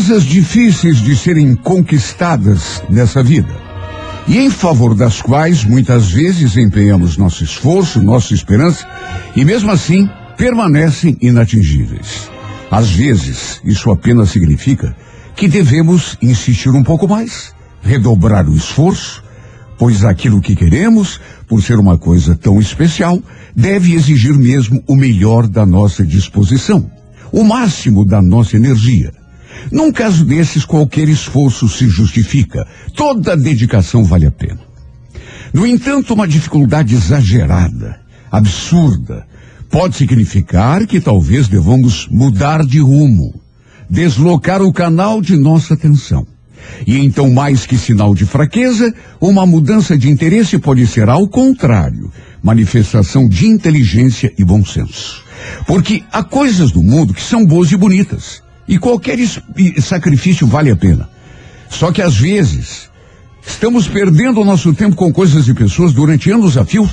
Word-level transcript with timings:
Coisas 0.00 0.24
difíceis 0.24 0.96
de 0.96 1.14
serem 1.14 1.54
conquistadas 1.54 2.82
nessa 2.88 3.22
vida. 3.22 3.54
E 4.26 4.38
em 4.38 4.48
favor 4.48 4.94
das 4.94 5.20
quais 5.20 5.62
muitas 5.62 6.10
vezes 6.10 6.56
empenhamos 6.56 7.18
nosso 7.18 7.44
esforço, 7.44 8.02
nossa 8.02 8.32
esperança, 8.32 8.88
e 9.36 9.44
mesmo 9.44 9.70
assim 9.70 10.08
permanecem 10.38 11.18
inatingíveis. 11.20 12.30
Às 12.70 12.90
vezes, 12.90 13.60
isso 13.62 13.90
apenas 13.90 14.30
significa 14.30 14.96
que 15.36 15.46
devemos 15.46 16.16
insistir 16.22 16.70
um 16.70 16.82
pouco 16.82 17.06
mais, 17.06 17.54
redobrar 17.82 18.48
o 18.48 18.56
esforço, 18.56 19.22
pois 19.78 20.02
aquilo 20.02 20.40
que 20.40 20.56
queremos, 20.56 21.20
por 21.46 21.62
ser 21.62 21.78
uma 21.78 21.98
coisa 21.98 22.34
tão 22.34 22.58
especial, 22.58 23.22
deve 23.54 23.92
exigir 23.92 24.32
mesmo 24.32 24.82
o 24.88 24.96
melhor 24.96 25.46
da 25.46 25.66
nossa 25.66 26.02
disposição, 26.02 26.90
o 27.30 27.44
máximo 27.44 28.02
da 28.06 28.22
nossa 28.22 28.56
energia. 28.56 29.19
Num 29.70 29.92
caso 29.92 30.24
desses, 30.24 30.64
qualquer 30.64 31.08
esforço 31.08 31.68
se 31.68 31.88
justifica, 31.88 32.66
toda 32.94 33.36
dedicação 33.36 34.04
vale 34.04 34.26
a 34.26 34.30
pena. 34.30 34.60
No 35.52 35.66
entanto, 35.66 36.14
uma 36.14 36.28
dificuldade 36.28 36.94
exagerada, 36.94 38.00
absurda, 38.30 39.26
pode 39.68 39.96
significar 39.96 40.86
que 40.86 41.00
talvez 41.00 41.48
devamos 41.48 42.08
mudar 42.08 42.64
de 42.64 42.80
rumo, 42.80 43.34
deslocar 43.88 44.62
o 44.62 44.72
canal 44.72 45.20
de 45.20 45.36
nossa 45.36 45.74
atenção. 45.74 46.26
E 46.86 46.98
então, 46.98 47.30
mais 47.30 47.66
que 47.66 47.76
sinal 47.76 48.14
de 48.14 48.24
fraqueza, 48.24 48.92
uma 49.20 49.46
mudança 49.46 49.96
de 49.96 50.08
interesse 50.10 50.58
pode 50.58 50.86
ser, 50.86 51.08
ao 51.08 51.26
contrário, 51.28 52.12
manifestação 52.42 53.28
de 53.28 53.46
inteligência 53.46 54.32
e 54.38 54.44
bom 54.44 54.64
senso. 54.64 55.24
Porque 55.66 56.02
há 56.12 56.22
coisas 56.22 56.70
do 56.70 56.82
mundo 56.82 57.14
que 57.14 57.22
são 57.22 57.44
boas 57.44 57.70
e 57.72 57.76
bonitas, 57.76 58.42
e 58.70 58.78
qualquer 58.78 59.18
sacrifício 59.82 60.46
vale 60.46 60.70
a 60.70 60.76
pena. 60.76 61.08
Só 61.68 61.90
que 61.90 62.00
às 62.00 62.16
vezes, 62.16 62.88
estamos 63.44 63.88
perdendo 63.88 64.40
o 64.40 64.44
nosso 64.44 64.72
tempo 64.72 64.94
com 64.94 65.12
coisas 65.12 65.48
e 65.48 65.54
pessoas 65.54 65.92
durante 65.92 66.30
anos 66.30 66.56
a 66.56 66.64
fio, 66.64 66.88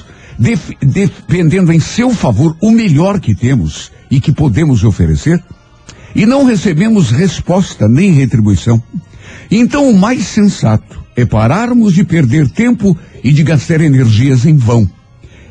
dependendo 0.81 1.71
em 1.71 1.79
seu 1.79 2.09
favor 2.09 2.57
o 2.59 2.71
melhor 2.71 3.19
que 3.19 3.35
temos 3.35 3.91
e 4.09 4.19
que 4.19 4.31
podemos 4.31 4.83
oferecer, 4.83 5.41
e 6.15 6.25
não 6.25 6.45
recebemos 6.45 7.11
resposta 7.11 7.88
nem 7.88 8.11
retribuição. 8.11 8.81
Então 9.51 9.88
o 9.88 9.95
mais 9.95 10.25
sensato 10.25 11.03
é 11.15 11.25
pararmos 11.25 11.94
de 11.94 12.03
perder 12.03 12.49
tempo 12.49 12.97
e 13.23 13.31
de 13.31 13.44
gastar 13.44 13.81
energias 13.81 14.47
em 14.47 14.57
vão. 14.57 14.89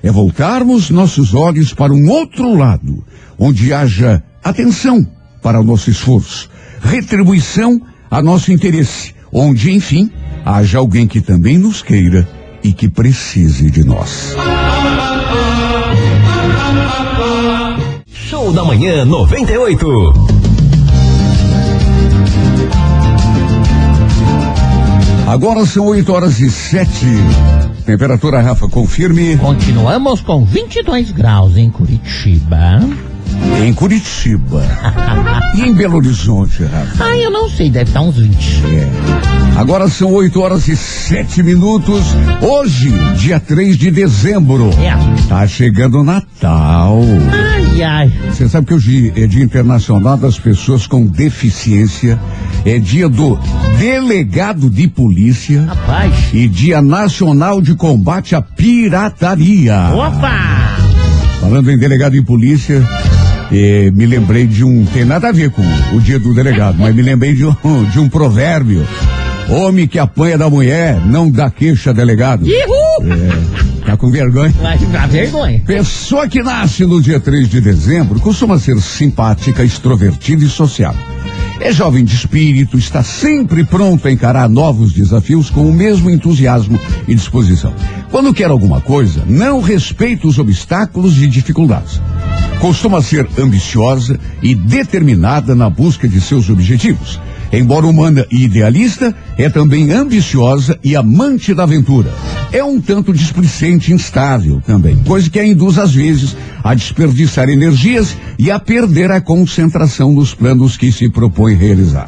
É 0.03 0.11
voltarmos 0.11 0.91
nossos 0.91 1.35
olhos 1.35 1.73
para 1.73 1.93
um 1.93 2.09
outro 2.09 2.53
lado, 2.53 3.05
onde 3.39 3.73
haja 3.73 4.21
atenção 4.43 5.07
para 5.47 5.61
o 5.61 5.63
nosso 5.63 5.89
esforço, 5.89 6.51
retribuição 6.83 7.81
a 8.11 8.21
nosso 8.21 8.51
interesse, 8.51 9.15
onde, 9.33 9.71
enfim, 9.71 10.11
haja 10.45 10.79
alguém 10.79 11.07
que 11.07 11.21
também 11.21 11.57
nos 11.57 11.83
queira 11.83 12.29
e 12.65 12.73
que 12.73 12.89
precise 12.89 13.71
de 13.71 13.85
nós. 13.85 14.35
Show 18.09 18.53
da 18.53 18.65
Manhã 18.65 19.05
98. 19.05 19.87
Agora 25.29 25.65
são 25.65 25.87
8 25.87 26.13
horas 26.13 26.41
e 26.41 26.51
7. 26.51 26.91
Temperatura, 27.85 28.43
Rafa, 28.43 28.67
confirme. 28.67 29.37
Continuamos 29.37 30.21
com 30.21 30.45
22 30.45 31.13
graus 31.13 31.57
em 31.57 31.71
Curitiba. 31.71 32.81
Em 33.65 33.73
Curitiba. 33.73 34.63
e 35.57 35.63
em 35.63 35.75
Belo 35.75 35.97
Horizonte, 35.97 36.63
Rafa? 36.65 37.05
Ah, 37.05 37.17
eu 37.17 37.31
não 37.31 37.49
sei, 37.49 37.71
deve 37.71 37.91
estar 37.91 38.03
uns 38.03 38.17
20. 38.17 38.63
É. 38.67 39.57
Agora 39.57 39.89
são 39.89 40.13
8 40.13 40.39
horas 40.41 40.69
e 40.69 40.77
7 40.77 41.43
minutos. 41.43 42.05
Hoje, 42.43 42.91
dia 43.17 43.41
3 43.41 43.79
de 43.79 43.91
dezembro. 43.91 44.71
É. 44.79 44.95
Tá 45.29 45.47
chegando 45.47 46.01
o 46.01 46.05
Natal. 46.05 47.01
Ai, 47.33 47.83
ai. 47.83 48.13
Você 48.29 48.49
sabe 48.49 48.67
que 48.67 48.75
hoje 48.75 49.13
é 49.17 49.27
Dia 49.27 49.43
Internacional 49.43 50.19
das 50.19 50.39
Pessoas 50.39 50.87
com 50.87 51.07
Deficiência. 51.07 52.21
É 52.67 52.79
dia 52.79 53.09
do 53.09 53.39
Delegado 53.79 54.69
de 54.69 54.87
Polícia. 54.89 55.63
Rapaz. 55.63 56.13
E 56.35 56.47
Dia 56.49 56.83
Nacional 56.83 57.63
de 57.63 57.75
Combate 57.75 58.35
à 58.35 58.43
Pirataria. 58.43 59.91
Opa! 59.95 60.77
Falando 61.41 61.71
em 61.71 61.79
delegado 61.79 62.13
de 62.13 62.23
polícia, 62.23 62.83
eh, 63.53 63.91
me 63.93 64.07
lembrei 64.07 64.47
de 64.47 64.65
um. 64.65 64.85
Tem 64.87 65.05
nada 65.05 65.29
a 65.29 65.33
ver 65.33 65.51
com 65.51 65.63
o 65.95 66.01
dia 66.01 66.19
do 66.19 66.35
delegado, 66.35 66.77
mas 66.79 66.95
me 66.95 67.03
lembrei 67.03 67.35
de 67.35 67.45
um, 67.45 67.55
de 67.93 67.99
um 67.99 68.09
provérbio. 68.09 68.87
Homem 69.49 69.87
que 69.87 69.99
apanha 69.99 70.37
da 70.37 70.51
mulher 70.51 71.01
não 71.07 71.31
dá 71.31 71.49
queixa, 71.49 71.95
delegado. 71.95 72.45
Uhul! 72.45 73.13
É, 73.13 73.87
tá 73.87 73.97
com 73.97 74.11
vergonha? 74.11 74.53
Vai 74.61 74.77
dar 74.79 75.07
vergonha. 75.09 75.63
Pessoa 75.65 76.27
que 76.27 76.43
nasce 76.43 76.85
no 76.85 77.01
dia 77.01 77.21
3 77.21 77.49
de 77.49 77.61
dezembro 77.61 78.19
costuma 78.19 78.59
ser 78.59 78.81
simpática, 78.81 79.63
extrovertida 79.63 80.45
e 80.45 80.49
social. 80.49 80.95
É 81.61 81.73
jovem 81.73 82.05
de 82.05 82.15
espírito, 82.15 82.77
está 82.77 83.03
sempre 83.03 83.65
pronto 83.65 84.07
a 84.07 84.13
encarar 84.13 84.49
novos 84.49 84.93
desafios 84.93 85.49
com 85.49 85.67
o 85.67 85.73
mesmo 85.73 86.11
entusiasmo 86.11 86.79
e 87.09 87.15
disposição. 87.15 87.73
Quando 88.11 88.35
quer 88.35 88.51
alguma 88.51 88.81
coisa, 88.81 89.25
não 89.27 89.61
respeita 89.61 90.27
os 90.27 90.39
obstáculos 90.39 91.17
e 91.23 91.27
dificuldades. 91.27 92.01
Costuma 92.61 93.03
ser 93.03 93.29
ambiciosa 93.39 94.19
e 94.43 94.55
determinada 94.55 95.55
na 95.55 95.69
busca 95.69 96.09
de 96.09 96.21
seus 96.21 96.49
objetivos. 96.49 97.21
Embora 97.53 97.87
humana 97.87 98.27
e 98.31 98.45
idealista, 98.45 99.15
é 99.39 99.49
também 99.49 99.93
ambiciosa 99.93 100.79
e 100.83 100.97
amante 100.97 101.55
da 101.55 101.63
aventura. 101.63 102.13
É 102.53 102.65
um 102.65 102.81
tanto 102.81 103.13
displicente 103.13 103.91
e 103.91 103.95
instável 103.95 104.61
também, 104.67 104.97
coisa 105.05 105.31
que 105.31 105.39
a 105.39 105.47
induz 105.47 105.79
às 105.79 105.95
vezes 105.95 106.37
a 106.65 106.75
desperdiçar 106.75 107.49
energias 107.49 108.17
e 108.39 108.51
a 108.51 108.59
perder 108.59 109.13
a 109.13 109.21
concentração 109.21 110.13
nos 110.13 110.35
planos 110.35 110.77
que 110.77 110.91
se 110.91 111.09
propõe 111.09 111.55
realizar. 111.55 112.07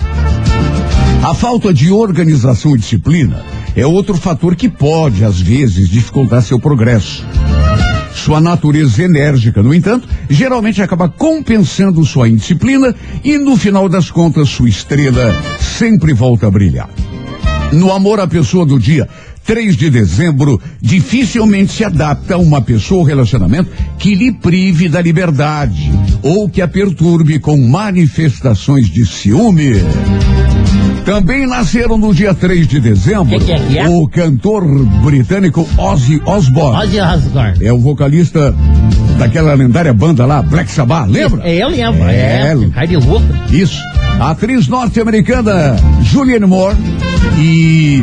A 1.23 1.35
falta 1.35 1.73
de 1.73 1.93
organização 1.93 2.75
e 2.75 2.79
disciplina 2.79 3.43
é 3.77 3.87
outro 3.87 4.17
fator 4.17 4.57
que 4.57 4.69
pode, 4.69 5.25
às 5.25 5.41
vezes, 5.41 5.89
dificultar 5.89 6.43
seu 6.43 6.59
progresso. 6.59 7.25
Sua 8.25 8.41
natureza 8.41 9.05
enérgica, 9.05 9.63
no 9.63 9.73
entanto, 9.73 10.09
geralmente 10.29 10.83
acaba 10.83 11.09
compensando 11.09 12.05
sua 12.05 12.29
indisciplina 12.29 12.95
e, 13.25 13.39
no 13.39 13.57
final 13.57 13.89
das 13.89 14.11
contas, 14.11 14.49
sua 14.49 14.69
estrela 14.69 15.35
sempre 15.61 16.13
volta 16.13 16.47
a 16.47 16.51
brilhar. 16.51 16.91
No 17.73 17.93
amor 17.93 18.21
à 18.21 18.27
pessoa 18.27 18.67
do 18.67 18.79
dia 18.79 19.09
3 19.47 19.77
de 19.77 19.89
dezembro, 19.89 20.61
dificilmente 20.81 21.73
se 21.73 21.85
adapta 21.85 22.35
a 22.35 22.39
uma 22.39 22.61
pessoa 22.61 23.01
ou 23.01 23.07
relacionamento 23.07 23.71
que 23.99 24.15
lhe 24.15 24.31
prive 24.31 24.91
da 24.91 25.01
liberdade 25.01 25.91
ou 26.23 26.51
que 26.51 26.61
a 26.61 26.69
perturbe 26.69 27.39
com 27.39 27.57
manifestações 27.57 28.91
de 28.91 29.07
ciúme. 29.07 29.73
Também 31.09 31.47
nasceram 31.47 31.97
no 31.97 32.15
dia 32.15 32.35
3 32.35 32.69
de 32.69 32.79
dezembro 32.79 33.39
Que 33.39 33.47
que 33.47 33.53
é 33.53 33.59
que 33.59 33.79
é? 33.79 33.89
o 33.89 34.07
cantor 34.07 34.63
britânico 35.03 35.67
Ozzy 35.79 36.21
Osbourne. 36.27 36.85
Ozzy 36.85 37.01
Osbourne. 37.01 37.65
É 37.65 37.73
o 37.73 37.79
vocalista 37.79 38.55
daquela 39.19 39.55
lendária 39.55 39.95
banda 39.95 40.27
lá, 40.27 40.43
Black 40.43 40.71
Sabbath, 40.71 41.09
lembra? 41.09 41.49
É, 41.49 41.63
eu 41.63 41.69
lembro. 41.71 42.03
É, 42.03 42.49
É, 42.51 42.55
louco. 42.55 43.25
Isso. 43.51 43.81
A 44.19 44.31
atriz 44.31 44.67
norte-americana 44.67 45.77
Julianne 46.03 46.45
Moore 46.45 46.77
e 47.39 48.03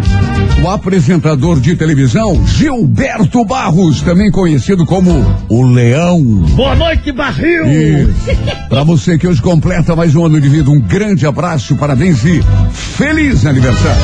o 0.63 0.69
apresentador 0.69 1.59
de 1.59 1.75
televisão 1.75 2.45
Gilberto 2.47 3.43
Barros, 3.43 4.01
também 4.01 4.31
conhecido 4.31 4.85
como 4.85 5.11
o 5.49 5.63
Leão. 5.63 6.23
Boa 6.55 6.73
noite, 6.73 7.11
barril! 7.11 7.67
Isso. 7.67 8.13
Pra 8.69 8.85
você 8.85 9.17
que 9.17 9.27
hoje 9.27 9.41
completa 9.41 9.93
mais 9.93 10.15
um 10.15 10.25
ano 10.25 10.39
de 10.39 10.47
vida, 10.47 10.69
um 10.71 10.79
grande 10.79 11.27
abraço, 11.27 11.75
parabéns 11.75 12.23
e 12.23 12.41
feliz 12.71 13.45
aniversário. 13.45 14.01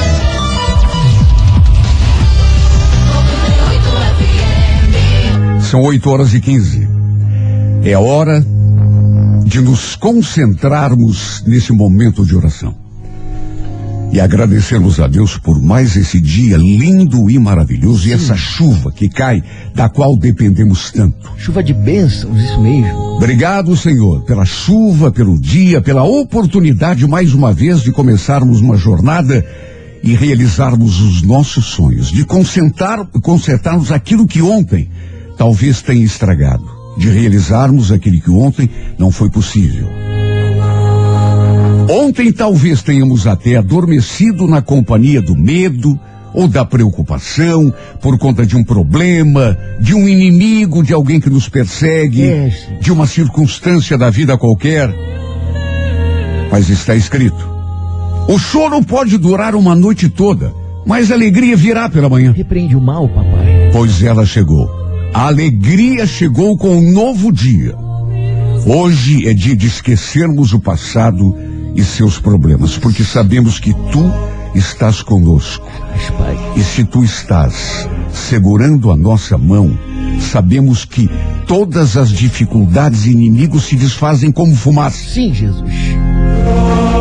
São 5.62 5.82
8 5.82 6.10
horas 6.10 6.34
e 6.34 6.42
15. 6.42 6.90
É 7.86 7.98
hora 7.98 8.46
de 9.52 9.60
nos 9.60 9.98
concentrarmos 9.98 11.44
nesse 11.46 11.74
momento 11.74 12.26
de 12.26 12.34
oração. 12.34 12.74
E 14.10 14.18
agradecermos 14.18 14.98
a 14.98 15.10
Deus 15.10 15.38
por 15.38 15.62
mais 15.62 15.98
esse 15.98 16.22
dia 16.22 16.56
lindo 16.56 17.30
e 17.30 17.38
maravilhoso 17.38 18.08
e 18.08 18.14
essa 18.14 18.38
chuva 18.38 18.94
que 18.94 19.10
cai, 19.10 19.44
da 19.76 19.90
qual 19.90 20.16
dependemos 20.16 20.90
tanto. 20.92 21.30
Chuva 21.38 21.62
de 21.62 21.74
bênçãos, 21.74 22.42
isso 22.42 22.62
mesmo. 22.62 23.18
Obrigado, 23.18 23.76
Senhor, 23.76 24.22
pela 24.22 24.46
chuva, 24.46 25.12
pelo 25.12 25.38
dia, 25.38 25.82
pela 25.82 26.04
oportunidade 26.04 27.06
mais 27.06 27.34
uma 27.34 27.52
vez 27.52 27.82
de 27.82 27.92
começarmos 27.92 28.62
uma 28.62 28.78
jornada 28.78 29.46
e 30.02 30.16
realizarmos 30.16 31.02
os 31.02 31.24
nossos 31.24 31.66
sonhos, 31.66 32.10
de 32.10 32.24
concentrar, 32.24 33.06
consertarmos 33.22 33.92
aquilo 33.92 34.26
que 34.26 34.42
ontem 34.42 34.90
talvez 35.38 35.82
tenha 35.82 36.06
estragado, 36.06 36.81
de 36.98 37.10
realizarmos 37.10 37.92
aquilo 37.92 38.20
que 38.20 38.32
ontem 38.32 38.70
não 38.98 39.12
foi 39.12 39.30
possível. 39.30 39.88
Ontem 41.90 42.32
talvez 42.32 42.82
tenhamos 42.82 43.28
até 43.28 43.58
adormecido 43.58 44.48
na 44.48 44.62
companhia 44.62 45.22
do 45.22 45.36
medo 45.36 46.00
ou 46.34 46.48
da 46.48 46.64
preocupação 46.64 47.74
por 48.02 48.18
conta 48.18 48.46
de 48.46 48.56
um 48.56 48.64
problema, 48.64 49.58
de 49.80 49.94
um 49.94 50.08
inimigo, 50.08 50.84
de 50.84 50.94
alguém 50.94 51.20
que 51.20 51.30
nos 51.30 51.50
persegue, 51.50 52.52
de 52.80 52.92
uma 52.92 53.06
circunstância 53.06 53.98
da 53.98 54.10
vida 54.10 54.38
qualquer. 54.38 54.90
Mas 56.52 56.70
está 56.70 56.96
escrito: 56.96 57.50
o 58.28 58.38
choro 58.38 58.84
pode 58.84 59.18
durar 59.18 59.56
uma 59.56 59.76
noite 59.76 60.08
toda, 60.08 60.54
mas 60.86 61.12
a 61.12 61.16
alegria 61.16 61.56
virá 61.56 61.90
pela 61.90 62.10
manhã. 62.10 62.32
Repreende 62.32 62.76
o 62.76 62.82
mal, 62.82 63.08
papai. 63.10 63.70
Pois 63.74 64.02
ela 64.02 64.26
chegou. 64.26 64.81
A 65.14 65.28
alegria 65.28 66.08
chegou 66.08 66.58
com 66.58 66.70
um 66.70 66.92
novo 66.94 67.34
dia. 67.34 67.76
Hoje 68.66 69.28
é 69.28 69.34
dia 69.34 69.56
de 69.56 69.68
esquecermos 69.68 70.54
o 70.54 70.60
passado 70.60 71.36
e 71.76 71.84
seus 71.84 72.18
problemas, 72.18 72.78
porque 72.78 73.04
sabemos 73.04 73.60
que 73.60 73.74
tu 73.74 74.12
estás 74.56 75.02
conosco. 75.02 75.68
E 76.56 76.64
se 76.64 76.86
tu 76.86 77.04
estás 77.04 77.90
segurando 78.14 78.90
a 78.90 78.96
nossa 78.96 79.38
mão, 79.38 79.78
sabemos 80.32 80.86
que 80.86 81.10
todas 81.46 81.98
as 81.98 82.10
dificuldades 82.10 83.06
e 83.06 83.12
inimigos 83.12 83.66
se 83.66 83.76
desfazem 83.76 84.32
como 84.32 84.56
fumaça. 84.56 84.98
Sim, 84.98 85.34
Jesus. 85.34 85.72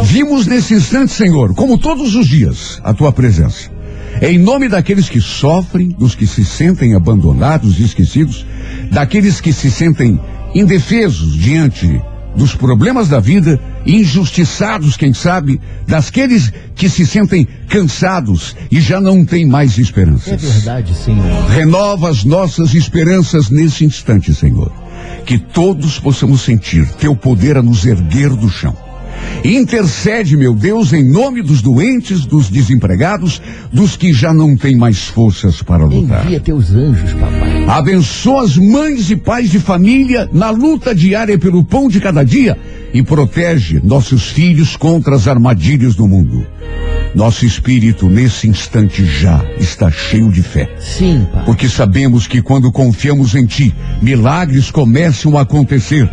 Vimos 0.03 0.49
nesse 0.49 0.75
instante, 0.75 1.13
Senhor, 1.13 1.55
como 1.55 1.79
todos 1.79 2.17
os 2.17 2.27
dias, 2.27 2.81
a 2.83 2.93
tua 2.93 3.13
presença. 3.13 3.71
Em 4.21 4.39
nome 4.39 4.69
daqueles 4.69 5.09
que 5.09 5.21
sofrem, 5.21 5.89
dos 5.89 6.15
que 6.15 6.27
se 6.27 6.45
sentem 6.45 6.95
abandonados 6.95 7.81
e 7.81 7.85
esquecidos, 7.85 8.45
daqueles 8.91 9.41
que 9.41 9.51
se 9.51 9.71
sentem 9.71 10.21
indefesos 10.55 11.35
diante 11.35 12.01
dos 12.37 12.55
problemas 12.55 13.09
da 13.09 13.19
vida, 13.19 13.59
injustiçados, 13.87 14.97
quem 14.97 15.15
sabe, 15.15 15.59
daqueles 15.87 16.53
que 16.75 16.89
se 16.89 17.07
sentem 17.07 17.49
cansados 17.67 18.55
e 18.71 18.79
já 18.79 19.01
não 19.01 19.25
têm 19.25 19.47
mais 19.47 19.79
esperanças. 19.79 20.29
É 20.29 20.37
verdade, 20.37 20.95
Senhor. 20.95 21.25
Renova 21.49 22.11
as 22.11 22.23
nossas 22.23 22.75
esperanças 22.75 23.49
nesse 23.49 23.87
instante, 23.87 24.35
Senhor. 24.35 24.71
Que 25.25 25.39
todos 25.39 25.99
possamos 25.99 26.43
sentir 26.43 26.87
teu 26.99 27.17
poder 27.17 27.57
a 27.57 27.63
nos 27.63 27.87
erguer 27.87 28.29
do 28.31 28.51
chão 28.51 28.90
Intercede, 29.45 30.37
meu 30.37 30.55
Deus, 30.55 30.93
em 30.93 31.03
nome 31.03 31.43
dos 31.43 31.63
doentes, 31.63 32.27
dos 32.27 32.51
desempregados, 32.51 33.41
dos 33.73 33.97
que 33.97 34.13
já 34.13 34.35
não 34.35 34.57
têm 34.57 34.77
mais 34.77 35.07
forças 35.07 35.63
para 35.63 35.85
lutar. 35.85 36.25
Envia 36.25 36.41
teus 36.41 36.71
anjos, 36.73 37.13
papai. 37.15 37.65
Abençoa 37.67 38.45
as 38.45 38.57
mães 38.57 39.11
e 39.11 39.17
pais 39.17 39.51
de 39.51 39.59
família 39.59 40.29
na 40.33 40.51
luta 40.51 40.95
diária 40.95 41.39
pelo 41.39 41.65
pão 41.65 41.89
de 41.89 42.01
cada 42.01 42.23
dia 42.23 42.59
e 42.93 43.03
protege 43.03 43.81
nossos 43.83 44.29
filhos 44.29 44.77
contra 44.77 45.17
as 45.17 45.27
armadilhas 45.27 45.95
do 45.95 46.07
mundo. 46.07 46.47
Nosso 47.15 47.45
espírito, 47.45 48.09
nesse 48.09 48.49
instante, 48.49 49.05
já 49.05 49.45
está 49.59 49.91
cheio 49.91 50.31
de 50.31 50.43
fé. 50.43 50.69
Sim, 50.79 51.27
pai. 51.33 51.45
Porque 51.45 51.69
sabemos 51.69 52.27
que 52.27 52.41
quando 52.41 52.71
confiamos 52.71 53.35
em 53.35 53.47
Ti, 53.47 53.75
milagres 54.01 54.71
começam 54.71 55.37
a 55.37 55.43
acontecer. 55.43 56.09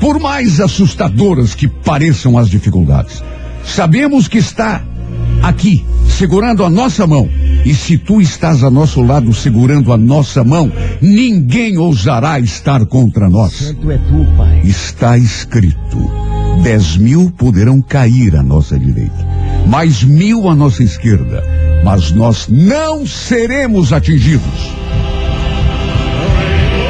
Por 0.00 0.20
mais 0.20 0.60
assustadoras 0.60 1.54
que 1.54 1.66
pareçam 1.66 2.38
as 2.38 2.48
dificuldades. 2.48 3.22
Sabemos 3.64 4.28
que 4.28 4.38
está 4.38 4.84
aqui, 5.42 5.84
segurando 6.16 6.64
a 6.64 6.70
nossa 6.70 7.06
mão. 7.06 7.28
E 7.64 7.74
se 7.74 7.98
tu 7.98 8.20
estás 8.20 8.62
a 8.62 8.70
nosso 8.70 9.02
lado 9.02 9.34
segurando 9.34 9.92
a 9.92 9.96
nossa 9.96 10.44
mão, 10.44 10.70
ninguém 11.00 11.76
ousará 11.76 12.38
estar 12.38 12.86
contra 12.86 13.28
nós. 13.28 13.52
Santo 13.52 13.90
é 13.90 13.98
tu, 13.98 14.24
Pai. 14.36 14.60
Está 14.62 15.18
escrito: 15.18 16.08
dez 16.62 16.96
mil 16.96 17.32
poderão 17.36 17.82
cair 17.82 18.36
à 18.36 18.42
nossa 18.44 18.78
direita 18.78 19.35
mais 19.66 20.02
mil 20.02 20.48
à 20.48 20.54
nossa 20.54 20.82
esquerda, 20.82 21.42
mas 21.84 22.12
nós 22.12 22.46
não 22.48 23.06
seremos 23.06 23.92
atingidos. 23.92 24.76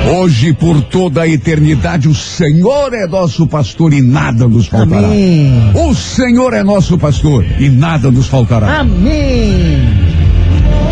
Hoje, 0.08 0.52
por 0.52 0.80
toda 0.82 1.22
a 1.22 1.28
eternidade, 1.28 2.08
o 2.08 2.14
Senhor 2.14 2.94
é 2.94 3.08
nosso 3.08 3.44
pastor 3.46 3.92
e 3.92 4.00
nada 4.00 4.46
nos 4.46 4.68
faltará. 4.68 5.08
Amém. 5.08 5.72
O 5.74 5.94
Senhor 5.94 6.54
é 6.54 6.62
nosso 6.62 6.96
pastor 6.96 7.44
e 7.58 7.68
nada 7.68 8.08
nos 8.10 8.28
faltará. 8.28 8.80
Amém. 8.80 9.82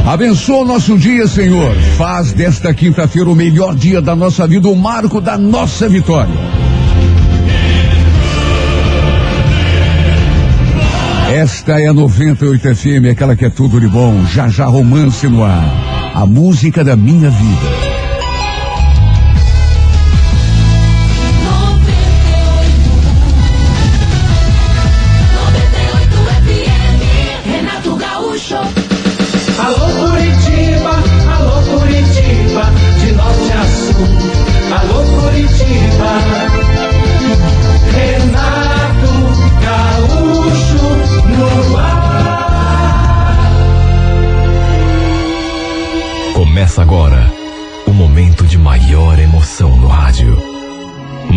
Abençoa 0.04 0.62
o 0.62 0.64
nosso 0.64 0.98
dia, 0.98 1.28
Senhor. 1.28 1.76
Faz 1.96 2.32
desta 2.32 2.74
quinta-feira 2.74 3.30
o 3.30 3.36
melhor 3.36 3.74
dia 3.76 4.02
da 4.02 4.16
nossa 4.16 4.48
vida, 4.48 4.68
o 4.68 4.74
marco 4.74 5.20
da 5.20 5.38
nossa 5.38 5.88
vitória. 5.88 6.63
Esta 11.32 11.80
é 11.80 11.86
a 11.86 11.92
98 11.92 12.74
FM, 12.74 13.10
aquela 13.10 13.34
que 13.34 13.46
é 13.46 13.50
tudo 13.50 13.80
de 13.80 13.88
bom. 13.88 14.24
Já 14.26 14.48
já 14.48 14.66
romance 14.66 15.26
no 15.26 15.42
ar. 15.42 16.12
A 16.14 16.26
música 16.26 16.84
da 16.84 16.94
minha 16.94 17.30
vida. 17.30 17.83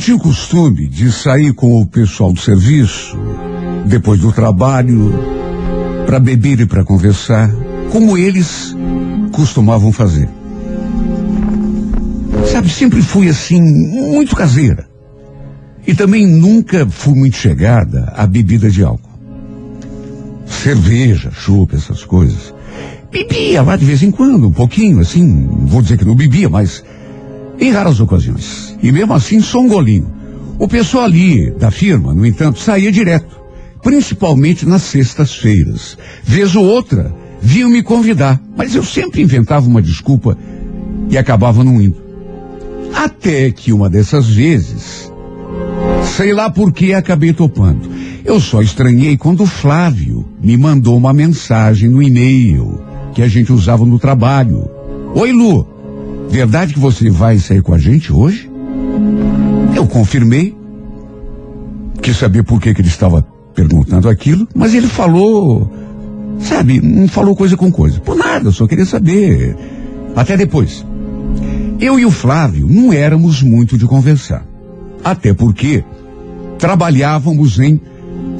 tinha 0.00 0.16
o 0.16 0.20
costume 0.20 0.88
de 0.88 1.12
sair 1.12 1.52
com 1.52 1.80
o 1.80 1.86
pessoal 1.86 2.32
do 2.32 2.40
serviço, 2.40 3.16
depois 3.86 4.20
do 4.20 4.32
trabalho, 4.32 5.12
para 6.06 6.18
beber 6.18 6.60
e 6.60 6.66
para 6.66 6.84
conversar, 6.84 7.50
como 7.92 8.16
eles 8.16 8.74
costumavam 9.32 9.92
fazer. 9.92 10.28
Sabe, 12.50 12.68
sempre 12.68 13.02
fui 13.02 13.28
assim, 13.28 13.60
muito 13.60 14.34
caseira. 14.34 14.88
E 15.86 15.94
também 15.94 16.26
nunca 16.26 16.86
fui 16.86 17.14
muito 17.14 17.36
chegada 17.36 18.12
à 18.16 18.26
bebida 18.26 18.70
de 18.70 18.82
álcool 18.82 19.10
cerveja, 20.50 21.30
chupa, 21.30 21.76
essas 21.76 22.04
coisas. 22.04 22.54
Bebia 23.10 23.62
lá 23.62 23.76
de 23.76 23.84
vez 23.84 24.02
em 24.02 24.10
quando, 24.10 24.48
um 24.48 24.52
pouquinho, 24.52 25.00
assim, 25.00 25.48
vou 25.64 25.80
dizer 25.80 25.96
que 25.96 26.04
não 26.04 26.14
bebia, 26.14 26.48
mas 26.48 26.84
em 27.58 27.70
raras 27.70 28.00
ocasiões. 28.00 28.69
E 28.82 28.90
mesmo 28.90 29.12
assim, 29.12 29.40
só 29.40 29.60
um 29.60 29.68
golinho. 29.68 30.10
O 30.58 30.68
pessoal 30.68 31.04
ali 31.04 31.50
da 31.50 31.70
firma, 31.70 32.12
no 32.12 32.26
entanto, 32.26 32.58
saía 32.58 32.92
direto, 32.92 33.40
principalmente 33.82 34.66
nas 34.66 34.82
sextas-feiras. 34.82 35.96
Vez 36.22 36.54
ou 36.54 36.64
outra, 36.64 37.14
vinham 37.40 37.70
me 37.70 37.82
convidar, 37.82 38.40
mas 38.56 38.74
eu 38.74 38.84
sempre 38.84 39.22
inventava 39.22 39.66
uma 39.66 39.80
desculpa 39.80 40.36
e 41.08 41.16
acabava 41.16 41.64
não 41.64 41.80
indo. 41.80 41.96
Até 42.94 43.50
que 43.50 43.72
uma 43.72 43.88
dessas 43.88 44.28
vezes, 44.28 45.10
sei 46.16 46.32
lá 46.32 46.50
por 46.50 46.72
que 46.72 46.92
acabei 46.92 47.32
topando. 47.32 47.88
Eu 48.24 48.38
só 48.38 48.60
estranhei 48.60 49.16
quando 49.16 49.44
o 49.44 49.46
Flávio 49.46 50.26
me 50.42 50.56
mandou 50.56 50.96
uma 50.96 51.12
mensagem 51.12 51.88
no 51.88 52.02
e-mail 52.02 52.80
que 53.14 53.22
a 53.22 53.28
gente 53.28 53.52
usava 53.52 53.86
no 53.86 53.98
trabalho. 53.98 54.68
Oi, 55.14 55.32
Lu. 55.32 55.66
Verdade 56.28 56.74
que 56.74 56.78
você 56.78 57.10
vai 57.10 57.38
sair 57.38 57.62
com 57.62 57.72
a 57.72 57.78
gente 57.78 58.12
hoje? 58.12 58.49
Eu 59.80 59.86
confirmei. 59.86 60.54
Quis 62.02 62.18
saber 62.18 62.42
por 62.42 62.60
que, 62.60 62.74
que 62.74 62.82
ele 62.82 62.88
estava 62.88 63.26
perguntando 63.54 64.10
aquilo, 64.10 64.46
mas 64.54 64.74
ele 64.74 64.86
falou, 64.86 65.72
sabe, 66.38 66.82
não 66.82 67.08
falou 67.08 67.34
coisa 67.34 67.56
com 67.56 67.72
coisa. 67.72 67.98
Por 67.98 68.14
nada, 68.14 68.48
eu 68.48 68.52
só 68.52 68.66
queria 68.66 68.84
saber. 68.84 69.56
Até 70.14 70.36
depois. 70.36 70.84
Eu 71.80 71.98
e 71.98 72.04
o 72.04 72.10
Flávio 72.10 72.66
não 72.68 72.92
éramos 72.92 73.42
muito 73.42 73.78
de 73.78 73.86
conversar. 73.86 74.46
Até 75.02 75.32
porque 75.32 75.82
trabalhávamos 76.58 77.58
em 77.58 77.80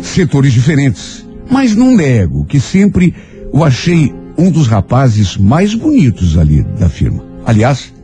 setores 0.02 0.52
diferentes. 0.52 1.26
Mas 1.50 1.74
não 1.74 1.96
nego 1.96 2.44
que 2.44 2.60
sempre 2.60 3.14
o 3.50 3.64
achei 3.64 4.14
um 4.36 4.50
dos 4.50 4.66
rapazes 4.66 5.38
mais 5.38 5.74
bonitos 5.74 6.36
ali 6.36 6.62
da 6.78 6.90
firma. 6.90 7.24
Aliás, 7.46 7.94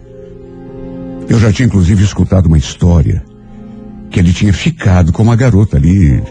eu 1.28 1.38
já 1.38 1.52
tinha 1.52 1.66
inclusive 1.66 2.02
escutado 2.04 2.46
uma 2.46 2.58
história 2.58 3.22
que 4.10 4.20
ele 4.20 4.32
tinha 4.32 4.52
ficado 4.52 5.12
com 5.12 5.22
uma 5.22 5.36
garota 5.36 5.76
ali 5.76 6.22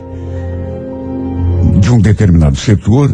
de 1.80 1.92
um 1.92 2.00
determinado 2.00 2.56
setor 2.56 3.14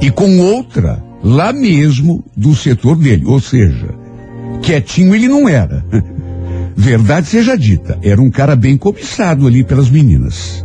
e 0.00 0.10
com 0.10 0.38
outra 0.38 1.02
lá 1.22 1.52
mesmo 1.52 2.24
do 2.36 2.54
setor 2.54 2.96
dele. 2.96 3.24
Ou 3.26 3.40
seja, 3.40 3.88
quietinho 4.62 5.14
ele 5.14 5.28
não 5.28 5.48
era. 5.48 5.84
Verdade 6.76 7.26
seja 7.26 7.56
dita, 7.56 7.98
era 8.02 8.20
um 8.20 8.30
cara 8.30 8.54
bem 8.54 8.76
cobiçado 8.76 9.46
ali 9.46 9.64
pelas 9.64 9.88
meninas. 9.88 10.64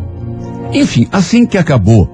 Enfim, 0.74 1.08
assim 1.12 1.46
que 1.46 1.58
acabou 1.58 2.10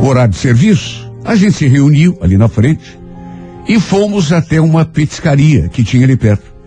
o 0.00 0.06
horário 0.06 0.32
de 0.32 0.38
serviço, 0.38 1.10
a 1.24 1.34
gente 1.34 1.56
se 1.56 1.66
reuniu 1.66 2.16
ali 2.20 2.36
na 2.36 2.48
frente 2.48 2.98
e 3.66 3.80
fomos 3.80 4.32
até 4.32 4.60
uma 4.60 4.84
petiscaria 4.84 5.68
que 5.68 5.82
tinha 5.82 6.04
ali 6.04 6.16
perto. 6.16 6.57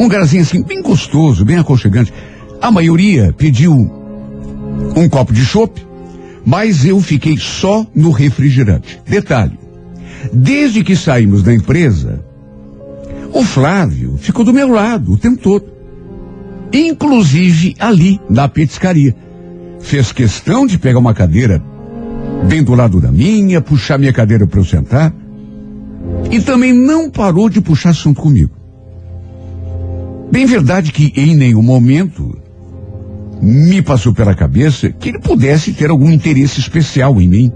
Um 0.00 0.08
garzinho 0.08 0.42
assim, 0.42 0.62
bem 0.62 0.80
gostoso, 0.80 1.44
bem 1.44 1.58
aconchegante. 1.58 2.10
A 2.58 2.70
maioria 2.70 3.34
pediu 3.36 3.74
um 4.96 5.06
copo 5.10 5.30
de 5.30 5.44
chopp, 5.44 5.86
mas 6.42 6.86
eu 6.86 6.98
fiquei 7.02 7.36
só 7.36 7.86
no 7.94 8.10
refrigerante. 8.10 8.98
Detalhe, 9.06 9.58
desde 10.32 10.82
que 10.82 10.96
saímos 10.96 11.42
da 11.42 11.52
empresa, 11.52 12.24
o 13.30 13.44
Flávio 13.44 14.16
ficou 14.16 14.42
do 14.42 14.54
meu 14.54 14.68
lado 14.68 15.12
o 15.12 15.18
tempo 15.18 15.36
todo. 15.36 15.66
Inclusive 16.72 17.76
ali, 17.78 18.18
na 18.30 18.48
petiscaria. 18.48 19.14
Fez 19.80 20.12
questão 20.12 20.66
de 20.66 20.78
pegar 20.78 20.98
uma 20.98 21.12
cadeira 21.12 21.62
bem 22.48 22.62
do 22.62 22.74
lado 22.74 23.02
da 23.02 23.12
minha, 23.12 23.60
puxar 23.60 23.98
minha 23.98 24.14
cadeira 24.14 24.46
para 24.46 24.60
eu 24.60 24.64
sentar. 24.64 25.12
E 26.30 26.40
também 26.40 26.72
não 26.72 27.10
parou 27.10 27.50
de 27.50 27.60
puxar 27.60 27.90
assunto 27.90 28.22
comigo. 28.22 28.59
Bem 30.30 30.46
verdade 30.46 30.92
que 30.92 31.12
em 31.16 31.34
nenhum 31.34 31.62
momento 31.62 32.38
me 33.42 33.82
passou 33.82 34.14
pela 34.14 34.34
cabeça 34.34 34.90
que 34.90 35.08
ele 35.08 35.18
pudesse 35.18 35.72
ter 35.72 35.90
algum 35.90 36.10
interesse 36.10 36.60
especial 36.60 37.20
em 37.20 37.28
mim. 37.28 37.52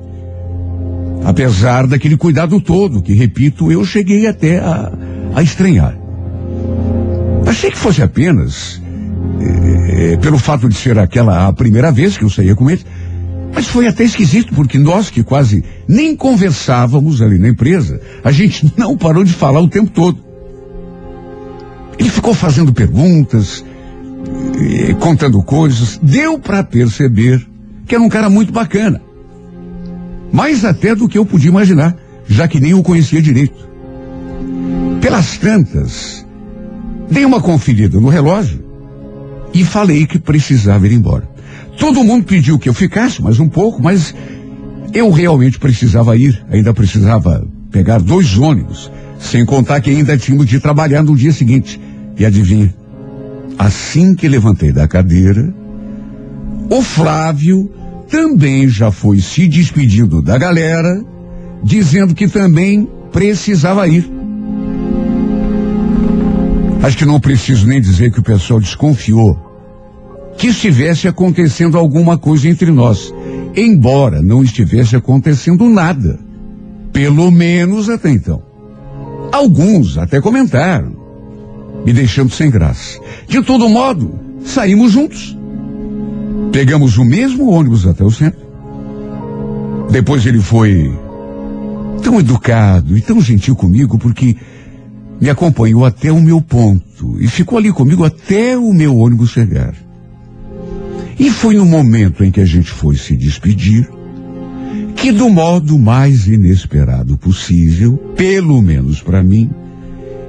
Apesar 1.25 1.87
daquele 1.87 2.16
cuidado 2.16 2.61
todo, 2.61 3.00
que, 3.00 3.14
repito, 3.14 3.71
eu 3.71 3.85
cheguei 3.85 4.26
até 4.26 4.59
a, 4.59 4.93
a 5.35 5.43
estranhar. 5.43 5.97
Achei 7.47 7.71
que 7.71 7.78
fosse 7.78 8.02
apenas 8.02 8.83
é, 9.40 10.16
pelo 10.16 10.38
fato 10.38 10.69
de 10.69 10.75
ser 10.75 10.99
aquela 10.99 11.47
a 11.47 11.52
primeira 11.52 11.93
vez 11.93 12.16
que 12.16 12.25
eu 12.25 12.31
saía 12.31 12.54
com 12.54 12.69
ele. 12.69 12.83
Mas 13.54 13.69
foi 13.69 13.87
até 13.87 14.02
esquisito, 14.02 14.52
porque 14.52 14.78
nós 14.78 15.11
que 15.11 15.23
quase 15.23 15.62
nem 15.87 16.16
conversávamos 16.16 17.23
ali 17.23 17.38
na 17.38 17.49
empresa, 17.49 18.00
a 18.25 18.33
gente 18.33 18.73
não 18.76 18.97
parou 18.97 19.23
de 19.23 19.33
falar 19.33 19.61
o 19.61 19.69
tempo 19.69 19.90
todo. 19.90 20.34
Ele 21.98 22.08
ficou 22.08 22.34
fazendo 22.34 22.72
perguntas, 22.72 23.64
contando 25.00 25.42
coisas, 25.42 25.98
deu 26.02 26.38
para 26.38 26.62
perceber 26.62 27.46
que 27.86 27.94
era 27.94 28.02
um 28.02 28.08
cara 28.08 28.28
muito 28.30 28.52
bacana. 28.52 29.00
Mais 30.32 30.64
até 30.64 30.94
do 30.94 31.08
que 31.08 31.18
eu 31.18 31.24
podia 31.24 31.50
imaginar, 31.50 31.96
já 32.26 32.48
que 32.48 32.60
nem 32.60 32.74
o 32.74 32.82
conhecia 32.82 33.22
direito. 33.22 33.68
Pelas 35.00 35.36
tantas, 35.36 36.26
dei 37.10 37.24
uma 37.24 37.40
conferida 37.40 38.00
no 38.00 38.08
relógio 38.08 38.64
e 39.52 39.64
falei 39.64 40.06
que 40.06 40.18
precisava 40.18 40.86
ir 40.86 40.92
embora. 40.92 41.28
Todo 41.78 42.02
mundo 42.02 42.24
pediu 42.24 42.58
que 42.58 42.68
eu 42.68 42.74
ficasse 42.74 43.22
mais 43.22 43.38
um 43.38 43.48
pouco, 43.48 43.82
mas 43.82 44.14
eu 44.92 45.10
realmente 45.10 45.58
precisava 45.58 46.16
ir, 46.16 46.44
ainda 46.50 46.72
precisava 46.72 47.46
pegar 47.70 48.00
dois 48.00 48.38
ônibus, 48.38 48.90
sem 49.25 49.45
contar 49.45 49.81
que 49.81 49.90
ainda 49.90 50.16
tínhamos 50.16 50.47
de 50.47 50.61
trabalhar 50.61 51.02
no 51.02 51.16
dia 51.16 51.33
seguinte. 51.33 51.81
E 52.16 52.25
adivinha? 52.25 52.73
Assim 53.59 54.14
que 54.14 54.28
levantei 54.28 54.73
da 54.73 54.87
cadeira, 54.87 55.52
o 56.71 56.83
Flávio 56.83 57.71
também 58.09 58.69
já 58.69 58.90
foi 58.90 59.21
se 59.21 59.49
despedindo 59.49 60.23
da 60.23 60.37
galera, 60.38 61.02
dizendo 61.62 62.14
que 62.14 62.28
também 62.28 62.88
precisava 63.12 63.88
ir. 63.88 64.11
Acho 66.83 66.99
que 66.99 67.04
não 67.07 67.19
preciso 67.19 67.66
nem 67.66 67.81
dizer 67.81 68.12
que 68.12 68.21
o 68.21 68.23
pessoal 68.23 68.61
desconfiou 68.61 69.38
que 70.37 70.49
estivesse 70.49 71.09
acontecendo 71.09 71.78
alguma 71.78 72.19
coisa 72.19 72.49
entre 72.49 72.71
nós, 72.71 73.14
embora 73.57 74.21
não 74.21 74.43
estivesse 74.43 74.97
acontecendo 74.97 75.64
nada. 75.69 76.19
Pelo 76.93 77.31
menos 77.31 77.88
até 77.88 78.11
então. 78.11 78.53
Alguns 79.35 79.99
até 79.99 80.21
comentaram, 80.21 80.95
me 81.85 81.93
deixando 81.93 82.33
sem 82.33 82.49
graça. 82.49 83.00
De 83.26 83.43
todo 83.43 83.69
modo, 83.69 84.17
saímos 84.45 84.93
juntos. 84.93 85.37
Pegamos 86.53 86.99
o 86.99 87.05
mesmo 87.05 87.50
ônibus 87.50 87.85
até 87.85 88.05
o 88.05 88.12
centro. 88.12 88.38
Depois 89.91 90.25
ele 90.25 90.38
foi 90.38 90.97
tão 92.00 92.21
educado 92.21 92.97
e 92.97 93.00
tão 93.00 93.21
gentil 93.21 93.57
comigo 93.57 93.99
porque 93.99 94.37
me 95.21 95.29
acompanhou 95.29 95.85
até 95.85 96.12
o 96.12 96.21
meu 96.21 96.41
ponto 96.41 97.21
e 97.21 97.26
ficou 97.26 97.59
ali 97.59 97.73
comigo 97.73 98.05
até 98.05 98.57
o 98.57 98.73
meu 98.73 98.97
ônibus 98.97 99.31
chegar. 99.31 99.75
E 101.19 101.29
foi 101.29 101.57
no 101.57 101.67
momento 101.67 102.23
em 102.23 102.31
que 102.31 102.41
a 102.41 102.47
gente 102.47 102.71
foi 102.71 102.95
se 102.95 103.17
despedir 103.17 103.91
que, 105.04 105.12
do 105.12 105.28
modo 105.28 105.78
mais 105.78 106.26
inesperado 106.26 107.18
possível, 107.18 107.94
pelo 108.16 108.62
menos 108.62 109.02
para 109.02 109.23
mim, 109.23 109.50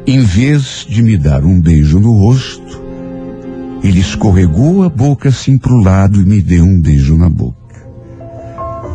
em 0.05 0.19
vez 0.19 0.85
de 0.89 1.01
me 1.01 1.17
dar 1.17 1.45
um 1.45 1.61
beijo 1.61 1.97
no 1.97 2.11
rosto, 2.11 2.83
ele 3.81 4.01
escorregou 4.01 4.83
a 4.83 4.89
boca 4.89 5.29
assim 5.29 5.57
para 5.57 5.71
o 5.71 5.81
lado 5.81 6.19
e 6.19 6.25
me 6.25 6.41
deu 6.41 6.65
um 6.65 6.81
beijo 6.81 7.15
na 7.15 7.29
boca. 7.29 7.55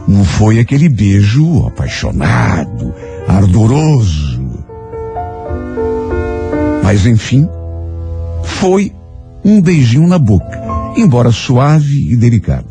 Não 0.07 0.23
foi 0.23 0.59
aquele 0.59 0.87
beijo 0.87 1.67
apaixonado, 1.67 2.93
ardoroso. 3.27 4.63
Mas 6.85 7.07
enfim, 7.07 7.49
foi 8.45 8.93
um 9.43 9.63
beijinho 9.63 10.07
na 10.07 10.19
boca 10.19 10.61
embora 10.95 11.31
suave 11.31 12.13
e 12.13 12.17
delicado. 12.17 12.70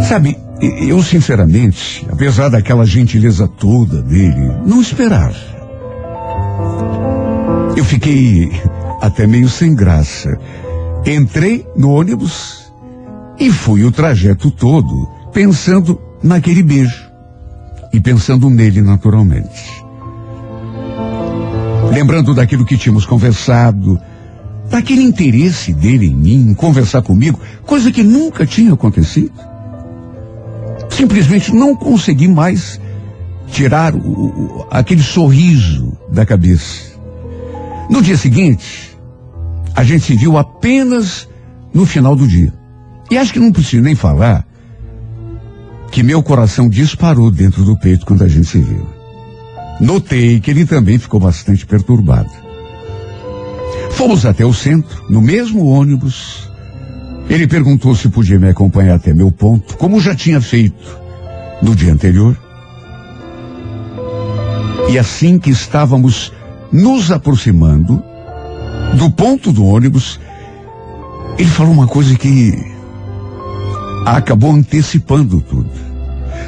Sabe, 0.00 0.36
eu 0.60 1.02
sinceramente, 1.02 2.06
apesar 2.10 2.48
daquela 2.48 2.86
gentileza 2.86 3.48
toda 3.48 4.02
dele, 4.02 4.52
não 4.64 4.80
esperava. 4.80 5.34
Eu 7.76 7.84
fiquei 7.84 8.50
até 9.00 9.26
meio 9.26 9.48
sem 9.48 9.74
graça. 9.74 10.38
Entrei 11.04 11.66
no 11.76 11.90
ônibus 11.90 12.72
e 13.38 13.50
fui 13.50 13.84
o 13.84 13.90
trajeto 13.90 14.50
todo 14.50 15.08
pensando 15.32 16.00
naquele 16.22 16.62
beijo 16.62 17.10
e 17.92 18.00
pensando 18.00 18.48
nele 18.48 18.80
naturalmente. 18.80 19.82
Lembrando 21.92 22.34
daquilo 22.34 22.64
que 22.64 22.76
tínhamos 22.76 23.04
conversado, 23.04 24.00
daquele 24.70 25.02
interesse 25.02 25.72
dele 25.72 26.06
em 26.06 26.14
mim, 26.14 26.50
em 26.50 26.54
conversar 26.54 27.02
comigo, 27.02 27.38
coisa 27.66 27.90
que 27.90 28.02
nunca 28.02 28.46
tinha 28.46 28.72
acontecido. 28.72 29.51
Simplesmente 31.02 31.52
não 31.52 31.74
consegui 31.74 32.28
mais 32.28 32.80
tirar 33.48 33.92
o, 33.92 33.98
o, 33.98 34.66
aquele 34.70 35.02
sorriso 35.02 35.98
da 36.08 36.24
cabeça. 36.24 36.92
No 37.90 38.00
dia 38.00 38.16
seguinte, 38.16 38.96
a 39.74 39.82
gente 39.82 40.04
se 40.04 40.14
viu 40.14 40.38
apenas 40.38 41.28
no 41.74 41.84
final 41.84 42.14
do 42.14 42.24
dia. 42.24 42.54
E 43.10 43.18
acho 43.18 43.32
que 43.32 43.40
não 43.40 43.50
preciso 43.50 43.82
nem 43.82 43.96
falar 43.96 44.46
que 45.90 46.04
meu 46.04 46.22
coração 46.22 46.68
disparou 46.68 47.32
dentro 47.32 47.64
do 47.64 47.76
peito 47.76 48.06
quando 48.06 48.22
a 48.22 48.28
gente 48.28 48.46
se 48.46 48.60
viu. 48.60 48.86
Notei 49.80 50.38
que 50.38 50.52
ele 50.52 50.64
também 50.64 51.00
ficou 51.00 51.18
bastante 51.18 51.66
perturbado. 51.66 52.30
Fomos 53.90 54.24
até 54.24 54.46
o 54.46 54.54
centro, 54.54 55.04
no 55.10 55.20
mesmo 55.20 55.66
ônibus. 55.66 56.48
Ele 57.32 57.46
perguntou 57.46 57.96
se 57.96 58.10
podia 58.10 58.38
me 58.38 58.50
acompanhar 58.50 58.96
até 58.96 59.14
meu 59.14 59.32
ponto, 59.32 59.78
como 59.78 59.98
já 59.98 60.14
tinha 60.14 60.38
feito 60.38 61.00
no 61.62 61.74
dia 61.74 61.90
anterior. 61.90 62.36
E 64.90 64.98
assim 64.98 65.38
que 65.38 65.48
estávamos 65.48 66.30
nos 66.70 67.10
aproximando 67.10 68.02
do 68.98 69.10
ponto 69.10 69.50
do 69.50 69.64
ônibus, 69.64 70.20
ele 71.38 71.48
falou 71.48 71.72
uma 71.72 71.86
coisa 71.86 72.14
que 72.16 72.52
acabou 74.04 74.52
antecipando 74.52 75.40
tudo. 75.40 75.70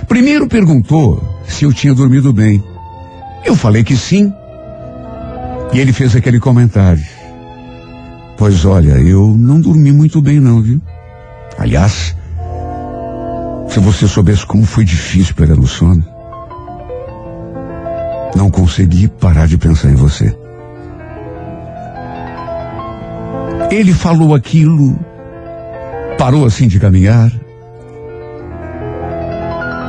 Primeiro 0.06 0.46
perguntou 0.46 1.42
se 1.48 1.64
eu 1.64 1.72
tinha 1.72 1.94
dormido 1.94 2.30
bem. 2.30 2.62
Eu 3.42 3.56
falei 3.56 3.82
que 3.82 3.96
sim, 3.96 4.30
E 5.72 5.80
ele 5.80 5.94
fez 5.94 6.14
aquele 6.14 6.38
comentário. 6.38 7.13
Pois 8.36 8.64
olha, 8.64 8.98
eu 8.98 9.34
não 9.36 9.60
dormi 9.60 9.92
muito 9.92 10.20
bem 10.20 10.40
não, 10.40 10.60
viu? 10.60 10.80
Aliás, 11.56 12.16
se 13.68 13.78
você 13.78 14.08
soubesse 14.08 14.44
como 14.44 14.64
foi 14.64 14.84
difícil 14.84 15.34
pegar 15.34 15.54
no 15.54 15.66
sono, 15.66 16.04
não 18.36 18.50
consegui 18.50 19.08
parar 19.08 19.46
de 19.46 19.56
pensar 19.56 19.90
em 19.90 19.94
você. 19.94 20.36
Ele 23.70 23.92
falou 23.92 24.34
aquilo, 24.34 24.98
parou 26.18 26.44
assim 26.44 26.66
de 26.66 26.80
caminhar, 26.80 27.32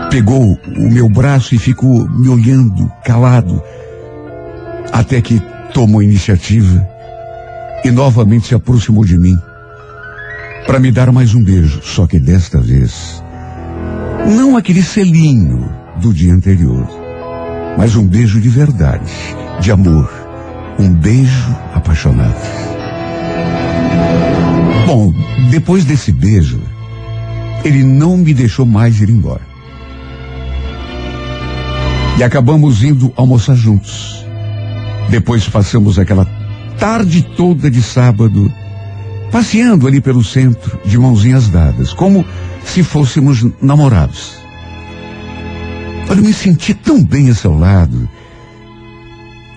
pegou 0.10 0.58
o 0.78 0.90
meu 0.90 1.10
braço 1.10 1.56
e 1.56 1.58
ficou 1.58 2.08
me 2.10 2.30
olhando, 2.30 2.92
calado, 3.04 3.62
até 4.94 5.20
que 5.20 5.42
tomou 5.74 6.02
iniciativa 6.02 6.95
e 7.84 7.92
novamente 7.92 8.48
se 8.48 8.56
aproximou 8.56 9.06
de 9.06 9.18
mim 9.18 9.38
para 10.66 10.80
me 10.80 10.92
dar 10.92 11.12
mais 11.12 11.36
um 11.36 11.44
beijo, 11.44 11.82
só 11.84 12.08
que 12.08 12.20
desta 12.20 12.60
vez 12.60 13.24
não 14.28 14.58
aquele 14.58 14.82
selinho 14.82 15.70
do 16.02 16.12
dia 16.12 16.34
anterior, 16.34 16.88
mas 17.78 17.96
um 17.96 18.06
beijo 18.06 18.42
de 18.42 18.50
verdade, 18.50 19.12
de 19.60 19.72
amor, 19.72 20.12
um 20.80 20.92
beijo 20.92 21.56
apaixonado. 21.74 22.36
Bom, 24.88 25.14
depois 25.52 25.86
desse 25.86 26.12
beijo, 26.12 26.60
ele 27.64 27.84
não 27.84 28.18
me 28.18 28.34
deixou 28.34 28.66
mais 28.66 29.00
ir 29.00 29.10
embora. 29.10 29.42
E 32.18 32.24
acabamos 32.24 32.84
indo 32.84 33.12
almoçar 33.16 33.56
juntos. 33.56 34.26
Depois 35.10 35.48
passamos 35.48 36.00
aquela 36.00 36.26
tarde 36.78 37.22
toda 37.36 37.70
de 37.70 37.82
sábado, 37.82 38.52
passeando 39.32 39.88
ali 39.88 40.02
pelo 40.02 40.24
centro, 40.24 40.80
de 40.86 40.98
mãozinhas 40.98 41.50
dadas, 41.50 41.94
como 41.94 42.26
se 42.64 42.84
fôssemos 42.84 43.46
namorados. 43.62 44.38
Olha, 46.10 46.22
me 46.22 46.34
senti 46.34 46.74
tão 46.74 47.04
bem 47.04 47.30
a 47.30 47.36
seu 47.36 47.58
lado, 47.58 48.08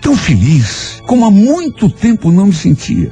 tão 0.01 0.17
feliz, 0.17 1.03
como 1.07 1.25
há 1.25 1.31
muito 1.31 1.91
tempo 1.91 2.33
não 2.33 2.47
me 2.47 2.55
sentia. 2.55 3.11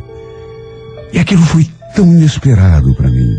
E 1.13 1.19
aquilo 1.19 1.43
foi 1.43 1.67
tão 1.95 2.07
inesperado 2.13 2.95
para 2.95 3.11
mim. 3.11 3.35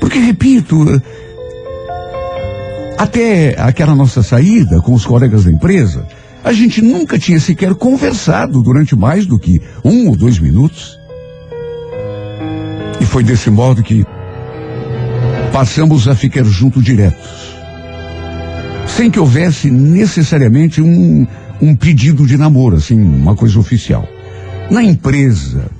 Porque, 0.00 0.18
repito, 0.18 1.02
até 2.98 3.54
aquela 3.58 3.94
nossa 3.94 4.22
saída 4.22 4.80
com 4.82 4.92
os 4.92 5.06
colegas 5.06 5.44
da 5.44 5.50
empresa, 5.50 6.06
a 6.42 6.52
gente 6.52 6.80
nunca 6.80 7.18
tinha 7.18 7.38
sequer 7.38 7.74
conversado 7.74 8.62
durante 8.62 8.96
mais 8.96 9.26
do 9.26 9.38
que 9.38 9.60
um 9.84 10.08
ou 10.08 10.16
dois 10.16 10.38
minutos. 10.38 10.98
E 13.00 13.04
foi 13.04 13.22
desse 13.22 13.50
modo 13.50 13.82
que 13.82 14.04
passamos 15.52 16.08
a 16.08 16.14
ficar 16.14 16.44
juntos 16.44 16.82
diretos. 16.82 17.50
Sem 18.86 19.10
que 19.10 19.20
houvesse 19.20 19.70
necessariamente 19.70 20.80
um, 20.80 21.26
um 21.60 21.74
pedido 21.76 22.26
de 22.26 22.36
namoro, 22.36 22.76
assim, 22.76 23.00
uma 23.00 23.34
coisa 23.34 23.58
oficial. 23.58 24.06
Na 24.70 24.82
empresa, 24.82 25.70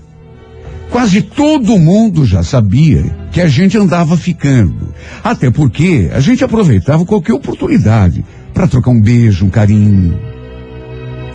quase 0.91 1.23
todo 1.23 1.79
mundo 1.79 2.25
já 2.25 2.43
sabia 2.43 3.05
que 3.33 3.41
a 3.41 3.49
gente 3.49 3.79
andava 3.79 4.17
ficando. 4.17 4.95
Até 5.23 5.51
porque 5.51 6.11
a 6.13 6.21
gente 6.21 6.45
aproveitava 6.45 7.05
qualquer 7.05 7.33
oportunidade 7.33 8.25
para 8.53 8.67
trocar 8.67 8.91
um 8.91 9.01
beijo, 9.01 9.47
um 9.47 9.51
carinho. 9.51 10.30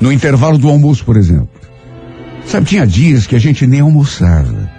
No 0.02 0.12
intervalo 0.12 0.58
do 0.58 0.70
almoço, 0.70 1.06
por 1.06 1.18
exemplo. 1.18 1.50
Sabe, 2.46 2.68
tinha 2.68 2.86
dias 2.86 3.26
que 3.26 3.36
a 3.36 3.40
gente 3.40 3.66
nem 3.66 3.80
almoçava. 3.80 4.70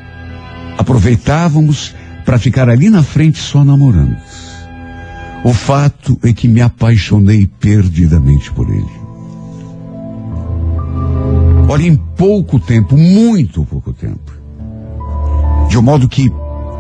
Aproveitávamos 0.79 1.95
para 2.25 2.39
ficar 2.39 2.69
ali 2.69 2.91
na 2.91 3.03
frente 3.03 3.39
só 3.39 3.65
namorando. 3.65 4.17
O 5.45 5.53
fato 5.53 6.19
é 6.23 6.33
que 6.33 6.49
me 6.49 6.61
apaixonei 6.61 7.47
perdidamente 7.47 8.53
por 8.53 8.69
ele. 8.69 9.07
Olha, 11.69 11.87
em 11.87 11.97
pouco 11.97 12.61
tempo, 12.61 12.97
muito 12.97 13.65
pouco 13.65 13.93
tempo. 13.93 14.33
De 15.69 15.79
um 15.79 15.83
modo 15.83 16.09
que 16.09 16.31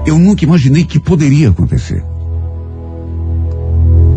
eu 0.06 0.18
nunca 0.18 0.44
imaginei 0.44 0.84
que 0.84 1.00
poderia 1.00 1.50
acontecer. 1.50 2.04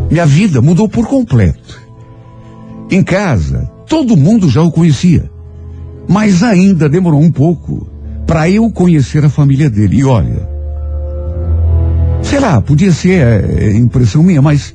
Minha 0.10 0.26
vida 0.26 0.62
mudou 0.62 0.88
por 0.88 1.08
completo. 1.08 1.82
Em 2.90 3.04
casa, 3.04 3.70
todo 3.90 4.16
mundo 4.16 4.48
já 4.48 4.62
o 4.62 4.72
conhecia. 4.72 5.30
Mas 6.08 6.44
ainda 6.44 6.88
demorou 6.88 7.20
um 7.20 7.32
pouco 7.32 7.90
para 8.26 8.50
eu 8.50 8.70
conhecer 8.70 9.26
a 9.26 9.30
família 9.30 9.70
dele. 9.70 9.98
E 9.98 10.06
olha, 10.06 10.48
sei 12.22 12.40
lá, 12.40 12.62
podia 12.62 12.92
ser 12.92 13.22
é, 13.22 13.72
impressão 13.76 14.24
minha, 14.24 14.42
mas 14.42 14.74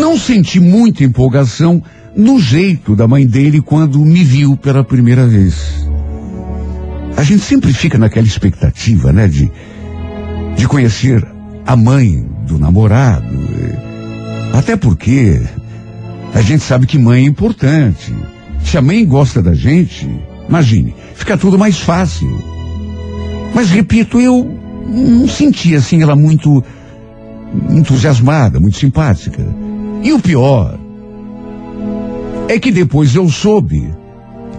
não 0.00 0.16
senti 0.16 0.60
muita 0.60 1.04
empolgação 1.04 1.82
no 2.16 2.38
jeito 2.40 2.94
da 2.94 3.06
mãe 3.06 3.26
dele 3.26 3.60
quando 3.60 3.98
me 3.98 4.22
viu 4.22 4.56
pela 4.56 4.84
primeira 4.84 5.26
vez. 5.26 5.86
A 7.16 7.24
gente 7.24 7.42
sempre 7.42 7.72
fica 7.72 7.98
naquela 7.98 8.26
expectativa, 8.26 9.12
né, 9.12 9.26
de, 9.26 9.50
de 10.56 10.68
conhecer 10.68 11.26
a 11.66 11.76
mãe 11.76 12.24
do 12.46 12.58
namorado. 12.58 13.26
Até 14.52 14.76
porque 14.76 15.42
a 16.34 16.40
gente 16.42 16.62
sabe 16.62 16.86
que 16.86 16.98
mãe 16.98 17.24
é 17.24 17.26
importante. 17.26 18.14
Se 18.64 18.76
a 18.76 18.82
mãe 18.82 19.04
gosta 19.04 19.42
da 19.42 19.54
gente, 19.54 20.08
imagine, 20.48 20.94
fica 21.14 21.36
tudo 21.36 21.58
mais 21.58 21.78
fácil. 21.78 22.28
Mas 23.54 23.70
repito, 23.70 24.20
eu 24.20 24.58
não 24.88 25.28
sentia 25.28 25.78
assim 25.78 26.02
ela 26.02 26.14
muito 26.14 26.62
entusiasmada, 27.70 28.60
muito 28.60 28.76
simpática. 28.76 29.44
E 30.02 30.12
o 30.12 30.20
pior 30.20 30.78
é 32.48 32.58
que 32.58 32.70
depois 32.70 33.14
eu 33.14 33.28
soube 33.28 33.92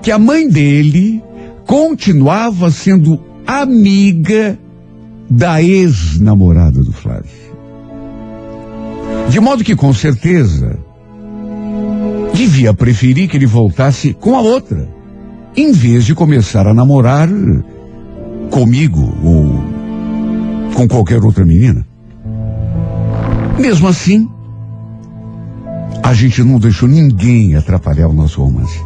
que 0.01 0.11
a 0.11 0.19
mãe 0.19 0.47
dele 0.47 1.23
continuava 1.65 2.71
sendo 2.71 3.19
amiga 3.45 4.57
da 5.29 5.61
ex-namorada 5.61 6.83
do 6.83 6.91
Flávio. 6.91 7.39
De 9.29 9.39
modo 9.39 9.63
que, 9.63 9.75
com 9.75 9.93
certeza, 9.93 10.79
devia 12.39 12.73
preferir 12.73 13.27
que 13.27 13.35
ele 13.35 13.45
voltasse 13.45 14.13
com 14.13 14.33
a 14.33 14.39
outra, 14.39 14.87
em 15.57 15.73
vez 15.73 16.05
de 16.05 16.15
começar 16.15 16.65
a 16.65 16.73
namorar 16.73 17.27
comigo 18.49 19.13
ou 19.21 20.73
com 20.73 20.87
qualquer 20.87 21.21
outra 21.21 21.43
menina. 21.43 21.85
Mesmo 23.59 23.89
assim, 23.89 24.29
a 26.01 26.13
gente 26.13 26.41
não 26.41 26.59
deixou 26.59 26.87
ninguém 26.87 27.57
atrapalhar 27.57 28.07
o 28.07 28.13
nosso 28.13 28.41
romance. 28.41 28.79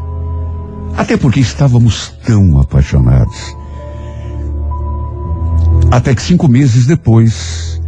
Até 0.97 1.15
porque 1.15 1.39
estávamos 1.39 2.11
tão 2.25 2.59
apaixonados. 2.59 3.55
Até 5.91 6.15
que 6.15 6.23
cinco 6.23 6.47
meses 6.47 6.87
depois, 6.87 7.79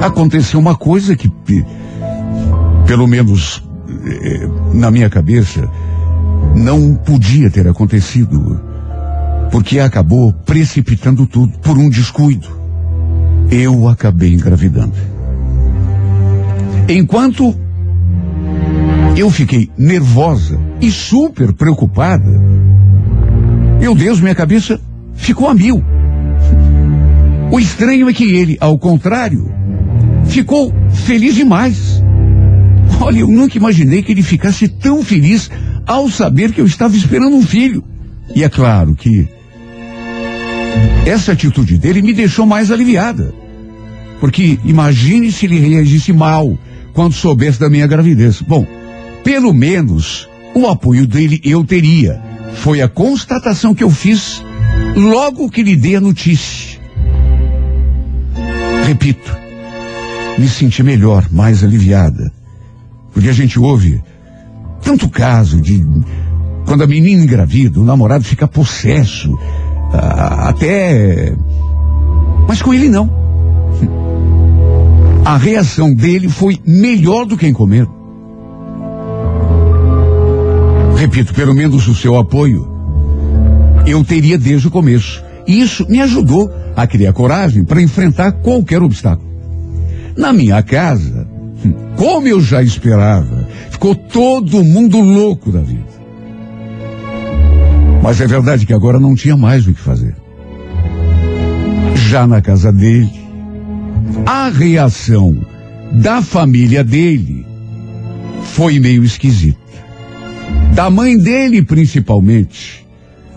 aconteceu 0.00 0.58
uma 0.58 0.74
coisa 0.74 1.14
que, 1.14 1.30
pelo 2.86 3.06
menos 3.06 3.62
eh, 3.88 4.48
na 4.72 4.90
minha 4.90 5.08
cabeça, 5.10 5.68
não 6.54 6.94
podia 6.94 7.50
ter 7.50 7.66
acontecido 7.66 8.60
porque 9.50 9.78
acabou 9.78 10.32
precipitando 10.32 11.26
tudo 11.26 11.58
por 11.58 11.78
um 11.78 11.88
descuido. 11.88 12.48
Eu 13.50 13.88
acabei 13.88 14.34
engravidando. 14.34 14.94
Enquanto 16.88 17.54
eu 19.16 19.30
fiquei 19.30 19.70
nervosa 19.78 20.58
e 20.80 20.90
super 20.90 21.52
preocupada, 21.52 22.28
meu 23.80 23.94
Deus, 23.94 24.20
minha 24.20 24.34
cabeça 24.34 24.80
ficou 25.14 25.48
a 25.48 25.54
mil. 25.54 25.82
O 27.50 27.60
estranho 27.60 28.08
é 28.08 28.12
que 28.12 28.24
ele, 28.24 28.56
ao 28.60 28.78
contrário, 28.78 29.50
ficou 30.24 30.72
feliz 30.90 31.34
demais. 31.34 31.93
Olha, 33.04 33.18
eu 33.18 33.28
nunca 33.28 33.58
imaginei 33.58 34.02
que 34.02 34.12
ele 34.12 34.22
ficasse 34.22 34.66
tão 34.66 35.04
feliz 35.04 35.50
ao 35.86 36.10
saber 36.10 36.52
que 36.52 36.60
eu 36.62 36.64
estava 36.64 36.96
esperando 36.96 37.36
um 37.36 37.42
filho. 37.42 37.84
E 38.34 38.42
é 38.42 38.48
claro 38.48 38.94
que 38.94 39.28
essa 41.04 41.32
atitude 41.32 41.76
dele 41.76 42.00
me 42.00 42.14
deixou 42.14 42.46
mais 42.46 42.70
aliviada. 42.70 43.34
Porque 44.20 44.58
imagine 44.64 45.30
se 45.30 45.44
ele 45.44 45.58
reagisse 45.58 46.14
mal 46.14 46.58
quando 46.94 47.12
soubesse 47.12 47.60
da 47.60 47.68
minha 47.68 47.86
gravidez. 47.86 48.40
Bom, 48.40 48.66
pelo 49.22 49.52
menos 49.52 50.26
o 50.54 50.66
apoio 50.66 51.06
dele 51.06 51.42
eu 51.44 51.62
teria. 51.62 52.18
Foi 52.54 52.80
a 52.80 52.88
constatação 52.88 53.74
que 53.74 53.84
eu 53.84 53.90
fiz 53.90 54.42
logo 54.96 55.50
que 55.50 55.62
lhe 55.62 55.76
dei 55.76 55.96
a 55.96 56.00
notícia. 56.00 56.80
Repito, 58.86 59.36
me 60.38 60.48
senti 60.48 60.82
melhor, 60.82 61.28
mais 61.30 61.62
aliviada. 61.62 62.32
Porque 63.14 63.28
a 63.28 63.32
gente 63.32 63.58
ouve 63.58 64.02
tanto 64.82 65.08
caso 65.08 65.60
de 65.60 65.82
quando 66.66 66.82
a 66.82 66.86
menina 66.86 67.22
engravida, 67.22 67.80
o 67.80 67.84
namorado 67.84 68.24
fica 68.24 68.46
possesso, 68.46 69.38
até. 69.92 71.34
Mas 72.46 72.60
com 72.60 72.74
ele 72.74 72.88
não. 72.88 73.10
A 75.24 75.38
reação 75.38 75.94
dele 75.94 76.28
foi 76.28 76.60
melhor 76.66 77.24
do 77.24 77.36
que 77.36 77.46
em 77.46 77.52
comer. 77.52 77.88
Repito, 80.96 81.32
pelo 81.34 81.54
menos 81.54 81.86
o 81.88 81.94
seu 81.94 82.16
apoio 82.16 82.68
eu 83.86 84.02
teria 84.04 84.38
desde 84.38 84.68
o 84.68 84.70
começo. 84.70 85.22
E 85.46 85.60
isso 85.60 85.86
me 85.88 86.00
ajudou 86.00 86.50
a 86.74 86.86
criar 86.86 87.12
coragem 87.12 87.64
para 87.64 87.82
enfrentar 87.82 88.32
qualquer 88.32 88.82
obstáculo. 88.82 89.28
Na 90.16 90.32
minha 90.32 90.62
casa, 90.62 91.23
como 91.96 92.26
eu 92.26 92.40
já 92.40 92.62
esperava, 92.62 93.48
ficou 93.70 93.94
todo 93.94 94.64
mundo 94.64 95.00
louco 95.00 95.50
da 95.50 95.60
vida. 95.60 95.94
Mas 98.02 98.20
é 98.20 98.26
verdade 98.26 98.66
que 98.66 98.72
agora 98.72 99.00
não 99.00 99.14
tinha 99.14 99.36
mais 99.36 99.66
o 99.66 99.72
que 99.72 99.80
fazer. 99.80 100.14
Já 101.94 102.26
na 102.26 102.42
casa 102.42 102.70
dele, 102.70 103.10
a 104.26 104.48
reação 104.48 105.36
da 105.92 106.20
família 106.20 106.84
dele 106.84 107.46
foi 108.42 108.78
meio 108.78 109.04
esquisita. 109.04 109.58
Da 110.74 110.90
mãe 110.90 111.16
dele, 111.16 111.62
principalmente. 111.62 112.86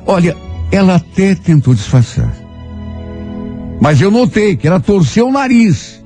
Olha, 0.05 0.35
ela 0.71 0.95
até 0.95 1.35
tentou 1.35 1.73
disfarçar. 1.73 2.35
Mas 3.79 4.01
eu 4.01 4.11
notei 4.11 4.55
que 4.55 4.67
ela 4.67 4.79
torceu 4.79 5.27
o 5.27 5.31
nariz 5.31 6.03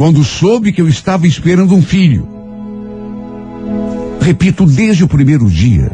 quando 0.00 0.24
soube 0.24 0.72
que 0.72 0.80
eu 0.80 0.88
estava 0.88 1.26
esperando 1.26 1.74
um 1.74 1.82
filho. 1.82 2.26
Repito, 4.18 4.64
desde 4.64 5.04
o 5.04 5.06
primeiro 5.06 5.44
dia, 5.44 5.92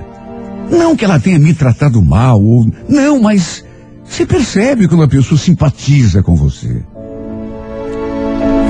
não 0.70 0.94
que 0.94 1.04
ela 1.04 1.18
tenha 1.18 1.40
me 1.40 1.52
tratado 1.52 2.00
mal, 2.00 2.40
ou. 2.40 2.70
Não, 2.88 3.20
mas 3.20 3.64
você 4.04 4.24
percebe 4.24 4.86
quando 4.86 5.02
a 5.02 5.08
pessoa 5.08 5.36
simpatiza 5.36 6.22
com 6.22 6.36
você. 6.36 6.84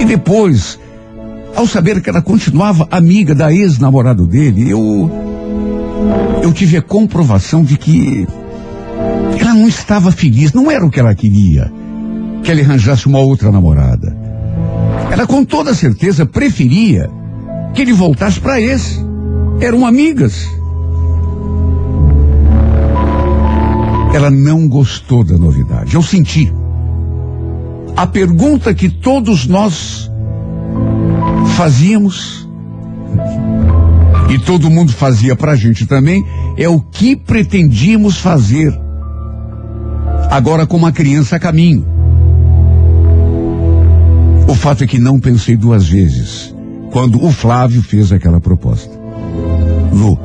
E 0.00 0.06
depois, 0.06 0.78
ao 1.54 1.66
saber 1.66 2.00
que 2.00 2.08
ela 2.08 2.22
continuava 2.22 2.88
amiga 2.90 3.34
da 3.34 3.52
ex-namorado 3.52 4.26
dele, 4.26 4.70
eu. 4.70 5.10
Eu 6.42 6.50
tive 6.50 6.78
a 6.78 6.82
comprovação 6.82 7.62
de 7.62 7.76
que 7.76 8.26
ela 9.38 9.52
não 9.52 9.68
estava 9.68 10.10
feliz, 10.10 10.54
não 10.54 10.70
era 10.70 10.86
o 10.86 10.90
que 10.90 10.98
ela 10.98 11.14
queria. 11.14 11.70
Que 12.42 12.50
ele 12.50 12.62
arranjasse 12.62 13.06
uma 13.06 13.18
outra 13.18 13.52
namorada. 13.52 14.15
Ela 15.16 15.26
com 15.26 15.42
toda 15.42 15.72
certeza 15.72 16.26
preferia 16.26 17.10
que 17.72 17.80
ele 17.80 17.94
voltasse 17.94 18.38
para 18.38 18.60
esse. 18.60 19.00
Eram 19.58 19.86
amigas. 19.86 20.46
Ela 24.12 24.30
não 24.30 24.68
gostou 24.68 25.24
da 25.24 25.38
novidade. 25.38 25.94
Eu 25.94 26.02
senti. 26.02 26.52
A 27.96 28.06
pergunta 28.06 28.74
que 28.74 28.90
todos 28.90 29.46
nós 29.46 30.10
fazíamos, 31.56 32.46
e 34.28 34.38
todo 34.38 34.68
mundo 34.68 34.92
fazia 34.92 35.34
pra 35.34 35.56
gente 35.56 35.86
também, 35.86 36.22
é 36.58 36.68
o 36.68 36.78
que 36.78 37.16
pretendíamos 37.16 38.18
fazer. 38.18 38.70
Agora 40.30 40.66
com 40.66 40.76
uma 40.76 40.92
criança 40.92 41.36
a 41.36 41.38
caminho. 41.38 41.95
O 44.48 44.54
fato 44.54 44.84
é 44.84 44.86
que 44.86 44.98
não 44.98 45.18
pensei 45.18 45.56
duas 45.56 45.88
vezes 45.88 46.54
quando 46.92 47.22
o 47.24 47.30
Flávio 47.32 47.82
fez 47.82 48.12
aquela 48.12 48.40
proposta. 48.40 48.94
Lu, 49.92 50.18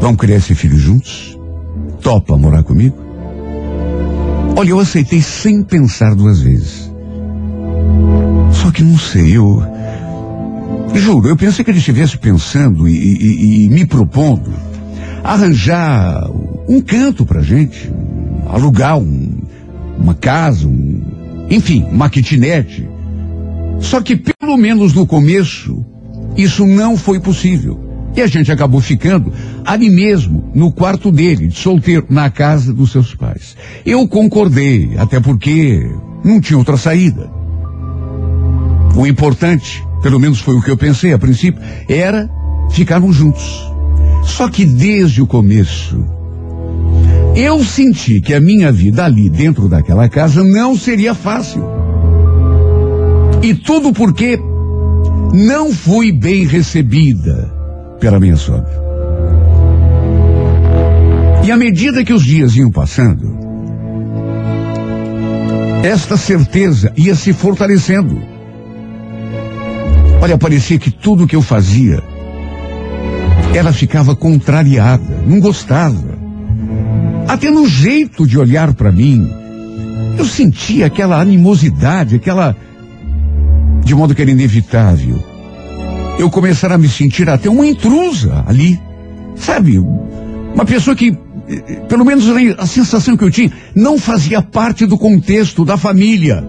vamos 0.00 0.18
criar 0.18 0.36
esse 0.36 0.54
filho 0.54 0.76
juntos? 0.76 1.38
Topa 2.02 2.36
morar 2.36 2.62
comigo? 2.62 2.96
Olha, 4.56 4.70
eu 4.70 4.80
aceitei 4.80 5.22
sem 5.22 5.62
pensar 5.62 6.14
duas 6.14 6.40
vezes. 6.42 6.90
Só 8.52 8.70
que 8.70 8.82
não 8.82 8.98
sei, 8.98 9.36
eu. 9.36 9.62
Juro, 10.94 11.28
eu 11.28 11.36
pensei 11.36 11.64
que 11.64 11.70
ele 11.70 11.78
estivesse 11.78 12.18
pensando 12.18 12.88
e, 12.88 12.92
e, 12.92 13.64
e 13.64 13.68
me 13.68 13.86
propondo 13.86 14.52
arranjar 15.22 16.28
um 16.68 16.80
canto 16.80 17.24
pra 17.24 17.42
gente, 17.42 17.90
alugar 18.48 18.98
um, 18.98 19.38
uma 19.98 20.14
casa, 20.14 20.66
um, 20.66 21.46
enfim, 21.48 21.86
uma 21.90 22.10
kitnet. 22.10 22.88
Só 23.80 24.00
que 24.00 24.16
pelo 24.16 24.56
menos 24.56 24.92
no 24.94 25.06
começo, 25.06 25.84
isso 26.36 26.64
não 26.66 26.96
foi 26.96 27.18
possível. 27.18 27.90
E 28.14 28.20
a 28.20 28.26
gente 28.26 28.50
acabou 28.50 28.80
ficando 28.80 29.32
ali 29.64 29.88
mesmo, 29.88 30.50
no 30.54 30.72
quarto 30.72 31.12
dele, 31.12 31.46
de 31.46 31.58
solteiro, 31.58 32.06
na 32.08 32.28
casa 32.28 32.72
dos 32.72 32.92
seus 32.92 33.14
pais. 33.14 33.56
Eu 33.86 34.06
concordei, 34.08 34.90
até 34.98 35.20
porque 35.20 35.88
não 36.24 36.40
tinha 36.40 36.58
outra 36.58 36.76
saída. 36.76 37.30
O 38.96 39.06
importante, 39.06 39.84
pelo 40.02 40.18
menos 40.18 40.40
foi 40.40 40.56
o 40.56 40.62
que 40.62 40.70
eu 40.70 40.76
pensei 40.76 41.12
a 41.12 41.18
princípio, 41.18 41.62
era 41.88 42.28
ficarmos 42.70 43.16
juntos. 43.16 43.70
Só 44.24 44.48
que 44.48 44.64
desde 44.64 45.22
o 45.22 45.26
começo, 45.26 46.04
eu 47.36 47.64
senti 47.64 48.20
que 48.20 48.34
a 48.34 48.40
minha 48.40 48.72
vida 48.72 49.04
ali 49.04 49.30
dentro 49.30 49.68
daquela 49.68 50.08
casa 50.08 50.42
não 50.42 50.76
seria 50.76 51.14
fácil. 51.14 51.79
E 53.42 53.54
tudo 53.54 53.92
porque 53.92 54.38
não 55.32 55.72
fui 55.72 56.12
bem 56.12 56.46
recebida 56.46 57.50
pela 57.98 58.20
minha 58.20 58.36
sogra. 58.36 58.80
E 61.44 61.50
à 61.50 61.56
medida 61.56 62.04
que 62.04 62.12
os 62.12 62.22
dias 62.22 62.54
iam 62.54 62.70
passando, 62.70 63.38
esta 65.82 66.16
certeza 66.16 66.92
ia 66.96 67.14
se 67.14 67.32
fortalecendo. 67.32 68.20
Olha, 70.20 70.36
parecia 70.36 70.78
que 70.78 70.90
tudo 70.90 71.26
que 71.26 71.34
eu 71.34 71.40
fazia, 71.40 72.02
ela 73.54 73.72
ficava 73.72 74.14
contrariada, 74.14 75.22
não 75.26 75.40
gostava. 75.40 76.18
Até 77.26 77.50
no 77.50 77.66
jeito 77.66 78.26
de 78.26 78.38
olhar 78.38 78.74
para 78.74 78.92
mim, 78.92 79.30
eu 80.18 80.26
sentia 80.26 80.86
aquela 80.86 81.18
animosidade, 81.20 82.16
aquela. 82.16 82.54
De 83.84 83.94
modo 83.94 84.14
que 84.14 84.22
era 84.22 84.30
inevitável 84.30 85.30
eu 86.20 86.28
começar 86.28 86.70
a 86.70 86.76
me 86.76 86.86
sentir 86.86 87.30
até 87.30 87.48
uma 87.48 87.66
intrusa 87.66 88.44
ali. 88.46 88.78
Sabe? 89.36 89.78
Uma 89.78 90.66
pessoa 90.66 90.94
que, 90.94 91.16
pelo 91.88 92.04
menos 92.04 92.26
a 92.58 92.66
sensação 92.66 93.16
que 93.16 93.24
eu 93.24 93.30
tinha, 93.30 93.50
não 93.74 93.98
fazia 93.98 94.42
parte 94.42 94.84
do 94.84 94.98
contexto 94.98 95.64
da 95.64 95.78
família. 95.78 96.46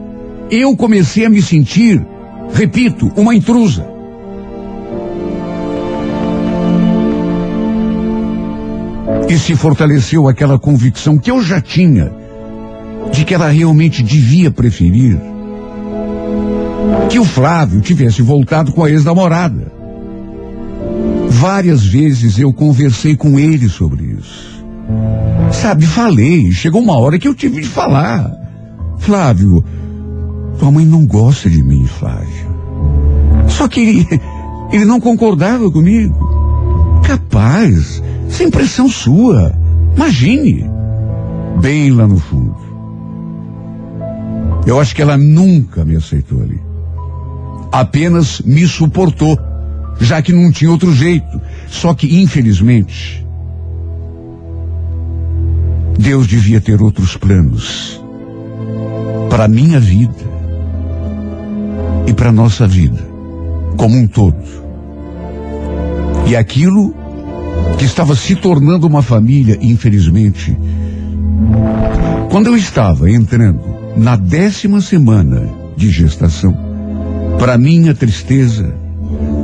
Eu 0.50 0.76
comecei 0.76 1.26
a 1.26 1.30
me 1.30 1.42
sentir, 1.42 2.06
repito, 2.54 3.10
uma 3.16 3.34
intrusa. 3.34 3.90
E 9.30 9.40
se 9.40 9.56
fortaleceu 9.56 10.28
aquela 10.28 10.60
convicção 10.60 11.18
que 11.18 11.32
eu 11.32 11.42
já 11.42 11.62
tinha 11.62 12.12
de 13.14 13.24
que 13.24 13.34
ela 13.34 13.48
realmente 13.48 14.04
devia 14.04 14.52
preferir 14.52 15.18
que 17.10 17.20
o 17.20 17.26
Flávio 17.26 17.82
tivesse 17.82 18.22
voltado 18.22 18.72
com 18.72 18.84
a 18.84 18.90
ex-namorada. 18.90 19.72
Várias 21.30 21.86
vezes 21.86 22.40
eu 22.40 22.54
conversei 22.54 23.16
com 23.16 23.38
ele 23.40 23.68
sobre 23.68 24.04
isso. 24.06 24.64
Sabe, 25.52 25.86
falei, 25.86 26.52
chegou 26.52 26.82
uma 26.82 26.98
hora 26.98 27.20
que 27.20 27.28
eu 27.28 27.36
tive 27.36 27.62
de 27.62 27.68
falar. 27.68 28.32
Flávio, 28.98 29.64
tua 30.60 30.72
mãe 30.72 30.86
não 30.86 31.06
gosta 31.06 31.50
de 31.50 31.62
mim, 31.64 31.86
Flávio. 31.86 32.52
Só 33.48 33.68
que 33.68 33.82
ele, 33.82 34.08
ele 34.72 34.86
não 34.86 35.00
concordava 35.00 35.70
comigo. 35.70 36.16
Capaz, 37.04 38.02
sem 38.30 38.50
pressão 38.50 38.88
sua. 38.88 39.54
Imagine. 39.96 40.70
Bem 41.60 41.92
lá 41.92 42.08
no 42.08 42.18
fundo. 42.18 42.56
Eu 44.66 44.80
acho 44.80 44.96
que 44.96 45.02
ela 45.02 45.18
nunca 45.18 45.84
me 45.84 45.96
aceitou 45.96 46.42
ali 46.42 46.71
apenas 47.72 48.42
me 48.42 48.68
suportou, 48.68 49.40
já 50.00 50.22
que 50.22 50.34
não 50.34 50.52
tinha 50.52 50.72
outro 50.72 50.94
jeito. 50.94 51.42
Só 51.68 51.94
que, 51.94 52.22
infelizmente, 52.22 53.26
Deus 55.98 56.28
devia 56.28 56.60
ter 56.60 56.82
outros 56.82 57.16
planos 57.16 58.02
para 59.30 59.48
minha 59.48 59.80
vida 59.80 60.32
e 62.08 62.14
para 62.14 62.32
nossa 62.32 62.68
vida, 62.68 63.00
como 63.78 63.96
um 63.98 64.08
todo. 64.08 64.62
E 66.28 66.36
aquilo 66.36 66.94
que 67.78 67.86
estava 67.86 68.16
se 68.16 68.36
tornando 68.36 68.88
uma 68.88 69.02
família, 69.02 69.58
infelizmente, 69.62 70.58
quando 72.30 72.48
eu 72.48 72.58
estava 72.58 73.10
entrando 73.10 73.62
na 73.96 74.16
décima 74.16 74.82
semana 74.82 75.48
de 75.76 75.90
gestação, 75.90 76.71
para 77.42 77.58
minha 77.58 77.96
tristeza, 77.96 78.72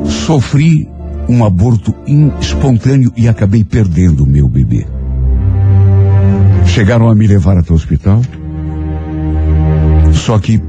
sofri 0.06 0.88
um 1.28 1.44
aborto 1.44 1.96
espontâneo 2.40 3.12
e 3.18 3.28
acabei 3.28 3.64
perdendo 3.64 4.24
o 4.24 4.28
meu 4.28 4.48
bebê. 4.48 4.86
Chegaram 6.68 7.10
a 7.10 7.16
me 7.16 7.26
levar 7.26 7.58
até 7.58 7.72
o 7.72 7.76
hospital. 7.76 8.22
Só 10.14 10.38
que 10.38 10.62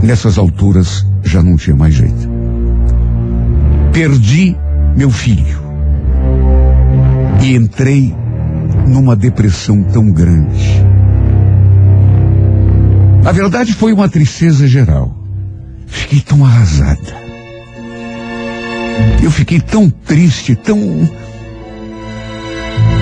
nessas 0.00 0.38
alturas 0.38 1.04
já 1.24 1.42
não 1.42 1.56
tinha 1.56 1.74
mais 1.74 1.92
jeito. 1.92 2.30
Perdi 3.92 4.56
meu 4.96 5.10
filho. 5.10 5.58
E 7.42 7.56
entrei 7.56 8.14
numa 8.86 9.16
depressão 9.16 9.82
tão 9.82 10.08
grande. 10.08 10.84
A 13.26 13.32
verdade 13.32 13.74
foi 13.74 13.92
uma 13.92 14.08
tristeza 14.08 14.68
geral. 14.68 15.13
Fiquei 15.94 16.20
tão 16.20 16.44
arrasada. 16.44 17.24
Eu 19.22 19.30
fiquei 19.30 19.60
tão 19.60 19.88
triste, 19.88 20.54
tão. 20.56 20.78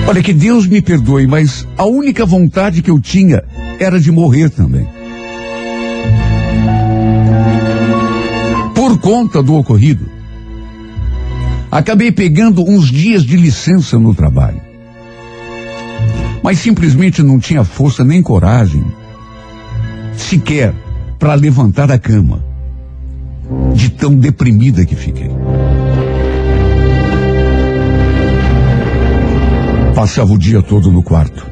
Olha, 0.07 0.21
que 0.21 0.31
Deus 0.31 0.67
me 0.67 0.81
perdoe, 0.81 1.27
mas 1.27 1.67
a 1.77 1.85
única 1.85 2.25
vontade 2.25 2.81
que 2.81 2.91
eu 2.91 2.99
tinha 2.99 3.43
era 3.79 3.99
de 3.99 4.11
morrer 4.11 4.49
também. 4.49 4.87
Por 8.75 8.99
conta 8.99 9.41
do 9.41 9.55
ocorrido, 9.55 10.07
acabei 11.71 12.11
pegando 12.11 12.63
uns 12.63 12.89
dias 12.89 13.23
de 13.23 13.35
licença 13.35 13.97
no 13.97 14.13
trabalho. 14.13 14.61
Mas 16.43 16.59
simplesmente 16.59 17.23
não 17.23 17.39
tinha 17.39 17.63
força 17.63 18.03
nem 18.03 18.21
coragem, 18.21 18.83
sequer 20.15 20.73
para 21.17 21.33
levantar 21.33 21.91
a 21.91 21.97
cama, 21.97 22.52
de 23.73 23.89
tão 23.89 24.15
deprimida 24.15 24.85
que 24.85 24.95
fiquei. 24.95 25.29
Passava 29.95 30.33
o 30.33 30.37
dia 30.37 30.61
todo 30.61 30.91
no 30.91 31.03
quarto. 31.03 31.45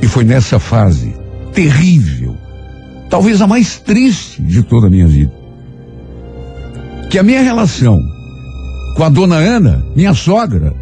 E 0.00 0.06
foi 0.06 0.24
nessa 0.24 0.58
fase 0.58 1.14
terrível, 1.52 2.36
talvez 3.10 3.42
a 3.42 3.46
mais 3.46 3.78
triste 3.78 4.40
de 4.40 4.62
toda 4.62 4.86
a 4.86 4.90
minha 4.90 5.06
vida, 5.06 5.32
que 7.10 7.18
a 7.18 7.22
minha 7.22 7.42
relação 7.42 7.98
com 8.96 9.04
a 9.04 9.08
dona 9.08 9.36
Ana, 9.36 9.84
minha 9.94 10.14
sogra, 10.14 10.74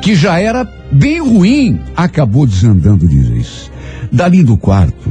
que 0.00 0.14
já 0.14 0.38
era 0.38 0.66
bem 0.92 1.20
ruim, 1.20 1.80
acabou 1.96 2.46
desandando 2.46 3.06
de 3.06 3.18
vez. 3.18 3.70
Dali 4.12 4.42
do 4.42 4.56
quarto, 4.56 5.10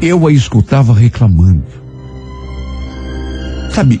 eu 0.00 0.26
a 0.26 0.32
escutava 0.32 0.92
reclamando. 0.92 1.64
Sabe, 3.70 4.00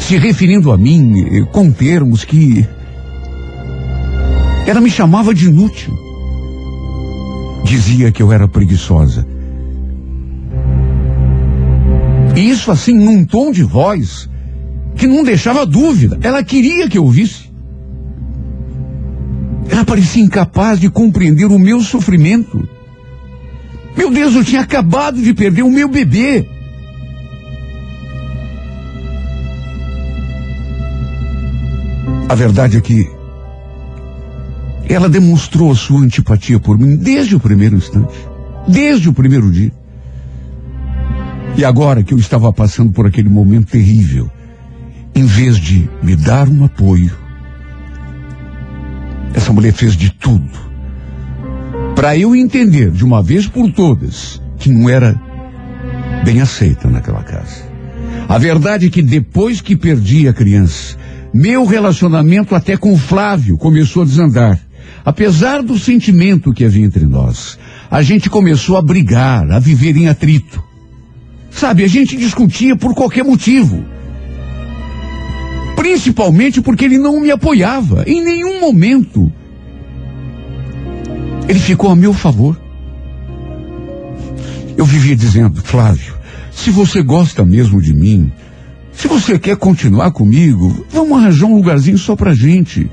se 0.00 0.16
referindo 0.18 0.72
a 0.72 0.76
mim 0.76 1.44
com 1.52 1.70
termos 1.70 2.24
que 2.24 2.66
ela 4.66 4.80
me 4.80 4.90
chamava 4.90 5.32
de 5.32 5.46
inútil. 5.46 5.92
Dizia 7.64 8.12
que 8.12 8.22
eu 8.22 8.32
era 8.32 8.46
preguiçosa. 8.46 9.26
E 12.36 12.50
isso 12.50 12.70
assim 12.70 12.94
num 12.94 13.24
tom 13.24 13.50
de 13.50 13.62
voz 13.62 14.28
que 14.96 15.06
não 15.06 15.24
deixava 15.24 15.64
dúvida. 15.64 16.18
Ela 16.22 16.42
queria 16.42 16.88
que 16.88 16.98
eu 16.98 17.04
ouvisse. 17.04 17.50
Ela 19.70 19.84
parecia 19.84 20.22
incapaz 20.22 20.80
de 20.80 20.90
compreender 20.90 21.46
o 21.46 21.58
meu 21.58 21.80
sofrimento. 21.80 22.68
Meu 23.98 24.12
Deus, 24.12 24.32
eu 24.36 24.44
tinha 24.44 24.60
acabado 24.60 25.20
de 25.20 25.34
perder 25.34 25.64
o 25.64 25.70
meu 25.70 25.88
bebê. 25.88 26.48
A 32.28 32.34
verdade 32.36 32.76
é 32.76 32.80
que 32.80 33.10
ela 34.88 35.08
demonstrou 35.08 35.72
a 35.72 35.74
sua 35.74 36.00
antipatia 36.00 36.60
por 36.60 36.78
mim 36.78 36.94
desde 36.94 37.34
o 37.34 37.40
primeiro 37.40 37.74
instante, 37.74 38.14
desde 38.68 39.08
o 39.08 39.12
primeiro 39.12 39.50
dia. 39.50 39.72
E 41.56 41.64
agora 41.64 42.04
que 42.04 42.14
eu 42.14 42.18
estava 42.18 42.52
passando 42.52 42.92
por 42.92 43.04
aquele 43.04 43.28
momento 43.28 43.72
terrível, 43.72 44.30
em 45.12 45.24
vez 45.24 45.56
de 45.56 45.90
me 46.00 46.14
dar 46.14 46.48
um 46.48 46.64
apoio, 46.64 47.10
essa 49.34 49.52
mulher 49.52 49.72
fez 49.72 49.96
de 49.96 50.10
tudo 50.10 50.67
para 51.98 52.16
eu 52.16 52.36
entender 52.36 52.92
de 52.92 53.04
uma 53.04 53.20
vez 53.20 53.48
por 53.48 53.72
todas 53.72 54.40
que 54.56 54.70
não 54.70 54.88
era 54.88 55.20
bem 56.24 56.40
aceita 56.40 56.88
naquela 56.88 57.24
casa. 57.24 57.68
A 58.28 58.38
verdade 58.38 58.86
é 58.86 58.88
que 58.88 59.02
depois 59.02 59.60
que 59.60 59.74
perdi 59.74 60.28
a 60.28 60.32
criança, 60.32 60.96
meu 61.34 61.64
relacionamento 61.64 62.54
até 62.54 62.76
com 62.76 62.92
o 62.92 62.96
Flávio 62.96 63.58
começou 63.58 64.02
a 64.02 64.04
desandar. 64.04 64.60
Apesar 65.04 65.60
do 65.60 65.76
sentimento 65.76 66.52
que 66.52 66.64
havia 66.64 66.86
entre 66.86 67.04
nós, 67.04 67.58
a 67.90 68.00
gente 68.00 68.30
começou 68.30 68.76
a 68.76 68.82
brigar, 68.82 69.50
a 69.50 69.58
viver 69.58 69.96
em 69.96 70.06
atrito. 70.06 70.62
Sabe, 71.50 71.82
a 71.82 71.88
gente 71.88 72.16
discutia 72.16 72.76
por 72.76 72.94
qualquer 72.94 73.24
motivo. 73.24 73.84
Principalmente 75.74 76.60
porque 76.60 76.84
ele 76.84 76.96
não 76.96 77.20
me 77.20 77.32
apoiava 77.32 78.04
em 78.06 78.22
nenhum 78.22 78.60
momento. 78.60 79.32
Ele 81.48 81.58
ficou 81.58 81.90
a 81.90 81.96
meu 81.96 82.12
favor. 82.12 82.60
Eu 84.76 84.84
vivia 84.84 85.16
dizendo, 85.16 85.60
Flávio, 85.62 86.14
se 86.52 86.70
você 86.70 87.02
gosta 87.02 87.44
mesmo 87.44 87.80
de 87.80 87.94
mim, 87.94 88.30
se 88.92 89.08
você 89.08 89.38
quer 89.38 89.56
continuar 89.56 90.10
comigo, 90.10 90.86
vamos 90.90 91.18
arranjar 91.18 91.46
um 91.46 91.56
lugarzinho 91.56 91.96
só 91.96 92.14
pra 92.14 92.34
gente. 92.34 92.90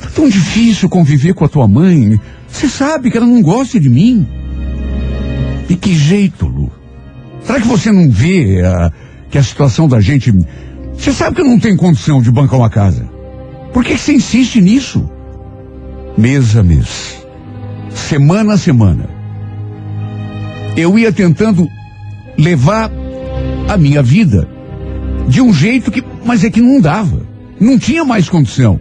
Tá 0.00 0.08
tão 0.14 0.28
difícil 0.28 0.88
conviver 0.88 1.34
com 1.34 1.44
a 1.44 1.48
tua 1.48 1.66
mãe. 1.66 2.20
Você 2.48 2.68
sabe 2.68 3.10
que 3.10 3.16
ela 3.16 3.26
não 3.26 3.40
gosta 3.42 3.80
de 3.80 3.88
mim. 3.88 4.26
E 5.68 5.74
que 5.74 5.94
jeito, 5.94 6.46
Lu? 6.46 6.70
Será 7.42 7.60
que 7.60 7.66
você 7.66 7.90
não 7.90 8.10
vê 8.10 8.62
a, 8.64 8.92
que 9.30 9.38
a 9.38 9.42
situação 9.42 9.88
da 9.88 10.00
gente. 10.00 10.32
Você 10.94 11.12
sabe 11.12 11.36
que 11.36 11.42
eu 11.42 11.46
não 11.46 11.58
tenho 11.58 11.76
condição 11.76 12.20
de 12.20 12.30
bancar 12.30 12.58
uma 12.58 12.70
casa. 12.70 13.08
Por 13.72 13.84
que 13.84 13.96
você 13.96 14.14
insiste 14.14 14.60
nisso? 14.60 15.08
Mês 16.16 16.56
a 16.56 16.62
mês. 16.62 17.17
Semana 17.94 18.54
a 18.54 18.58
semana. 18.58 19.08
Eu 20.76 20.98
ia 20.98 21.12
tentando 21.12 21.68
levar 22.36 22.90
a 23.68 23.76
minha 23.76 24.02
vida 24.02 24.48
de 25.28 25.42
um 25.42 25.52
jeito 25.52 25.90
que, 25.90 26.02
mas 26.24 26.44
é 26.44 26.50
que 26.50 26.60
não 26.60 26.80
dava. 26.80 27.26
Não 27.60 27.78
tinha 27.78 28.04
mais 28.04 28.28
condição. 28.28 28.78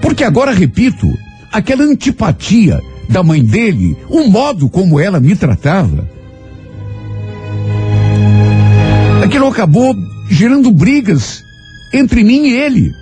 Porque 0.00 0.24
agora, 0.24 0.52
repito, 0.52 1.06
aquela 1.52 1.84
antipatia 1.84 2.80
da 3.08 3.22
mãe 3.22 3.44
dele, 3.44 3.96
o 4.08 4.28
modo 4.28 4.68
como 4.68 4.98
ela 4.98 5.20
me 5.20 5.36
tratava, 5.36 6.08
aquilo 9.24 9.46
acabou 9.46 9.94
gerando 10.28 10.70
brigas 10.72 11.44
entre 11.92 12.24
mim 12.24 12.46
e 12.46 12.52
ele. 12.56 13.01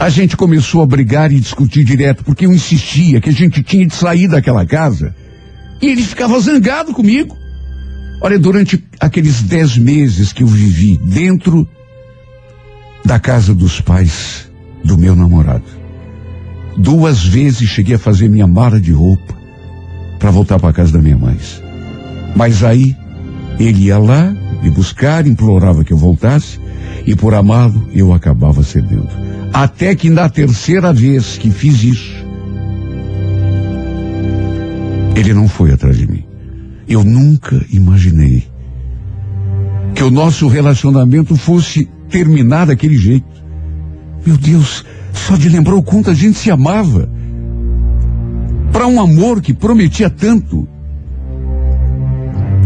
A 0.00 0.08
gente 0.08 0.34
começou 0.34 0.80
a 0.80 0.86
brigar 0.86 1.30
e 1.30 1.38
discutir 1.38 1.84
direto, 1.84 2.24
porque 2.24 2.46
eu 2.46 2.52
insistia 2.54 3.20
que 3.20 3.28
a 3.28 3.32
gente 3.32 3.62
tinha 3.62 3.86
de 3.86 3.94
sair 3.94 4.28
daquela 4.28 4.64
casa. 4.64 5.14
E 5.78 5.88
ele 5.88 6.02
ficava 6.02 6.40
zangado 6.40 6.94
comigo. 6.94 7.36
Olha, 8.18 8.38
durante 8.38 8.82
aqueles 8.98 9.42
dez 9.42 9.76
meses 9.76 10.32
que 10.32 10.42
eu 10.42 10.46
vivi 10.46 10.96
dentro 10.96 11.68
da 13.04 13.18
casa 13.18 13.54
dos 13.54 13.82
pais 13.82 14.50
do 14.82 14.96
meu 14.96 15.14
namorado, 15.14 15.64
duas 16.78 17.22
vezes 17.22 17.68
cheguei 17.68 17.96
a 17.96 17.98
fazer 17.98 18.30
minha 18.30 18.46
mala 18.46 18.80
de 18.80 18.92
roupa 18.92 19.36
para 20.18 20.30
voltar 20.30 20.58
para 20.58 20.72
casa 20.72 20.92
da 20.92 20.98
minha 20.98 21.18
mãe. 21.18 21.38
Mas 22.34 22.64
aí 22.64 22.96
ele 23.58 23.84
ia 23.84 23.98
lá 23.98 24.34
me 24.62 24.70
buscar, 24.70 25.26
implorava 25.26 25.84
que 25.84 25.92
eu 25.92 25.96
voltasse, 25.96 26.60
e 27.06 27.14
por 27.16 27.34
amá-lo 27.34 27.88
eu 27.92 28.12
acabava 28.12 28.62
cedendo. 28.62 29.08
Até 29.52 29.94
que 29.94 30.10
na 30.10 30.28
terceira 30.28 30.92
vez 30.92 31.38
que 31.38 31.50
fiz 31.50 31.82
isso, 31.82 32.24
ele 35.16 35.34
não 35.34 35.48
foi 35.48 35.72
atrás 35.72 35.96
de 35.96 36.06
mim. 36.06 36.24
Eu 36.88 37.04
nunca 37.04 37.64
imaginei 37.70 38.44
que 39.94 40.02
o 40.02 40.10
nosso 40.10 40.48
relacionamento 40.48 41.36
fosse 41.36 41.88
terminar 42.08 42.66
daquele 42.66 42.96
jeito. 42.96 43.28
Meu 44.24 44.36
Deus, 44.36 44.84
só 45.12 45.36
de 45.36 45.48
lembrar 45.48 45.74
o 45.74 45.82
quanto 45.82 46.10
a 46.10 46.14
gente 46.14 46.38
se 46.38 46.50
amava. 46.50 47.10
Para 48.72 48.86
um 48.86 49.00
amor 49.00 49.40
que 49.40 49.52
prometia 49.52 50.08
tanto. 50.08 50.66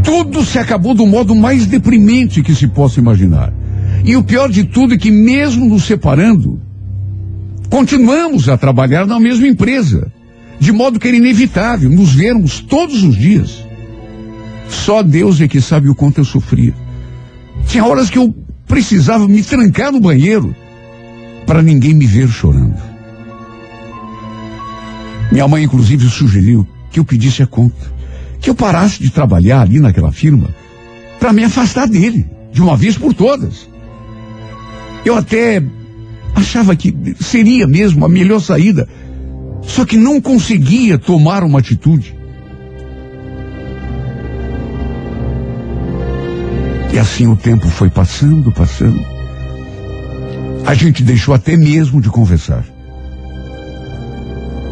Tudo 0.05 0.45
se 0.45 0.59
acabou 0.59 0.95
do 0.95 1.07
modo 1.07 1.35
mais 1.35 1.67
deprimente 1.67 2.43
que 2.43 2.55
se 2.55 2.69
possa 2.69 3.01
imaginar. 3.01 3.53
E 4.05 4.17
o 4.17 4.23
pior 4.23 4.51
de 4.51 4.65
tudo 4.65 4.95
é 4.95 4.99
que, 4.99 5.11
mesmo 5.11 5.67
nos 5.67 5.85
separando, 5.85 6.61
continuamos 7.71 8.49
a 8.49 8.59
trabalhar 8.59 9.07
na 9.07 9.19
mesma 9.19 9.47
empresa. 9.47 10.13
De 10.61 10.71
modo 10.71 11.01
que 11.01 11.09
era 11.09 11.17
inevitável 11.17 11.91
nos 11.91 12.15
vermos 12.15 12.61
todos 12.61 13.03
os 13.03 13.17
dias. 13.17 13.65
Só 14.69 15.03
Deus 15.03 15.41
é 15.41 15.49
que 15.49 15.61
sabe 15.61 15.89
o 15.89 15.95
quanto 15.95 16.19
eu 16.19 16.25
sofria. 16.25 16.75
Tinha 17.67 17.85
horas 17.85 18.11
que 18.11 18.19
eu 18.19 18.35
precisava 18.67 19.27
me 19.27 19.43
trancar 19.43 19.91
no 19.91 20.01
banheiro 20.01 20.55
para 21.47 21.63
ninguém 21.63 21.95
me 21.95 22.07
ver 22.07 22.29
chorando. 22.29 22.77
Minha 25.33 25.49
mãe, 25.49 25.65
inclusive, 25.65 26.09
sugeriu 26.09 26.67
que 26.91 27.01
eu 27.01 27.05
pedisse 27.05 27.43
a 27.43 27.47
conta, 27.47 27.93
que 28.45 28.51
eu 28.51 28.55
parasse 28.55 29.03
de 29.03 29.11
trabalhar 29.11 29.63
ali 29.63 29.81
naquela 29.81 30.13
firma 30.13 30.51
para 31.19 31.33
me 31.33 31.43
afastar 31.43 31.89
dele, 31.89 32.27
de 32.53 32.61
uma 32.61 32.77
vez 32.77 32.95
por 32.99 33.15
todas. 33.15 33.67
Eu 35.03 35.17
até 35.17 35.63
achava 36.35 36.77
que 36.77 36.95
seria 37.19 37.67
mesmo 37.67 38.05
a 38.05 38.09
melhor 38.09 38.41
saída, 38.41 38.87
só 39.63 39.87
que 39.87 39.97
não 39.97 40.21
conseguia 40.21 40.99
tomar 40.99 41.43
uma 41.43 41.61
atitude. 41.61 42.15
E 46.93 46.99
assim 46.99 47.27
o 47.27 47.37
tempo 47.37 47.67
foi 47.69 47.89
passando, 47.89 48.53
passando. 48.53 49.03
A 50.67 50.75
gente 50.75 51.03
deixou 51.03 51.33
até 51.33 51.57
mesmo 51.57 51.99
de 51.99 52.11
conversar. 52.11 52.63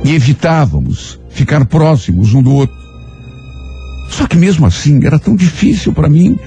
E 0.05 0.15
evitávamos 0.15 1.19
ficar 1.31 1.65
próximos 1.65 2.35
um 2.35 2.43
do 2.43 2.53
outro. 2.53 2.82
Só 4.09 4.27
que 4.27 4.37
mesmo 4.37 4.67
assim 4.67 5.05
era 5.05 5.19
tão 5.19 5.35
difícil 5.35 5.93
para 5.93 6.09
mim, 6.09 6.39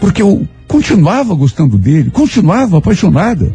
porque 0.00 0.22
eu 0.22 0.46
continuava 0.66 1.34
gostando 1.34 1.78
dele, 1.78 2.10
continuava 2.10 2.78
apaixonada. 2.78 3.52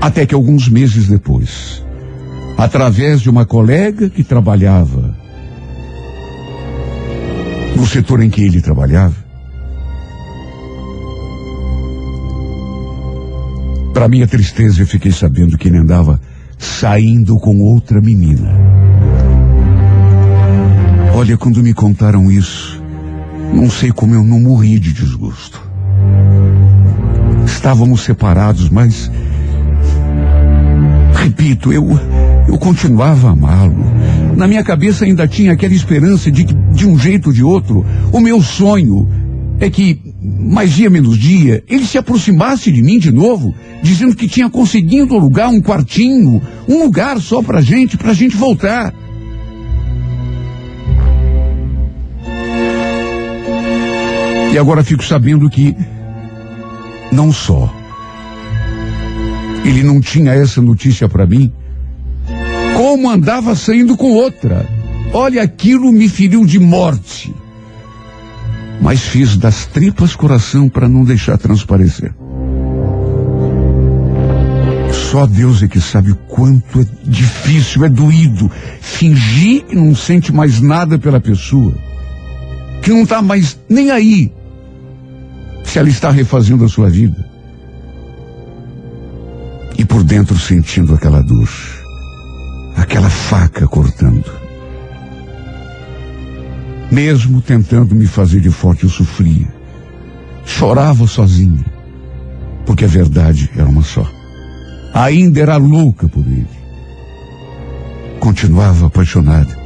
Até 0.00 0.26
que 0.26 0.34
alguns 0.34 0.68
meses 0.68 1.06
depois, 1.06 1.84
através 2.56 3.20
de 3.20 3.30
uma 3.30 3.46
colega 3.46 4.10
que 4.10 4.24
trabalhava 4.24 5.16
no 7.76 7.86
setor 7.86 8.20
em 8.20 8.28
que 8.28 8.42
ele 8.42 8.60
trabalhava, 8.60 9.14
para 13.94 14.08
minha 14.08 14.26
tristeza 14.26 14.82
eu 14.82 14.86
fiquei 14.86 15.12
sabendo 15.12 15.56
que 15.56 15.68
ele 15.68 15.78
andava 15.78 16.20
saindo 16.58 17.38
com 17.38 17.60
outra 17.60 18.00
menina. 18.00 18.71
Olha, 21.22 21.38
quando 21.38 21.62
me 21.62 21.72
contaram 21.72 22.32
isso, 22.32 22.82
não 23.54 23.70
sei 23.70 23.92
como 23.92 24.12
eu 24.12 24.24
não 24.24 24.40
morri 24.40 24.76
de 24.80 24.92
desgosto. 24.92 25.62
Estávamos 27.46 28.00
separados, 28.00 28.68
mas 28.68 29.08
repito, 31.14 31.72
eu, 31.72 31.88
eu 32.48 32.58
continuava 32.58 33.28
a 33.28 33.30
amá-lo. 33.30 33.84
Na 34.36 34.48
minha 34.48 34.64
cabeça 34.64 35.04
ainda 35.04 35.28
tinha 35.28 35.52
aquela 35.52 35.72
esperança 35.72 36.28
de 36.28 36.42
que, 36.42 36.54
de 36.74 36.88
um 36.88 36.98
jeito 36.98 37.28
ou 37.28 37.32
de 37.32 37.44
outro, 37.44 37.86
o 38.10 38.18
meu 38.18 38.42
sonho 38.42 39.08
é 39.60 39.70
que, 39.70 40.00
mais 40.20 40.72
dia 40.72 40.90
menos 40.90 41.16
dia, 41.16 41.62
ele 41.68 41.86
se 41.86 41.96
aproximasse 41.96 42.72
de 42.72 42.82
mim 42.82 42.98
de 42.98 43.12
novo, 43.12 43.54
dizendo 43.80 44.16
que 44.16 44.26
tinha 44.26 44.50
conseguido 44.50 45.14
alugar 45.14 45.50
um 45.50 45.60
quartinho, 45.60 46.42
um 46.68 46.82
lugar 46.82 47.20
só 47.20 47.40
pra 47.40 47.60
gente, 47.60 47.96
pra 47.96 48.12
gente 48.12 48.36
voltar. 48.36 48.92
E 54.52 54.58
agora 54.58 54.84
fico 54.84 55.02
sabendo 55.02 55.48
que 55.48 55.74
não 57.10 57.32
só 57.32 57.72
ele 59.64 59.82
não 59.82 60.00
tinha 60.00 60.32
essa 60.32 60.60
notícia 60.60 61.08
para 61.08 61.26
mim, 61.26 61.52
como 62.76 63.08
andava 63.08 63.54
saindo 63.54 63.96
com 63.96 64.10
outra. 64.12 64.66
Olha, 65.12 65.42
aquilo 65.42 65.92
me 65.92 66.08
feriu 66.08 66.44
de 66.44 66.58
morte. 66.58 67.34
Mas 68.80 69.02
fiz 69.02 69.36
das 69.36 69.66
tripas 69.66 70.16
coração 70.16 70.68
para 70.68 70.88
não 70.88 71.04
deixar 71.04 71.38
transparecer. 71.38 72.12
Só 74.90 75.26
Deus 75.26 75.62
é 75.62 75.68
que 75.68 75.80
sabe 75.80 76.10
o 76.10 76.16
quanto 76.16 76.80
é 76.80 76.86
difícil, 77.04 77.84
é 77.84 77.88
doído 77.88 78.50
fingir 78.80 79.64
que 79.64 79.76
não 79.76 79.94
sente 79.94 80.32
mais 80.32 80.60
nada 80.60 80.98
pela 80.98 81.20
pessoa, 81.20 81.74
que 82.82 82.90
não 82.90 83.02
está 83.02 83.20
mais 83.20 83.58
nem 83.68 83.90
aí 83.90 84.32
se 85.64 85.78
ela 85.78 85.88
está 85.88 86.10
refazendo 86.10 86.64
a 86.64 86.68
sua 86.68 86.90
vida 86.90 87.32
e 89.78 89.84
por 89.84 90.04
dentro 90.04 90.38
sentindo 90.38 90.94
aquela 90.94 91.22
dor, 91.22 91.48
aquela 92.76 93.08
faca 93.08 93.66
cortando. 93.66 94.30
Mesmo 96.90 97.40
tentando 97.40 97.94
me 97.94 98.06
fazer 98.06 98.40
de 98.40 98.50
forte, 98.50 98.84
eu 98.84 98.90
sofria. 98.90 99.48
Chorava 100.44 101.06
sozinha, 101.06 101.64
porque 102.66 102.84
a 102.84 102.88
verdade 102.88 103.50
era 103.56 103.68
uma 103.68 103.82
só. 103.82 104.06
Ainda 104.92 105.40
era 105.40 105.56
louca 105.56 106.06
por 106.06 106.24
ele. 106.26 106.46
Continuava 108.20 108.86
apaixonada, 108.86 109.58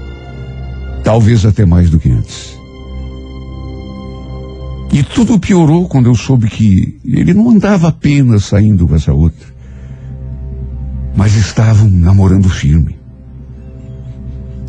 talvez 1.02 1.44
até 1.44 1.66
mais 1.66 1.90
do 1.90 1.98
que 1.98 2.10
antes. 2.10 2.55
E 4.92 5.02
tudo 5.02 5.38
piorou 5.38 5.88
quando 5.88 6.06
eu 6.06 6.14
soube 6.14 6.48
que 6.48 6.98
ele 7.04 7.34
não 7.34 7.50
andava 7.50 7.88
apenas 7.88 8.44
saindo 8.44 8.86
com 8.86 8.94
essa 8.94 9.12
outra 9.12 9.56
mas 11.16 11.34
estavam 11.34 11.88
namorando 11.88 12.48
firme. 12.50 12.94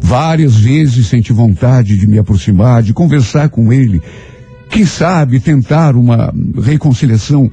Várias 0.02 0.56
vezes 0.56 1.08
senti 1.08 1.34
vontade 1.34 1.98
de 1.98 2.08
me 2.08 2.18
aproximar, 2.18 2.82
de 2.82 2.94
conversar 2.94 3.50
com 3.50 3.74
ele, 3.74 4.02
quem 4.70 4.86
sabe 4.86 5.42
tentar 5.42 5.96
uma 5.96 6.34
reconciliação, 6.64 7.52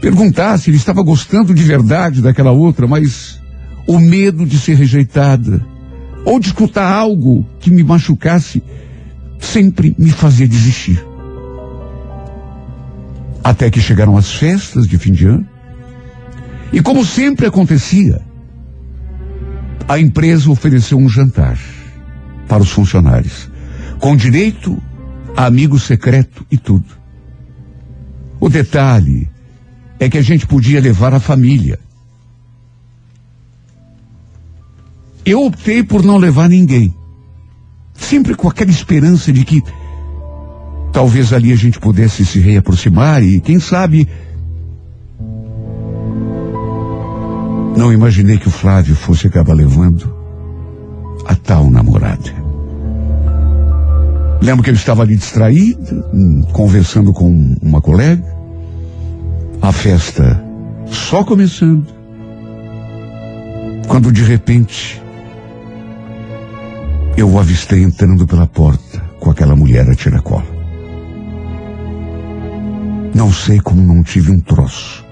perguntar 0.00 0.58
se 0.58 0.70
ele 0.70 0.76
estava 0.76 1.02
gostando 1.02 1.54
de 1.54 1.62
verdade 1.62 2.20
daquela 2.20 2.50
outra, 2.50 2.88
mas 2.88 3.40
o 3.86 4.00
medo 4.00 4.44
de 4.44 4.58
ser 4.58 4.74
rejeitada 4.74 5.64
ou 6.24 6.40
de 6.40 6.48
escutar 6.48 6.90
algo 6.90 7.46
que 7.60 7.70
me 7.70 7.84
machucasse 7.84 8.62
sempre 9.38 9.94
me 9.96 10.10
fazia 10.10 10.48
desistir. 10.48 11.11
Até 13.44 13.70
que 13.70 13.80
chegaram 13.80 14.16
as 14.16 14.32
festas 14.32 14.86
de 14.86 14.96
fim 14.98 15.12
de 15.12 15.26
ano 15.26 15.46
e 16.72 16.80
como 16.80 17.04
sempre 17.04 17.46
acontecia, 17.46 18.22
a 19.86 19.98
empresa 19.98 20.50
ofereceu 20.50 20.96
um 20.96 21.08
jantar 21.08 21.58
para 22.48 22.62
os 22.62 22.70
funcionários, 22.70 23.50
com 23.98 24.16
direito 24.16 24.80
a 25.36 25.46
amigo 25.46 25.78
secreto 25.78 26.46
e 26.50 26.56
tudo. 26.56 26.86
O 28.40 28.48
detalhe 28.48 29.28
é 29.98 30.08
que 30.08 30.18
a 30.18 30.22
gente 30.22 30.46
podia 30.46 30.80
levar 30.80 31.12
a 31.14 31.20
família. 31.20 31.78
Eu 35.24 35.44
optei 35.44 35.82
por 35.82 36.02
não 36.02 36.16
levar 36.16 36.48
ninguém, 36.48 36.94
sempre 37.94 38.34
com 38.34 38.48
aquela 38.48 38.70
esperança 38.70 39.32
de 39.32 39.44
que 39.44 39.62
talvez 40.92 41.32
ali 41.32 41.52
a 41.52 41.56
gente 41.56 41.78
pudesse 41.80 42.24
se 42.24 42.38
reaproximar 42.38 43.22
e, 43.22 43.40
quem 43.40 43.58
sabe, 43.58 44.08
Não 47.76 47.92
imaginei 47.92 48.38
que 48.38 48.48
o 48.48 48.50
Flávio 48.50 48.94
fosse 48.94 49.26
acabar 49.26 49.54
levando 49.54 50.14
a 51.26 51.34
tal 51.34 51.70
namorada. 51.70 52.30
Lembro 54.42 54.62
que 54.62 54.70
ele 54.70 54.76
estava 54.76 55.02
ali 55.02 55.16
distraído, 55.16 56.04
hum, 56.12 56.42
conversando 56.52 57.12
com 57.12 57.56
uma 57.62 57.80
colega. 57.80 58.24
A 59.60 59.72
festa 59.72 60.42
só 60.86 61.24
começando. 61.24 61.86
Quando 63.88 64.12
de 64.12 64.22
repente 64.22 65.00
eu 67.16 67.30
o 67.30 67.38
avistei 67.38 67.82
entrando 67.82 68.26
pela 68.26 68.46
porta 68.46 69.00
com 69.18 69.30
aquela 69.30 69.56
mulher 69.56 69.88
a 69.88 69.94
tiracolo. 69.94 70.51
Não 73.14 73.32
sei 73.32 73.60
como 73.60 73.82
não 73.82 74.02
tive 74.02 74.30
um 74.30 74.40
troço. 74.40 75.04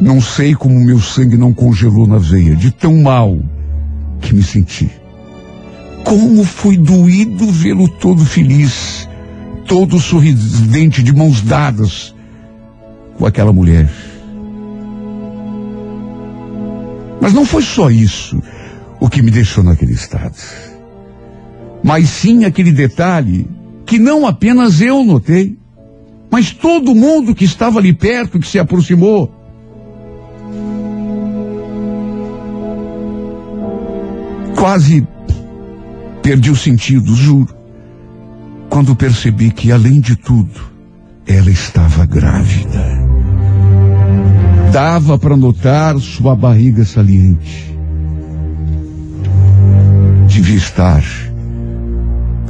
Não 0.00 0.20
sei 0.20 0.54
como 0.54 0.78
meu 0.84 1.00
sangue 1.00 1.38
não 1.38 1.54
congelou 1.54 2.06
na 2.06 2.18
veia, 2.18 2.54
de 2.54 2.70
tão 2.70 2.96
mal 3.02 3.38
que 4.20 4.34
me 4.34 4.42
senti. 4.42 4.90
Como 6.04 6.44
foi 6.44 6.76
doído 6.76 7.50
vê-lo 7.50 7.88
todo 7.88 8.24
feliz, 8.24 9.08
todo 9.66 9.98
sorridente, 9.98 11.02
de 11.02 11.14
mãos 11.14 11.40
dadas 11.40 12.14
com 13.16 13.24
aquela 13.24 13.52
mulher. 13.52 13.90
Mas 17.20 17.32
não 17.32 17.46
foi 17.46 17.62
só 17.62 17.90
isso 17.90 18.40
o 19.00 19.08
que 19.08 19.22
me 19.22 19.30
deixou 19.30 19.64
naquele 19.64 19.92
estado. 19.92 20.36
Mas 21.82 22.08
sim 22.10 22.44
aquele 22.44 22.72
detalhe 22.72 23.48
que 23.86 23.98
não 23.98 24.26
apenas 24.26 24.80
eu 24.80 25.02
notei, 25.04 25.56
mas 26.30 26.52
todo 26.52 26.94
mundo 26.94 27.34
que 27.34 27.44
estava 27.44 27.78
ali 27.78 27.92
perto, 27.92 28.38
que 28.38 28.48
se 28.48 28.58
aproximou, 28.58 29.32
Quase 34.56 35.06
perdi 36.22 36.50
o 36.50 36.56
sentido, 36.56 37.14
juro. 37.14 37.54
quando 38.70 38.96
percebi 38.96 39.50
que, 39.50 39.70
além 39.70 40.00
de 40.00 40.16
tudo, 40.16 40.60
ela 41.26 41.50
estava 41.50 42.04
grávida. 42.04 42.84
Dava 44.72 45.18
para 45.18 45.36
notar 45.36 45.96
sua 45.98 46.34
barriga 46.34 46.84
saliente. 46.84 47.78
Devia 50.26 50.56
estar 50.56 51.04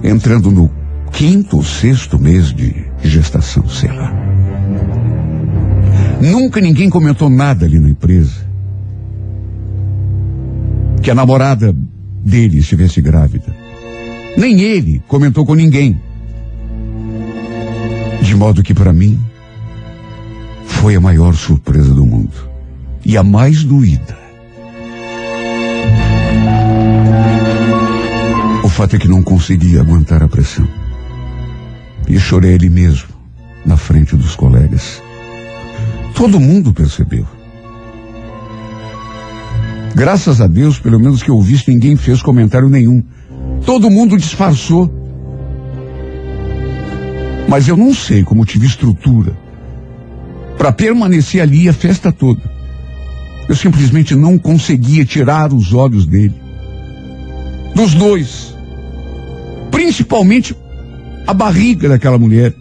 entrando 0.02 0.50
no 0.50 0.70
quinto 1.16 1.56
ou 1.56 1.64
sexto 1.64 2.18
mês 2.18 2.52
de 2.52 2.84
gestação, 3.02 3.66
sei 3.66 3.90
lá. 3.90 4.12
Nunca 6.20 6.60
ninguém 6.60 6.90
comentou 6.90 7.30
nada 7.30 7.64
ali 7.64 7.78
na 7.78 7.88
empresa. 7.88 8.46
Que 11.02 11.10
a 11.10 11.14
namorada 11.14 11.74
dele 12.22 12.58
estivesse 12.58 13.00
grávida. 13.00 13.46
Nem 14.36 14.60
ele 14.60 15.02
comentou 15.08 15.46
com 15.46 15.54
ninguém. 15.54 15.98
De 18.20 18.36
modo 18.36 18.62
que 18.62 18.74
para 18.74 18.92
mim 18.92 19.18
foi 20.66 20.96
a 20.96 21.00
maior 21.00 21.34
surpresa 21.34 21.94
do 21.94 22.04
mundo. 22.04 22.36
E 23.02 23.16
a 23.16 23.22
mais 23.22 23.64
doída. 23.64 24.18
O 28.62 28.68
fato 28.68 28.96
é 28.96 28.98
que 28.98 29.08
não 29.08 29.22
consegui 29.22 29.78
aguentar 29.78 30.22
a 30.22 30.28
pressão. 30.28 30.68
E 32.08 32.18
chorei 32.18 32.54
ele 32.54 32.70
mesmo, 32.70 33.08
na 33.64 33.76
frente 33.76 34.14
dos 34.16 34.36
colegas. 34.36 35.02
Todo 36.14 36.40
mundo 36.40 36.72
percebeu. 36.72 37.26
Graças 39.94 40.40
a 40.40 40.46
Deus, 40.46 40.78
pelo 40.78 41.00
menos 41.00 41.22
que 41.22 41.30
eu 41.30 41.40
visse, 41.40 41.70
ninguém 41.70 41.96
fez 41.96 42.22
comentário 42.22 42.68
nenhum. 42.68 43.02
Todo 43.64 43.90
mundo 43.90 44.16
disfarçou. 44.16 44.92
Mas 47.48 47.66
eu 47.66 47.76
não 47.76 47.94
sei 47.94 48.22
como 48.22 48.44
tive 48.44 48.66
estrutura 48.66 49.36
para 50.58 50.72
permanecer 50.72 51.40
ali 51.40 51.68
a 51.68 51.72
festa 51.72 52.12
toda. 52.12 52.42
Eu 53.48 53.54
simplesmente 53.54 54.14
não 54.14 54.38
conseguia 54.38 55.04
tirar 55.04 55.52
os 55.52 55.72
olhos 55.72 56.06
dele. 56.06 56.34
Dos 57.74 57.94
dois. 57.94 58.54
Principalmente 59.70 60.56
a 61.26 61.34
barriga 61.34 61.88
daquela 61.88 62.18
mulher. 62.18 62.54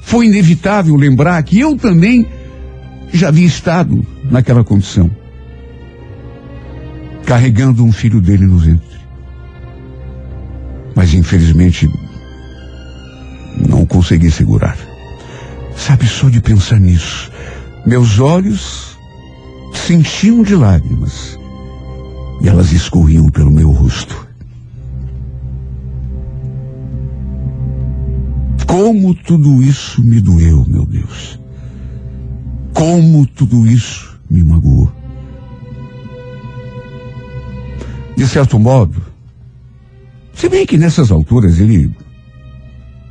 Foi 0.00 0.26
inevitável 0.26 0.94
lembrar 0.94 1.42
que 1.42 1.58
eu 1.58 1.76
também 1.76 2.26
já 3.12 3.28
havia 3.28 3.46
estado 3.46 4.06
naquela 4.30 4.62
condição 4.62 5.10
carregando 7.26 7.84
um 7.84 7.90
filho 7.90 8.20
dele 8.20 8.46
no 8.46 8.56
ventre. 8.56 8.96
Mas 10.94 11.12
infelizmente 11.12 11.90
não 13.68 13.84
consegui 13.84 14.30
segurar. 14.30 14.78
Sabe, 15.76 16.06
só 16.06 16.30
de 16.30 16.40
pensar 16.40 16.78
nisso, 16.78 17.30
meus 17.84 18.18
olhos 18.18 18.96
se 19.74 19.92
enchiam 19.92 20.42
de 20.42 20.54
lágrimas 20.54 21.38
e 22.40 22.48
elas 22.48 22.72
escorriam 22.72 23.28
pelo 23.28 23.50
meu 23.50 23.70
rosto. 23.70 24.25
Como 28.66 29.14
tudo 29.14 29.62
isso 29.62 30.02
me 30.02 30.20
doeu, 30.20 30.64
meu 30.66 30.84
Deus. 30.84 31.38
Como 32.74 33.26
tudo 33.26 33.66
isso 33.66 34.18
me 34.28 34.42
magoou. 34.42 34.92
de 38.16 38.26
certo 38.26 38.58
modo, 38.58 39.00
se 40.32 40.48
bem 40.48 40.64
que 40.64 40.78
nessas 40.78 41.10
alturas 41.10 41.60
ele 41.60 41.94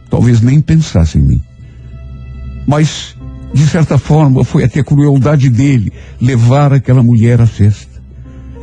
talvez 0.10 0.41
nem 0.41 0.60
pensasse 0.60 1.20
em 1.20 1.22
mim. 1.22 1.43
Mas, 2.68 3.16
de 3.53 3.66
certa 3.68 3.99
forma, 3.99 4.43
foi 4.43 4.64
até 4.64 4.84
crueldade 4.84 5.49
dele 5.49 5.93
levar 6.20 6.74
aquela 6.74 7.03
mulher 7.03 7.39
à 7.39 7.45
festa. 7.45 8.01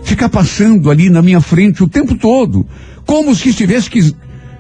Ficar 0.03 0.29
passando 0.29 0.91
ali 0.91 1.09
na 1.09 1.23
minha 1.23 1.41
frente 1.41 1.85
o 1.85 1.89
tempo 1.89 2.17
todo, 2.17 2.67
como 3.07 3.35
se 3.35 3.51
estivesse, 3.51 3.89
que, 3.89 4.15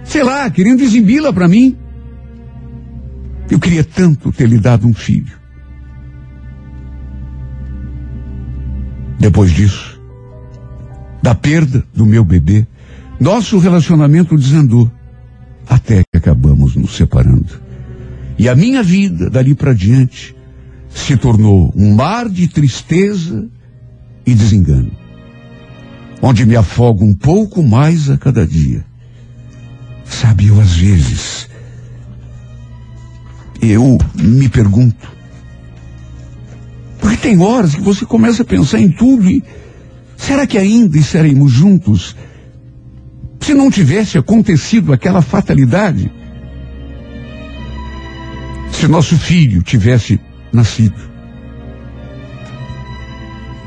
sei 0.05 0.23
lá, 0.23 0.49
querendo 0.49 0.83
exibi-la 0.83 1.33
para 1.33 1.49
mim. 1.49 1.77
Eu 3.53 3.61
queria 3.61 3.85
tanto 3.85 4.33
ter 4.33 4.49
lhe 4.49 4.57
dado 4.57 4.89
um 4.89 4.95
filho. 4.95 5.37
Depois 9.19 9.51
disso, 9.51 10.01
da 11.23 11.35
perda 11.35 11.85
do 11.95 12.07
meu 12.07 12.25
bebê, 12.25 12.67
nosso 13.21 13.59
relacionamento 13.59 14.39
desandou. 14.39 14.91
Até 15.69 16.03
que 16.11 16.17
acabamos 16.17 16.77
nos 16.77 16.97
separando. 16.97 17.61
E 18.39 18.49
a 18.49 18.55
minha 18.55 18.83
vida, 18.83 19.29
dali 19.29 19.55
para 19.55 19.75
diante, 19.75 20.35
se 20.89 21.15
tornou 21.19 21.75
um 21.77 21.95
mar 21.95 22.31
de 22.31 22.49
tristeza 22.49 23.51
e 24.25 24.35
desengano. 24.35 24.93
Onde 26.23 26.47
me 26.47 26.57
afogo 26.57 27.05
um 27.05 27.15
pouco 27.15 27.63
mais 27.63 28.09
a 28.09 28.17
cada 28.17 28.47
dia. 28.47 28.83
Sabe, 30.07 30.47
eu 30.47 30.59
às 30.59 30.75
vezes. 30.75 31.52
Eu 33.63 33.97
me 34.15 34.49
pergunto. 34.49 35.11
Porque 37.01 37.17
tem 37.17 37.41
horas 37.41 37.75
que 37.75 37.81
você 37.81 38.05
começa 38.05 38.43
a 38.43 38.47
pensar 38.47 38.81
em 38.81 38.91
tudo 38.91 39.31
e 39.31 39.43
Será 40.23 40.47
que 40.47 40.57
ainda 40.57 40.97
estaremos 40.97 41.51
juntos 41.51 42.15
se 43.41 43.53
não 43.55 43.69
tivesse 43.69 44.17
acontecido 44.17 44.93
aquela 44.93 45.21
fatalidade? 45.21 46.13
Se 48.71 48.87
nosso 48.87 49.19
filho 49.19 49.65
tivesse 49.65 50.21
nascido? 50.53 50.95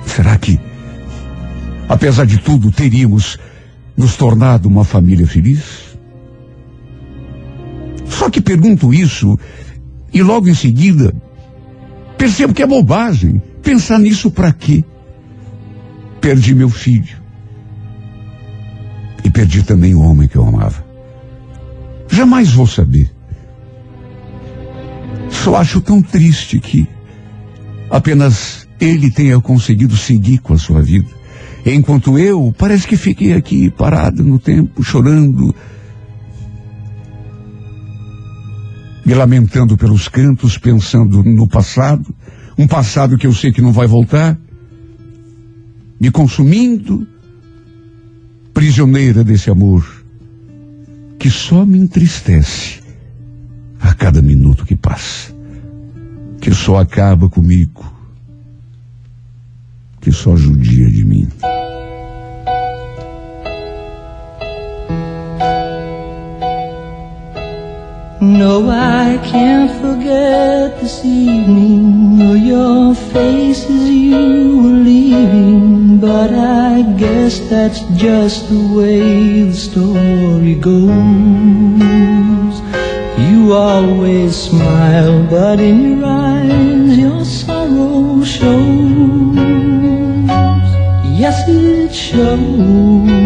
Será 0.06 0.38
que, 0.38 0.58
apesar 1.90 2.26
de 2.26 2.38
tudo, 2.38 2.72
teríamos 2.72 3.38
nos 3.98 4.16
tornado 4.16 4.70
uma 4.70 4.86
família 4.86 5.28
feliz? 5.28 5.98
Só 8.08 8.30
que 8.30 8.40
pergunto 8.40 8.94
isso 8.94 9.38
e 10.14 10.22
logo 10.22 10.48
em 10.48 10.56
seguida 10.56 11.14
percebo 12.18 12.54
que 12.54 12.64
é 12.64 12.68
bobagem. 12.68 13.42
Pensar 13.62 14.00
nisso 14.00 14.30
para 14.30 14.54
quê? 14.54 14.84
perdi 16.26 16.56
meu 16.56 16.72
filho. 16.72 17.22
E 19.24 19.30
perdi 19.30 19.62
também 19.62 19.94
o 19.94 20.02
homem 20.02 20.28
que 20.28 20.36
eu 20.36 20.44
amava. 20.44 20.84
Jamais 22.10 22.52
vou 22.52 22.66
saber. 22.66 23.12
Só 25.30 25.56
acho 25.58 25.82
tão 25.82 26.02
triste 26.02 26.60
que 26.60 26.88
apenas 27.92 28.68
ele 28.80 29.12
tenha 29.12 29.40
conseguido 29.40 29.96
seguir 29.96 30.40
com 30.40 30.56
a 30.56 30.58
sua 30.58 30.82
vida. 30.82 31.10
Enquanto 31.64 32.18
eu, 32.18 32.52
parece 32.58 32.88
que 32.88 32.98
fiquei 32.98 33.34
aqui 33.34 33.70
parado 33.70 34.24
no 34.24 34.40
tempo, 34.40 34.82
chorando, 34.82 35.54
me 39.06 39.14
lamentando 39.14 39.78
pelos 39.78 40.08
cantos, 40.08 40.58
pensando 40.58 41.24
no 41.24 41.48
passado, 41.48 42.14
um 42.58 42.68
passado 42.68 43.18
que 43.18 43.28
eu 43.28 43.34
sei 43.34 43.52
que 43.52 43.62
não 43.62 43.72
vai 43.72 43.86
voltar, 43.86 44.38
me 46.00 46.10
consumindo, 46.10 47.08
prisioneira 48.54 49.24
desse 49.24 49.50
amor 49.50 49.86
que 51.20 51.30
só 51.30 51.66
me 51.66 51.78
entristece 51.78 52.82
a 53.80 53.94
cada 53.94 54.22
minuto 54.22 54.66
que 54.66 54.76
passa, 54.76 55.34
que 56.42 56.54
só 56.54 56.78
acaba 56.78 57.30
comigo, 57.30 57.84
que 60.02 60.12
só 60.12 60.36
judia 60.36 60.90
de 60.90 61.04
mim. 61.04 61.28
No, 68.26 68.70
I 68.70 69.20
can't 69.24 69.70
forget 69.80 70.82
this 70.82 71.06
evening 71.06 72.20
or 72.28 72.36
your 72.36 72.96
face 72.96 73.64
as 73.66 73.90
you 73.90 74.64
were 74.64 74.80
leaving. 74.92 76.00
But 76.00 76.34
I 76.34 76.82
guess 76.98 77.40
that's 77.52 77.82
just 77.96 78.50
the 78.50 78.74
way 78.76 79.44
the 79.44 79.54
story 79.54 80.56
goes. 80.56 80.86
You 83.30 83.54
always 83.54 84.36
smile, 84.36 85.24
but 85.30 85.60
in 85.60 86.00
your 86.00 86.06
eyes 86.06 86.98
your 86.98 87.24
sorrow 87.24 88.24
shows. 88.24 89.38
Yes, 91.22 91.48
it 91.48 91.94
shows. 91.94 93.25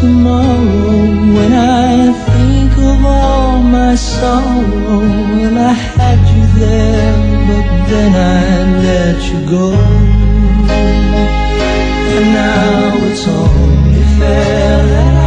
Tomorrow 0.00 1.00
when 1.36 1.52
I 1.52 2.12
think 2.28 2.72
of 2.78 3.04
all 3.04 3.60
my 3.60 3.94
sorrow. 3.96 5.00
Well, 5.34 5.58
I 5.58 5.72
had 5.72 6.20
you 6.34 6.44
there, 6.60 7.16
but 7.48 7.66
then 7.90 8.12
I 8.14 8.46
let 8.86 9.18
you 9.30 9.40
go. 9.56 9.72
And 12.14 12.26
now 12.32 13.06
it's 13.08 13.26
only 13.26 14.02
fair 14.18 15.17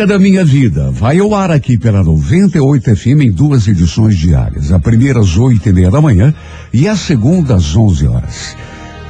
música 0.00 0.14
da 0.14 0.18
minha 0.18 0.42
vida 0.42 0.90
vai 0.90 1.18
ao 1.18 1.34
ar 1.34 1.50
aqui 1.50 1.76
pela 1.76 2.02
98 2.02 2.96
FM 2.96 3.20
em 3.20 3.30
duas 3.30 3.68
edições 3.68 4.16
diárias. 4.16 4.72
A 4.72 4.78
primeira 4.78 5.20
às 5.20 5.36
oito 5.36 5.68
e 5.68 5.72
meia 5.74 5.90
da 5.90 6.00
manhã 6.00 6.32
e 6.72 6.88
a 6.88 6.96
segunda 6.96 7.56
às 7.56 7.76
11 7.76 8.06
horas. 8.06 8.56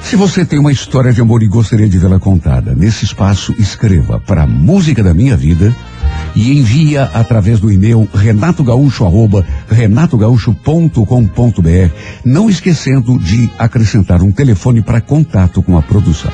Se 0.03 0.17
você 0.17 0.45
tem 0.45 0.59
uma 0.59 0.73
história 0.73 1.13
de 1.13 1.21
amor 1.21 1.45
e 1.45 1.47
gostaria 1.47 1.89
de 1.89 1.97
vê-la 1.97 2.19
contada, 2.19 2.75
nesse 2.75 3.05
espaço 3.05 3.55
escreva 3.57 4.19
para 4.19 4.49
Música 4.49 5.01
da 5.01 5.15
Minha 5.15 5.37
Vida 5.37 5.73
e 6.35 6.59
envia 6.59 7.05
através 7.15 7.61
do 7.61 7.71
e-mail 7.71 8.09
renatogaúcho 8.13 9.07
renatogaúcho.com.br, 9.69 11.95
não 12.25 12.51
esquecendo 12.51 13.17
de 13.21 13.49
acrescentar 13.57 14.23
um 14.23 14.33
telefone 14.33 14.83
para 14.83 15.01
contato 15.01 15.63
com 15.63 15.79
a 15.79 15.83
produção. 15.83 16.33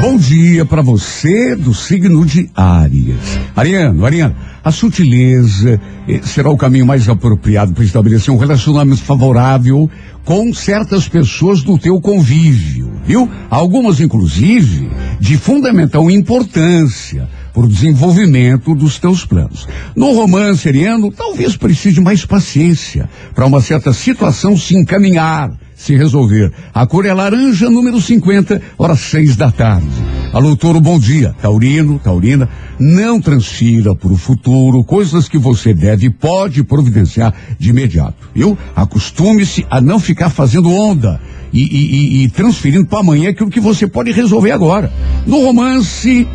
Bom 0.00 0.16
dia 0.16 0.64
para 0.64 0.82
você 0.82 1.56
do 1.56 1.74
signo 1.74 2.24
de 2.24 2.48
Áries. 2.54 3.16
Ariano, 3.56 4.06
Ariano, 4.06 4.36
a 4.62 4.70
sutileza 4.70 5.80
eh, 6.08 6.20
será 6.22 6.50
o 6.50 6.56
caminho 6.56 6.86
mais 6.86 7.08
apropriado 7.08 7.72
para 7.72 7.82
estabelecer 7.82 8.32
um 8.32 8.36
relacionamento 8.36 9.02
favorável 9.02 9.90
com 10.24 10.54
certas 10.54 11.08
pessoas 11.08 11.62
do 11.62 11.76
teu 11.78 12.00
convívio, 12.00 12.92
viu? 13.04 13.28
Algumas, 13.50 14.00
inclusive, 14.00 14.90
de 15.18 15.36
fundamental 15.36 16.10
importância 16.10 17.28
para 17.52 17.64
o 17.64 17.68
desenvolvimento 17.68 18.74
dos 18.74 18.98
teus 18.98 19.24
planos. 19.24 19.66
No 19.96 20.12
romance, 20.12 20.68
Ariano, 20.68 21.10
talvez 21.10 21.56
precise 21.56 22.00
mais 22.00 22.24
paciência 22.24 23.08
para 23.34 23.46
uma 23.46 23.60
certa 23.60 23.92
situação 23.92 24.56
se 24.56 24.76
encaminhar 24.76 25.52
se 25.74 25.96
resolver. 25.96 26.52
A 26.72 26.86
cor 26.86 27.04
é 27.06 27.12
laranja, 27.12 27.68
número 27.70 28.00
50, 28.00 28.60
horas 28.78 29.00
seis 29.00 29.36
da 29.36 29.50
tarde. 29.50 29.86
Alô, 30.32 30.56
Toro, 30.56 30.80
bom 30.80 30.98
dia. 30.98 31.34
Taurino, 31.40 31.98
Taurina, 32.02 32.48
não 32.78 33.20
transfira 33.20 33.94
para 33.94 34.12
o 34.12 34.16
futuro 34.16 34.82
coisas 34.82 35.28
que 35.28 35.38
você 35.38 35.72
deve 35.72 36.06
e 36.06 36.10
pode 36.10 36.64
providenciar 36.64 37.32
de 37.58 37.70
imediato, 37.70 38.14
viu? 38.34 38.58
Acostume-se 38.74 39.64
a 39.70 39.80
não 39.80 40.00
ficar 40.00 40.30
fazendo 40.30 40.72
onda 40.72 41.20
e, 41.52 41.60
e- 41.62 41.96
e- 42.20 42.24
e 42.24 42.28
transferindo 42.30 42.86
para 42.86 42.98
amanhã 43.00 43.30
aquilo 43.30 43.50
que 43.50 43.60
você 43.60 43.86
pode 43.86 44.10
resolver 44.10 44.50
agora. 44.50 44.92
No 45.26 45.44
romance, 45.44 46.26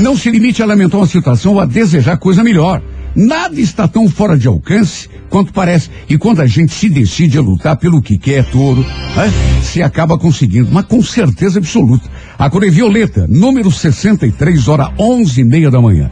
não 0.00 0.16
se 0.16 0.30
limite 0.30 0.62
a 0.62 0.66
lamentar 0.66 0.98
uma 1.00 1.06
situação 1.06 1.54
ou 1.54 1.60
a 1.60 1.64
desejar 1.64 2.16
coisa 2.18 2.42
melhor. 2.42 2.82
Nada 3.18 3.60
está 3.60 3.88
tão 3.88 4.08
fora 4.08 4.38
de 4.38 4.46
alcance 4.46 5.10
quanto 5.28 5.52
parece. 5.52 5.90
E 6.08 6.16
quando 6.16 6.40
a 6.40 6.46
gente 6.46 6.72
se 6.72 6.88
decide 6.88 7.36
a 7.36 7.40
lutar 7.40 7.76
pelo 7.76 8.00
que 8.00 8.16
quer, 8.16 8.44
touro, 8.44 8.86
se 9.60 9.82
acaba 9.82 10.16
conseguindo, 10.16 10.68
mas 10.70 10.86
com 10.86 11.02
certeza 11.02 11.58
absoluta. 11.58 12.08
A 12.38 12.48
cor 12.48 12.62
é 12.62 12.70
violeta, 12.70 13.26
número 13.28 13.72
63, 13.72 14.68
hora 14.68 14.92
onze 14.96 15.40
e 15.40 15.44
meia 15.44 15.68
da 15.68 15.80
manhã. 15.80 16.08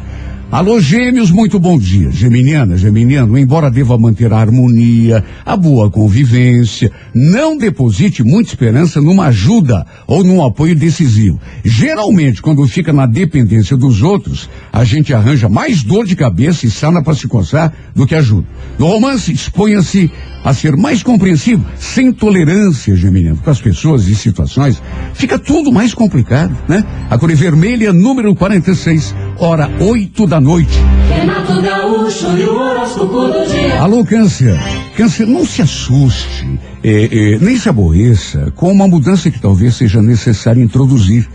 Alô, 0.49 0.81
gêmeos, 0.81 1.33
muito 1.33 1.59
bom 1.59 1.77
dia. 1.77 2.09
Geminiana, 2.13 2.77
geminiano, 2.77 3.37
embora 3.37 3.69
deva 3.69 3.99
manter 3.99 4.33
a 4.33 4.39
harmonia, 4.39 5.25
a 5.45 5.57
boa 5.57 5.91
convivência, 5.91 6.89
não 7.13 7.59
deposite 7.59 8.23
muita 8.23 8.51
esperança 8.51 9.01
numa 9.01 9.27
ajuda 9.27 9.85
ou 10.07 10.23
num 10.23 10.45
apoio 10.45 10.77
decisivo. 10.77 11.41
Geralmente, 11.65 12.41
quando 12.41 12.65
fica 12.69 12.93
na 12.93 13.07
dependência 13.07 13.77
dos 13.77 14.03
outros, 14.03 14.49
a 14.73 14.85
gente 14.85 15.13
arranja 15.13 15.49
mais 15.49 15.83
dor 15.83 16.07
de 16.07 16.15
cabeça 16.15 16.65
e 16.65 16.71
sana 16.71 17.03
para 17.03 17.17
se 17.17 17.27
coçar 17.27 17.73
do 17.93 18.07
que 18.07 18.15
ajuda. 18.15 18.47
No 18.79 18.87
romance, 18.87 19.33
exponha-se 19.33 20.13
a 20.45 20.55
ser 20.55 20.77
mais 20.77 21.03
compreensivo, 21.03 21.67
sem 21.77 22.13
tolerância, 22.13 22.95
geminiano, 22.95 23.39
com 23.39 23.51
as 23.51 23.61
pessoas 23.61 24.07
e 24.07 24.15
situações, 24.15 24.81
fica 25.13 25.41
tudo 25.41 25.73
mais 25.73 25.93
complicado, 25.93 26.57
né? 26.69 26.85
A 27.11 27.19
cor 27.19 27.33
é 27.33 27.35
vermelha, 27.35 27.93
número 27.93 28.33
46, 28.33 29.13
hora 29.39 29.69
8 29.81 30.25
da 30.25 30.36
noite. 30.41 30.79
Renato 31.09 31.61
Gaúcho 31.61 32.37
e 32.37 32.45
o 32.45 32.55
horóscopo 32.55 33.29
do 33.29 33.47
dia. 33.47 33.81
Alô, 33.81 34.05
Câncer. 34.05 34.59
Câncer, 34.97 35.27
não 35.27 35.45
se 35.45 35.63
assuste, 35.63 36.59
eh, 36.83 37.09
eh, 37.11 37.39
nem 37.41 37.57
se 37.57 37.69
aborreça 37.69 38.53
com 38.57 38.73
uma 38.73 38.89
mudança 38.89 39.31
que 39.31 39.41
talvez 39.41 39.75
seja 39.75 40.01
necessária 40.01 40.63
introduzir 40.63 41.29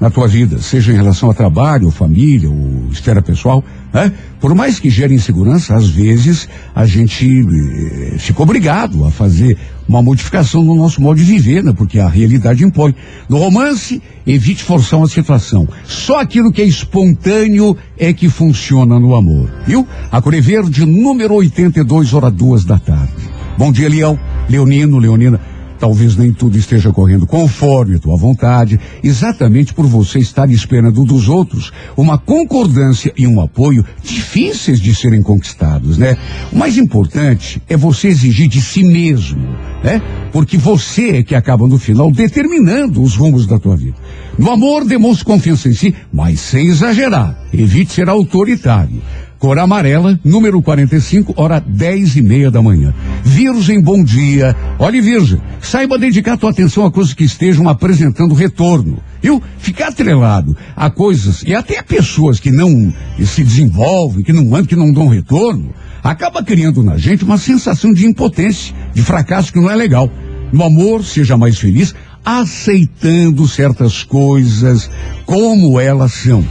na 0.00 0.10
tua 0.10 0.26
vida, 0.26 0.60
seja 0.60 0.92
em 0.92 0.96
relação 0.96 1.30
a 1.30 1.34
trabalho, 1.34 1.90
família, 1.90 2.50
ou 2.50 2.88
esfera 2.90 3.22
pessoal, 3.22 3.64
né? 3.92 4.10
Por 4.40 4.52
mais 4.52 4.80
que 4.80 4.90
gere 4.90 5.14
insegurança, 5.14 5.76
às 5.76 5.88
vezes 5.88 6.48
a 6.74 6.84
gente 6.84 7.24
eh, 7.24 8.18
fica 8.18 8.42
obrigado 8.42 9.04
a 9.04 9.10
fazer 9.10 9.56
uma 9.88 10.02
modificação 10.02 10.62
no 10.62 10.74
nosso 10.74 11.00
modo 11.00 11.16
de 11.18 11.24
viver, 11.24 11.62
né? 11.62 11.72
Porque 11.76 11.98
a 11.98 12.08
realidade 12.08 12.64
impõe. 12.64 12.94
No 13.28 13.38
romance, 13.38 14.02
evite 14.26 14.62
forçar 14.62 14.98
uma 14.98 15.08
situação. 15.08 15.68
Só 15.84 16.20
aquilo 16.20 16.52
que 16.52 16.62
é 16.62 16.64
espontâneo 16.64 17.76
é 17.98 18.12
que 18.12 18.28
funciona 18.28 18.98
no 18.98 19.14
amor, 19.14 19.50
viu? 19.66 19.86
A 20.10 20.20
Cor 20.20 20.34
é 20.34 20.40
Verde, 20.40 20.86
número 20.86 21.34
82, 21.34 22.14
hora 22.14 22.30
duas 22.30 22.64
da 22.64 22.78
tarde. 22.78 23.12
Bom 23.58 23.70
dia, 23.70 23.88
Leão. 23.88 24.18
Leonino, 24.48 24.98
Leonina. 24.98 25.40
Talvez 25.82 26.14
nem 26.14 26.32
tudo 26.32 26.56
esteja 26.56 26.92
correndo 26.92 27.26
conforme 27.26 27.96
a 27.96 27.98
tua 27.98 28.16
vontade, 28.16 28.78
exatamente 29.02 29.74
por 29.74 29.84
você 29.84 30.20
estar 30.20 30.48
esperando 30.48 31.02
dos 31.04 31.28
outros 31.28 31.72
uma 31.96 32.16
concordância 32.16 33.12
e 33.18 33.26
um 33.26 33.40
apoio 33.40 33.84
difíceis 34.00 34.78
de 34.78 34.94
serem 34.94 35.24
conquistados, 35.24 35.98
né? 35.98 36.16
O 36.52 36.56
mais 36.56 36.78
importante 36.78 37.60
é 37.68 37.76
você 37.76 38.06
exigir 38.06 38.46
de 38.46 38.60
si 38.60 38.84
mesmo, 38.84 39.40
né? 39.82 40.00
Porque 40.32 40.56
você 40.56 41.16
é 41.16 41.22
que 41.24 41.34
acaba 41.34 41.66
no 41.66 41.80
final 41.80 42.12
determinando 42.12 43.02
os 43.02 43.16
rumos 43.16 43.44
da 43.44 43.58
tua 43.58 43.76
vida. 43.76 43.96
No 44.38 44.52
amor, 44.52 44.84
demonstre 44.84 45.24
confiança 45.24 45.68
em 45.68 45.74
si, 45.74 45.92
mas 46.12 46.38
sem 46.38 46.68
exagerar. 46.68 47.36
Evite 47.52 47.92
ser 47.92 48.08
autoritário. 48.08 49.02
Cor 49.42 49.58
amarela, 49.58 50.16
número 50.24 50.62
45, 50.62 51.34
hora 51.36 51.58
10 51.58 52.14
e 52.14 52.22
meia 52.22 52.48
da 52.48 52.62
manhã. 52.62 52.94
Virgem, 53.24 53.82
bom 53.82 54.04
dia. 54.04 54.54
Olhe, 54.78 55.00
Virgem, 55.00 55.40
saiba 55.60 55.98
dedicar 55.98 56.36
tua 56.36 56.50
atenção 56.50 56.86
a 56.86 56.92
coisas 56.92 57.12
que 57.12 57.24
estejam 57.24 57.68
apresentando 57.68 58.34
retorno. 58.34 58.98
Viu? 59.20 59.42
Ficar 59.58 59.88
atrelado 59.88 60.56
a 60.76 60.88
coisas 60.88 61.42
e 61.42 61.56
até 61.56 61.80
a 61.80 61.82
pessoas 61.82 62.38
que 62.38 62.52
não 62.52 62.94
se 63.18 63.42
desenvolvem, 63.42 64.22
que 64.22 64.32
não 64.32 64.44
andam, 64.54 64.64
que 64.64 64.76
não 64.76 64.92
dão 64.92 65.08
retorno, 65.08 65.74
acaba 66.04 66.44
criando 66.44 66.80
na 66.84 66.96
gente 66.96 67.24
uma 67.24 67.36
sensação 67.36 67.92
de 67.92 68.06
impotência, 68.06 68.72
de 68.94 69.02
fracasso 69.02 69.52
que 69.52 69.58
não 69.58 69.68
é 69.68 69.74
legal. 69.74 70.08
No 70.52 70.62
amor, 70.62 71.02
seja 71.02 71.36
mais 71.36 71.58
feliz, 71.58 71.92
aceitando 72.24 73.46
certas 73.48 74.04
coisas 74.04 74.90
como 75.26 75.80
elas 75.80 76.12
são. 76.12 76.44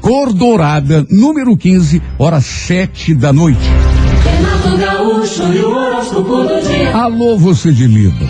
Cor 0.00 0.32
dourada, 0.32 1.06
número 1.10 1.56
15, 1.56 2.00
hora 2.18 2.40
7 2.40 3.14
da 3.14 3.32
noite. 3.32 3.60
Renato 4.24 4.76
Gaúcho 4.76 5.52
e 5.52 5.58
o 5.58 5.70
horóscopo 5.70 6.44
do 6.44 6.60
dia. 6.60 6.96
Alô, 6.96 7.36
você 7.36 7.72
de 7.72 7.86
Libra. 7.86 8.28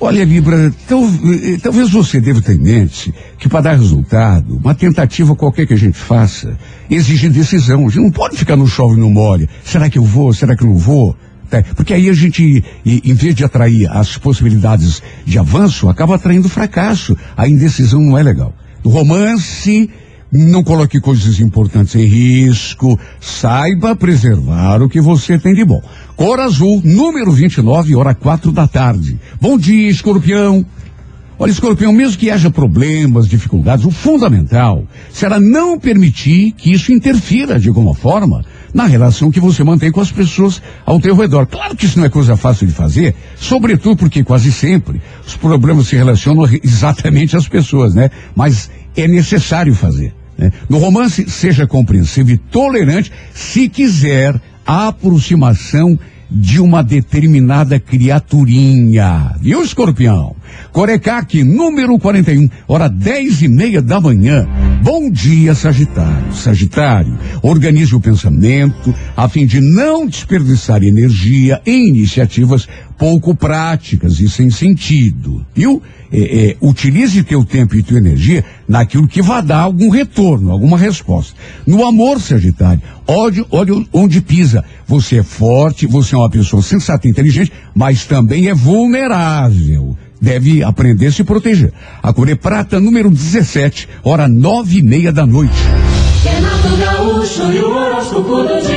Olha, 0.00 0.24
Libra, 0.24 0.66
eh, 0.66 1.58
talvez 1.62 1.90
você 1.90 2.20
deva 2.20 2.40
ter 2.42 2.56
em 2.56 2.58
mente 2.58 3.14
que 3.38 3.48
para 3.48 3.62
dar 3.62 3.72
resultado, 3.72 4.56
uma 4.56 4.74
tentativa 4.74 5.34
qualquer 5.34 5.66
que 5.66 5.72
a 5.72 5.78
gente 5.78 5.96
faça, 5.96 6.58
exige 6.90 7.28
decisão. 7.28 7.86
A 7.86 7.88
gente 7.88 8.00
não 8.02 8.10
pode 8.10 8.36
ficar 8.36 8.56
no 8.56 8.66
chove 8.66 8.96
e 8.96 9.00
no 9.00 9.08
molha. 9.08 9.48
Será 9.64 9.88
que 9.88 9.98
eu 9.98 10.04
vou? 10.04 10.32
Será 10.34 10.56
que 10.56 10.62
eu 10.62 10.68
não 10.68 10.76
vou? 10.76 11.16
Tá, 11.62 11.74
Porque 11.76 11.94
aí 11.94 12.08
a 12.08 12.12
gente, 12.12 12.64
em 12.84 13.14
vez 13.14 13.34
de 13.34 13.44
atrair 13.44 13.88
as 13.88 14.18
possibilidades 14.18 15.00
de 15.24 15.38
avanço, 15.38 15.88
acaba 15.88 16.16
atraindo 16.16 16.48
fracasso. 16.48 17.16
A 17.36 17.48
indecisão 17.48 18.00
não 18.00 18.18
é 18.18 18.22
legal. 18.22 18.52
No 18.82 18.90
romance, 18.90 19.88
não 20.32 20.64
coloque 20.64 21.00
coisas 21.00 21.38
importantes 21.38 21.94
em 21.94 22.04
risco. 22.04 22.98
Saiba 23.20 23.94
preservar 23.94 24.82
o 24.82 24.88
que 24.88 25.00
você 25.00 25.38
tem 25.38 25.54
de 25.54 25.64
bom. 25.64 25.80
Cor 26.16 26.40
azul, 26.40 26.80
número 26.84 27.30
29, 27.30 27.94
hora 27.94 28.14
quatro 28.14 28.50
da 28.50 28.66
tarde. 28.66 29.16
Bom 29.40 29.56
dia, 29.56 29.88
escorpião. 29.88 30.66
Olha, 31.38 31.50
escorpião, 31.50 31.92
mesmo 31.92 32.18
que 32.18 32.30
haja 32.30 32.50
problemas, 32.50 33.28
dificuldades, 33.28 33.84
o 33.84 33.90
fundamental 33.90 34.84
será 35.12 35.38
não 35.40 35.78
permitir 35.78 36.52
que 36.52 36.72
isso 36.72 36.92
interfira 36.92 37.58
de 37.58 37.68
alguma 37.68 37.94
forma 37.94 38.44
na 38.74 38.86
relação 38.86 39.30
que 39.30 39.38
você 39.38 39.62
mantém 39.62 39.92
com 39.92 40.00
as 40.00 40.10
pessoas 40.10 40.60
ao 40.84 40.98
teu 41.00 41.14
redor. 41.14 41.46
Claro 41.46 41.76
que 41.76 41.86
isso 41.86 41.98
não 41.98 42.04
é 42.04 42.08
coisa 42.08 42.36
fácil 42.36 42.66
de 42.66 42.72
fazer, 42.72 43.14
sobretudo 43.36 43.96
porque 43.96 44.24
quase 44.24 44.50
sempre 44.50 45.00
os 45.24 45.36
problemas 45.36 45.86
se 45.86 45.94
relacionam 45.94 46.44
exatamente 46.62 47.36
às 47.36 47.46
pessoas, 47.46 47.94
né? 47.94 48.10
Mas 48.34 48.68
é 48.96 49.06
necessário 49.06 49.74
fazer. 49.74 50.12
né? 50.36 50.50
No 50.68 50.78
romance, 50.78 51.30
seja 51.30 51.66
compreensivo 51.66 52.32
e 52.32 52.36
tolerante 52.36 53.12
se 53.32 53.68
quiser 53.68 54.40
a 54.66 54.88
aproximação 54.88 55.96
de 56.30 56.60
uma 56.60 56.82
determinada 56.82 57.78
criaturinha. 57.78 59.36
Viu, 59.40 59.62
escorpião? 59.62 60.34
Corecaque, 60.72 61.44
número 61.44 61.98
41, 61.98 62.48
hora 62.66 62.88
10 62.88 63.42
e 63.42 63.48
meia 63.48 63.82
da 63.82 64.00
manhã. 64.00 64.46
Bom 64.82 65.10
dia, 65.10 65.54
Sagitário. 65.54 66.34
Sagitário, 66.34 67.18
organize 67.42 67.94
o 67.94 68.00
pensamento 68.00 68.94
a 69.16 69.28
fim 69.28 69.46
de 69.46 69.60
não 69.60 70.06
desperdiçar 70.06 70.82
energia 70.82 71.60
em 71.64 71.88
iniciativas 71.88 72.68
pouco 72.98 73.34
práticas 73.34 74.20
e 74.20 74.28
sem 74.28 74.50
sentido. 74.50 75.44
Viu? 75.54 75.82
É, 76.12 76.50
é, 76.50 76.56
utilize 76.60 77.22
teu 77.24 77.44
tempo 77.44 77.74
e 77.74 77.82
tua 77.82 77.98
energia 77.98 78.44
naquilo 78.68 79.08
que 79.08 79.20
vai 79.20 79.42
dar 79.42 79.60
algum 79.60 79.88
retorno, 79.88 80.50
alguma 80.50 80.78
resposta. 80.78 81.34
No 81.66 81.84
amor, 81.84 82.20
Sagitário, 82.20 82.80
olhe, 83.06 83.44
olhe 83.50 83.88
onde 83.92 84.20
pisa. 84.20 84.64
Você 84.86 85.18
é 85.18 85.22
forte, 85.22 85.86
você 85.86 86.14
é 86.14 86.18
uma 86.18 86.30
pessoa 86.30 86.62
sensata 86.62 87.08
e 87.08 87.10
inteligente, 87.10 87.52
mas 87.74 88.04
também 88.04 88.48
é 88.48 88.54
vulnerável. 88.54 89.96
Deve 90.20 90.62
aprender 90.62 91.08
a 91.08 91.12
se 91.12 91.24
proteger. 91.24 91.72
A 92.02 92.12
cor 92.12 92.28
é 92.28 92.34
prata, 92.34 92.80
número 92.80 93.10
17, 93.10 93.88
hora 94.02 94.26
nove 94.28 94.78
e 94.78 94.82
meia 94.82 95.12
da 95.12 95.26
noite. 95.26 95.52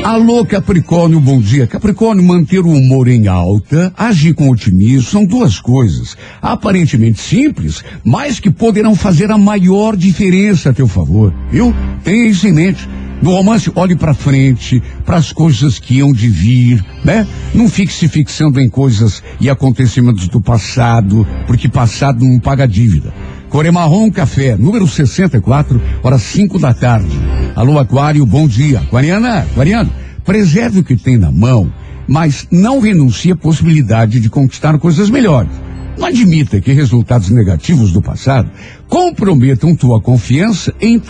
Alô, 0.04 0.46
Capricórnio, 0.46 1.20
bom 1.20 1.40
dia. 1.40 1.66
Capricórnio, 1.66 2.24
manter 2.24 2.60
o 2.60 2.70
humor 2.70 3.08
em 3.08 3.28
alta, 3.28 3.94
agir 3.98 4.34
com 4.34 4.50
otimismo, 4.50 5.04
são 5.04 5.26
duas 5.26 5.60
coisas 5.60 6.18
aparentemente 6.42 7.22
simples, 7.22 7.84
mas 8.04 8.40
que 8.40 8.50
poderão 8.50 8.96
fazer 8.96 9.32
a 9.32 9.38
maior 9.38 9.96
diferença 9.96 10.70
a 10.70 10.74
teu 10.74 10.88
favor, 10.88 11.34
viu? 11.52 11.74
Tenha 12.04 12.28
isso 12.28 12.48
em 12.48 12.52
mente. 12.52 12.88
No 13.22 13.32
romance, 13.32 13.72
olhe 13.76 13.96
pra 13.96 14.14
frente, 14.14 14.82
para 15.04 15.18
as 15.18 15.32
coisas 15.32 15.80
que 15.80 16.00
hão 16.02 16.12
de 16.12 16.28
vir, 16.28 16.86
né? 17.04 17.28
Não 17.54 17.68
fique 17.68 17.92
se 17.92 18.08
fixando 18.08 18.60
em 18.60 18.70
coisas 18.70 19.24
e 19.40 19.50
acontecimentos 19.50 20.28
do 20.28 20.40
passado, 20.40 21.26
porque 21.48 21.68
passado 21.68 22.24
não 22.24 22.40
paga 22.40 22.68
dívida. 22.68 23.12
Core 23.50 23.72
marrom 23.72 24.12
café, 24.12 24.56
número 24.56 24.88
64, 24.88 25.82
horas 26.04 26.22
5 26.22 26.60
da 26.60 26.74
tarde. 26.74 27.18
Alô, 27.56 27.80
Aquário, 27.80 28.26
bom 28.26 28.48
dia. 28.48 28.80
Aquariana, 28.80 29.40
Aquariano, 29.40 29.92
preserve 30.24 30.80
o 30.80 30.84
que 30.84 30.96
tem 30.96 31.18
na 31.18 31.32
mão, 31.32 31.72
mas 32.08 32.48
não 32.52 32.80
renuncie 32.80 33.32
à 33.32 33.36
possibilidade 33.36 34.20
de 34.20 34.30
conquistar 34.30 34.78
coisas 34.78 35.10
melhores. 35.10 35.52
Não 35.98 36.06
admita 36.06 36.62
que 36.62 36.72
resultados 36.72 37.30
negativos 37.30 37.92
do 37.92 38.02
passado 38.02 38.50
comprometam 38.88 39.76
tua 39.76 40.00
confiança 40.00 40.74
em 40.80 41.02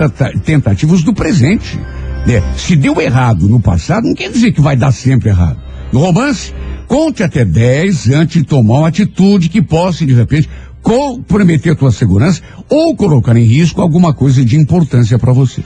tentativas 0.43 1.03
do 1.03 1.13
presente. 1.13 1.77
né? 2.25 2.41
se 2.57 2.75
deu 2.75 2.99
errado 3.01 3.49
no 3.49 3.59
passado, 3.59 4.07
não 4.07 4.15
quer 4.15 4.31
dizer 4.31 4.51
que 4.51 4.61
vai 4.61 4.75
dar 4.75 4.91
sempre 4.91 5.29
errado. 5.29 5.59
No 5.91 5.99
romance, 5.99 6.53
conte 6.87 7.23
até 7.23 7.45
10 7.45 8.09
antes 8.09 8.41
de 8.41 8.47
tomar 8.47 8.79
uma 8.79 8.87
atitude 8.87 9.49
que 9.49 9.61
possa, 9.61 10.05
de 10.05 10.13
repente, 10.13 10.49
comprometer 10.87 11.75
tua 11.75 11.91
segurança 11.91 12.41
ou 12.69 12.95
colocar 12.95 13.35
em 13.35 13.43
risco 13.43 13.81
alguma 13.81 14.13
coisa 14.13 14.45
de 14.45 14.55
importância 14.55 15.19
para 15.19 15.33
você. 15.33 15.61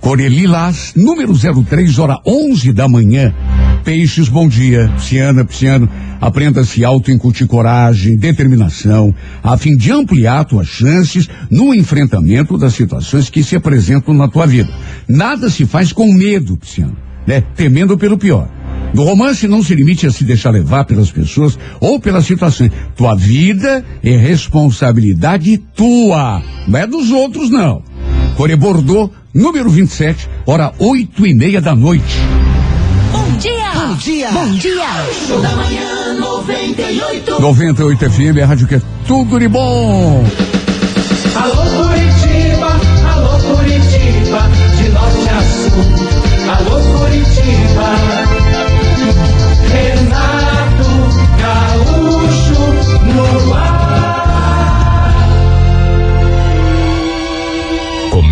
Corelilás, 0.00 0.94
número 0.96 1.34
03, 1.36 1.98
hora 1.98 2.18
11 2.26 2.72
da 2.72 2.88
manhã. 2.88 3.34
Peixes, 3.84 4.26
bom 4.26 4.48
dia. 4.48 4.90
Pisciana, 4.96 5.44
pisciano, 5.44 5.86
aprenda 6.18 6.62
a 6.62 6.64
se 6.64 6.82
auto-incutir 6.82 7.46
coragem, 7.46 8.16
determinação, 8.16 9.14
a 9.42 9.54
fim 9.58 9.76
de 9.76 9.92
ampliar 9.92 10.46
tuas 10.46 10.66
chances 10.66 11.28
no 11.50 11.74
enfrentamento 11.74 12.56
das 12.56 12.72
situações 12.72 13.28
que 13.28 13.44
se 13.44 13.54
apresentam 13.54 14.14
na 14.14 14.28
tua 14.28 14.46
vida. 14.46 14.70
Nada 15.06 15.50
se 15.50 15.66
faz 15.66 15.92
com 15.92 16.10
medo, 16.10 16.56
pisciano, 16.56 16.96
né? 17.26 17.42
Temendo 17.54 17.98
pelo 17.98 18.16
pior. 18.16 18.48
No 18.94 19.02
romance, 19.02 19.48
não 19.48 19.60
se 19.60 19.74
limite 19.74 20.06
a 20.06 20.10
se 20.12 20.22
deixar 20.22 20.50
levar 20.50 20.84
pelas 20.84 21.10
pessoas 21.10 21.58
ou 21.80 21.98
pelas 21.98 22.24
situações. 22.24 22.70
Tua 22.96 23.16
vida 23.16 23.84
é 24.04 24.16
responsabilidade 24.16 25.58
tua, 25.74 26.40
não 26.68 26.78
é 26.78 26.86
dos 26.86 27.10
outros, 27.10 27.50
não. 27.50 27.82
Core 28.36 28.54
Bordeaux, 28.54 29.10
número 29.34 29.68
27, 29.68 30.28
hora 30.46 30.72
oito 30.78 31.26
e 31.26 31.34
meia 31.34 31.60
da 31.60 31.74
noite. 31.74 32.18
Bom 33.10 33.36
dia! 33.38 33.70
Bom 33.74 33.94
dia! 33.96 34.30
Bom 34.30 34.52
dia! 34.52 34.86
Da 35.42 35.56
manhã 35.56 36.14
98. 36.20 37.40
98 37.40 38.10
FM, 38.10 38.42
a 38.42 38.46
rádio 38.46 38.68
que 38.68 38.76
é 38.76 38.82
tudo 39.08 39.40
de 39.40 39.48
bom. 39.48 40.24
Alô 41.34 41.62
Curitiba, 41.82 42.80
alô 43.12 43.56
Curitiba, 43.56 44.50
de 44.76 44.88
norte 44.90 45.28
a 45.30 45.42
sul. 45.42 46.14
Alô 46.48 46.98
Curitiba, 46.98 48.13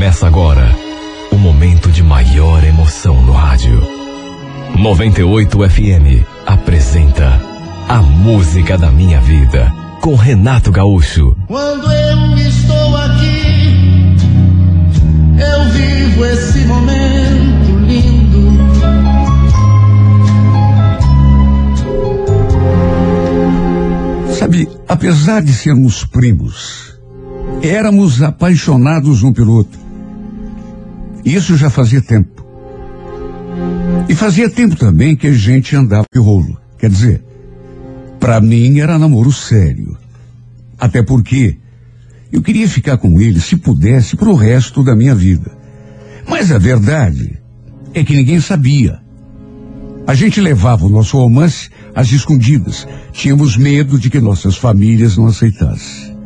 Começa 0.03 0.27
agora 0.27 0.69
o 1.31 1.37
momento 1.37 1.89
de 1.89 2.03
maior 2.03 2.65
emoção 2.65 3.23
no 3.23 3.31
rádio. 3.31 3.81
98 4.77 5.57
FM 5.71 6.27
apresenta 6.45 7.41
A 7.89 8.03
Música 8.03 8.77
da 8.77 8.91
Minha 8.91 9.21
Vida 9.21 9.73
com 10.01 10.17
Renato 10.17 10.73
Gaúcho. 10.73 11.37
Quando 11.47 11.89
eu 11.93 12.37
estou 12.37 12.97
aqui, 12.97 14.17
eu 15.39 15.71
vivo 15.71 16.25
esse 16.25 16.59
momento 16.65 17.79
lindo. 17.87 18.59
Sabe, 24.37 24.69
apesar 24.89 25.43
de 25.43 25.53
sermos 25.53 26.05
primos, 26.05 26.99
éramos 27.63 28.21
apaixonados 28.21 29.23
um 29.23 29.33
pelo 29.33 29.53
outro. 29.59 29.92
Isso 31.25 31.57
já 31.57 31.71
fazia 31.71 32.01
tempo. 32.01 32.45
E 34.09 34.15
fazia 34.15 34.51
tempo 34.51 34.77
também 34.77 35.15
que 35.17 35.29
a 35.29 35.33
gente 35.33 35.77
andava 35.77 36.07
de 36.13 36.21
rolo. 36.21 36.59
Quer 36.79 36.91
dizer, 36.91 37.25
para 38.19 38.41
mim 38.41 38.81
era 38.81 38.99
namoro 38.99 39.33
sério. 39.33 39.97
Até 40.79 41.03
porque 41.03 41.57
eu 42.33 42.43
queria 42.43 42.69
ficar 42.69 42.97
com 42.97 43.21
ele, 43.21 43.41
se 43.41 43.57
pudesse, 43.57 44.17
pro 44.17 44.35
resto 44.35 44.83
da 44.83 44.97
minha 44.97 45.15
vida. 45.15 45.51
Mas 46.29 46.51
a 46.51 46.59
verdade 46.59 47.39
é 47.95 48.03
que 48.03 48.17
ninguém 48.17 48.41
sabia. 48.41 49.01
A 50.07 50.15
gente 50.15 50.41
levava 50.41 50.87
o 50.87 50.89
nosso 50.89 51.17
romance 51.17 51.71
às 51.95 52.11
escondidas. 52.11 52.89
Tínhamos 53.13 53.57
medo 53.57 53.99
de 53.99 54.11
que 54.11 54.21
nossas 54.21 54.57
famílias 54.57 55.17
não 55.17 55.27
aceitassem. 55.27 56.17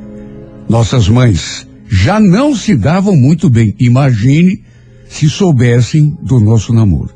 Nossas 0.69 1.09
mães 1.09 1.67
já 1.89 2.19
não 2.19 2.55
se 2.55 2.75
davam 2.75 3.15
muito 3.15 3.51
bem. 3.51 3.75
Imagine 3.79 4.65
se 5.09 5.29
soubessem 5.29 6.17
do 6.23 6.41
nosso 6.41 6.73
namoro. 6.73 7.11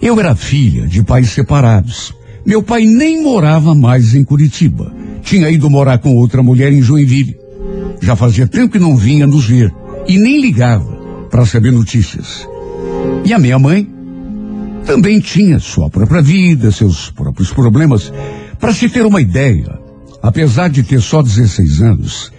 Eu 0.00 0.18
era 0.18 0.34
filha 0.34 0.86
de 0.86 1.02
pais 1.02 1.30
separados. 1.30 2.14
Meu 2.44 2.62
pai 2.62 2.84
nem 2.84 3.22
morava 3.22 3.74
mais 3.74 4.14
em 4.14 4.24
Curitiba. 4.24 4.92
Tinha 5.22 5.50
ido 5.50 5.68
morar 5.68 5.98
com 5.98 6.16
outra 6.16 6.42
mulher 6.42 6.72
em 6.72 6.80
Joinville. 6.80 7.36
Já 8.00 8.16
fazia 8.16 8.46
tempo 8.46 8.72
que 8.72 8.78
não 8.78 8.96
vinha 8.96 9.26
nos 9.26 9.44
ver 9.44 9.72
e 10.08 10.18
nem 10.18 10.40
ligava 10.40 10.90
para 11.30 11.44
saber 11.44 11.70
notícias. 11.70 12.48
E 13.24 13.32
a 13.32 13.38
minha 13.38 13.58
mãe 13.58 13.88
também 14.86 15.20
tinha 15.20 15.58
sua 15.58 15.90
própria 15.90 16.22
vida, 16.22 16.72
seus 16.72 17.10
próprios 17.10 17.52
problemas. 17.52 18.12
Para 18.58 18.72
se 18.72 18.88
ter 18.88 19.04
uma 19.04 19.20
ideia, 19.20 19.78
apesar 20.22 20.68
de 20.68 20.82
ter 20.82 21.00
só 21.00 21.22
16 21.22 21.82
anos, 21.82 22.32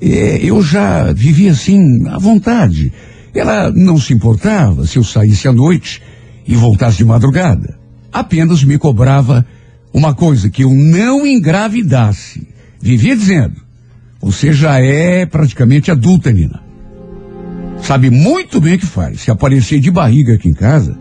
é, 0.00 0.38
eu 0.42 0.62
já 0.62 1.12
vivia 1.12 1.52
assim 1.52 2.08
à 2.08 2.18
vontade. 2.18 2.92
Ela 3.34 3.70
não 3.70 3.98
se 3.98 4.12
importava 4.12 4.86
se 4.86 4.98
eu 4.98 5.04
saísse 5.04 5.48
à 5.48 5.52
noite 5.52 6.02
e 6.46 6.54
voltasse 6.54 6.98
de 6.98 7.04
madrugada. 7.04 7.78
Apenas 8.12 8.62
me 8.62 8.78
cobrava 8.78 9.46
uma 9.92 10.14
coisa 10.14 10.50
que 10.50 10.64
eu 10.64 10.74
não 10.74 11.26
engravidasse. 11.26 12.46
Vivia 12.80 13.16
dizendo: 13.16 13.56
você 14.20 14.52
já 14.52 14.78
é 14.80 15.24
praticamente 15.24 15.90
adulta, 15.90 16.30
Nina. 16.30 16.62
Sabe 17.80 18.10
muito 18.10 18.60
bem 18.60 18.74
o 18.74 18.78
que 18.78 18.86
faz. 18.86 19.22
Se 19.22 19.30
aparecer 19.30 19.80
de 19.80 19.90
barriga 19.90 20.34
aqui 20.34 20.48
em 20.48 20.54
casa, 20.54 20.96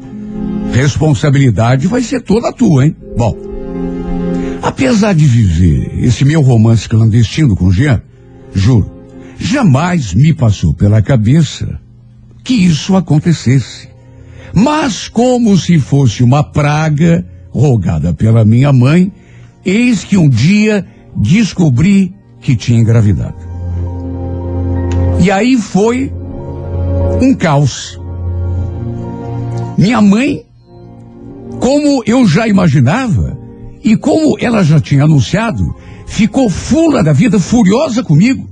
responsabilidade 0.71 1.87
vai 1.87 2.01
ser 2.01 2.21
toda 2.21 2.53
tua, 2.53 2.85
hein? 2.85 2.95
Bom, 3.17 3.37
apesar 4.61 5.13
de 5.13 5.25
viver 5.25 6.03
esse 6.03 6.23
meu 6.23 6.41
romance 6.41 6.87
clandestino 6.87 7.55
com 7.55 7.71
Jean, 7.71 8.01
juro, 8.55 8.89
jamais 9.37 10.13
me 10.13 10.33
passou 10.33 10.73
pela 10.73 11.01
cabeça 11.01 11.79
que 12.43 12.53
isso 12.53 12.95
acontecesse. 12.95 13.89
Mas 14.53 15.07
como 15.07 15.57
se 15.57 15.79
fosse 15.79 16.23
uma 16.23 16.43
praga 16.43 17.25
rogada 17.49 18.13
pela 18.13 18.43
minha 18.43 18.73
mãe, 18.73 19.11
eis 19.65 20.03
que 20.03 20.17
um 20.17 20.27
dia 20.27 20.85
descobri 21.15 22.13
que 22.41 22.55
tinha 22.55 22.79
engravidado. 22.79 23.35
E 25.19 25.29
aí 25.29 25.57
foi 25.57 26.11
um 27.21 27.33
caos. 27.33 27.99
Minha 29.77 30.01
mãe, 30.01 30.45
como 31.59 32.03
eu 32.05 32.27
já 32.27 32.47
imaginava, 32.47 33.37
e 33.83 33.95
como 33.95 34.37
ela 34.39 34.63
já 34.63 34.79
tinha 34.79 35.03
anunciado, 35.03 35.75
ficou 36.07 36.49
fula 36.49 37.03
da 37.03 37.13
vida, 37.13 37.39
furiosa 37.39 38.03
comigo. 38.03 38.49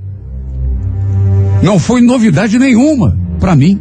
Não 1.61 1.77
foi 1.77 2.01
novidade 2.01 2.57
nenhuma 2.57 3.28
para 3.39 3.55
mim. 3.55 3.79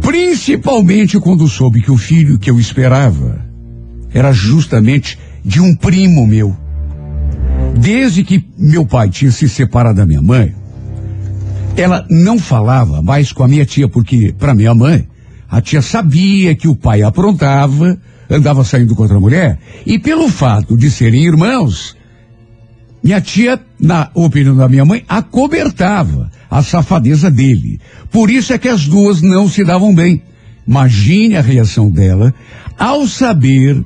Principalmente 0.00 1.18
quando 1.20 1.46
soube 1.48 1.80
que 1.80 1.90
o 1.90 1.96
filho 1.96 2.38
que 2.38 2.50
eu 2.50 2.58
esperava 2.58 3.44
era 4.12 4.32
justamente 4.32 5.18
de 5.44 5.60
um 5.60 5.74
primo 5.74 6.26
meu. 6.26 6.56
Desde 7.78 8.24
que 8.24 8.44
meu 8.58 8.84
pai 8.84 9.08
tinha 9.08 9.30
se 9.30 9.48
separado 9.48 9.96
da 9.96 10.06
minha 10.06 10.20
mãe, 10.20 10.54
ela 11.76 12.04
não 12.10 12.38
falava 12.38 13.00
mais 13.00 13.32
com 13.32 13.42
a 13.42 13.48
minha 13.48 13.64
tia, 13.64 13.88
porque, 13.88 14.34
para 14.38 14.54
minha 14.54 14.74
mãe, 14.74 15.06
a 15.48 15.60
tia 15.60 15.80
sabia 15.80 16.54
que 16.54 16.68
o 16.68 16.76
pai 16.76 17.02
aprontava, 17.02 17.98
andava 18.28 18.64
saindo 18.64 18.94
com 18.94 19.02
outra 19.02 19.18
mulher, 19.18 19.58
e 19.86 19.98
pelo 19.98 20.28
fato 20.28 20.76
de 20.76 20.90
serem 20.90 21.24
irmãos, 21.24 21.96
minha 23.02 23.20
tia, 23.20 23.60
na 23.80 24.10
opinião 24.14 24.56
da 24.56 24.68
minha 24.68 24.84
mãe, 24.84 25.04
acobertava 25.08 26.30
a 26.48 26.62
safadeza 26.62 27.30
dele. 27.30 27.80
Por 28.10 28.30
isso 28.30 28.52
é 28.52 28.58
que 28.58 28.68
as 28.68 28.86
duas 28.86 29.20
não 29.20 29.48
se 29.48 29.64
davam 29.64 29.94
bem. 29.94 30.22
Imagine 30.66 31.36
a 31.36 31.40
reação 31.40 31.90
dela 31.90 32.32
ao 32.78 33.06
saber 33.08 33.84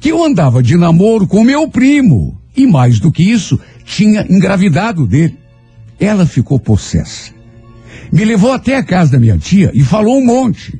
que 0.00 0.10
eu 0.10 0.22
andava 0.22 0.62
de 0.62 0.76
namoro 0.76 1.26
com 1.26 1.42
meu 1.42 1.66
primo. 1.68 2.38
E 2.54 2.66
mais 2.66 3.00
do 3.00 3.10
que 3.10 3.22
isso, 3.22 3.58
tinha 3.84 4.26
engravidado 4.28 5.06
dele. 5.06 5.38
Ela 5.98 6.26
ficou 6.26 6.58
possessa. 6.58 7.32
Me 8.12 8.24
levou 8.24 8.52
até 8.52 8.76
a 8.76 8.82
casa 8.82 9.12
da 9.12 9.18
minha 9.18 9.38
tia 9.38 9.70
e 9.74 9.82
falou 9.82 10.18
um 10.18 10.26
monte. 10.26 10.78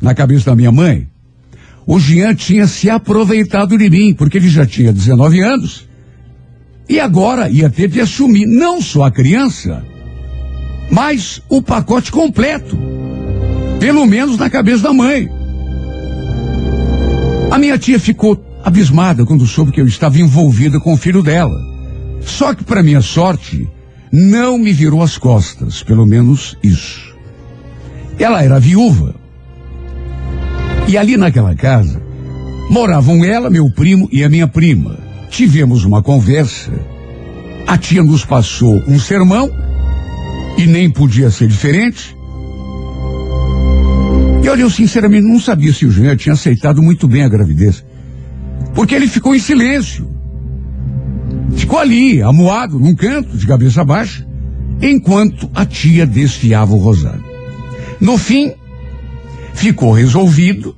Na 0.00 0.14
cabeça 0.14 0.46
da 0.46 0.56
minha 0.56 0.72
mãe, 0.72 1.06
o 1.86 2.00
Jean 2.00 2.34
tinha 2.34 2.66
se 2.66 2.88
aproveitado 2.88 3.76
de 3.76 3.90
mim, 3.90 4.14
porque 4.14 4.38
ele 4.38 4.48
já 4.48 4.64
tinha 4.64 4.92
19 4.92 5.40
anos. 5.40 5.89
E 6.90 6.98
agora 6.98 7.48
ia 7.48 7.70
ter 7.70 7.86
de 7.86 8.00
assumir 8.00 8.46
não 8.46 8.82
só 8.82 9.04
a 9.04 9.12
criança, 9.12 9.84
mas 10.90 11.40
o 11.48 11.62
pacote 11.62 12.10
completo. 12.10 12.76
Pelo 13.78 14.04
menos 14.04 14.36
na 14.36 14.50
cabeça 14.50 14.82
da 14.82 14.92
mãe. 14.92 15.30
A 17.48 17.58
minha 17.58 17.78
tia 17.78 18.00
ficou 18.00 18.44
abismada 18.64 19.24
quando 19.24 19.46
soube 19.46 19.70
que 19.70 19.80
eu 19.80 19.86
estava 19.86 20.18
envolvida 20.18 20.80
com 20.80 20.92
o 20.92 20.96
filho 20.96 21.22
dela. 21.22 21.56
Só 22.22 22.52
que, 22.54 22.64
para 22.64 22.82
minha 22.82 23.00
sorte, 23.00 23.68
não 24.12 24.58
me 24.58 24.72
virou 24.72 25.00
as 25.00 25.16
costas, 25.16 25.84
pelo 25.84 26.04
menos 26.04 26.58
isso. 26.60 27.14
Ela 28.18 28.42
era 28.42 28.58
viúva. 28.58 29.14
E 30.88 30.98
ali 30.98 31.16
naquela 31.16 31.54
casa 31.54 32.02
moravam 32.68 33.24
ela, 33.24 33.48
meu 33.48 33.70
primo 33.70 34.08
e 34.10 34.24
a 34.24 34.28
minha 34.28 34.48
prima. 34.48 35.09
Tivemos 35.30 35.84
uma 35.84 36.02
conversa. 36.02 36.72
A 37.66 37.78
tia 37.78 38.02
nos 38.02 38.24
passou 38.24 38.82
um 38.86 38.98
sermão 38.98 39.50
e 40.58 40.66
nem 40.66 40.90
podia 40.90 41.30
ser 41.30 41.46
diferente. 41.46 42.16
E 44.42 44.48
olha, 44.48 44.62
eu 44.62 44.70
sinceramente 44.70 45.26
não 45.26 45.38
sabia 45.38 45.72
se 45.72 45.86
o 45.86 45.90
Jean 45.90 46.16
tinha 46.16 46.32
aceitado 46.32 46.82
muito 46.82 47.06
bem 47.06 47.22
a 47.22 47.28
gravidez. 47.28 47.84
Porque 48.74 48.94
ele 48.94 49.06
ficou 49.06 49.34
em 49.34 49.38
silêncio. 49.38 50.10
Ficou 51.56 51.78
ali, 51.78 52.20
amuado, 52.22 52.78
num 52.78 52.94
canto, 52.94 53.36
de 53.36 53.46
cabeça 53.46 53.84
baixa, 53.84 54.26
enquanto 54.82 55.50
a 55.54 55.64
tia 55.64 56.06
desfiava 56.06 56.72
o 56.74 56.78
rosário. 56.78 57.24
No 58.00 58.16
fim, 58.18 58.52
ficou 59.54 59.92
resolvido 59.92 60.74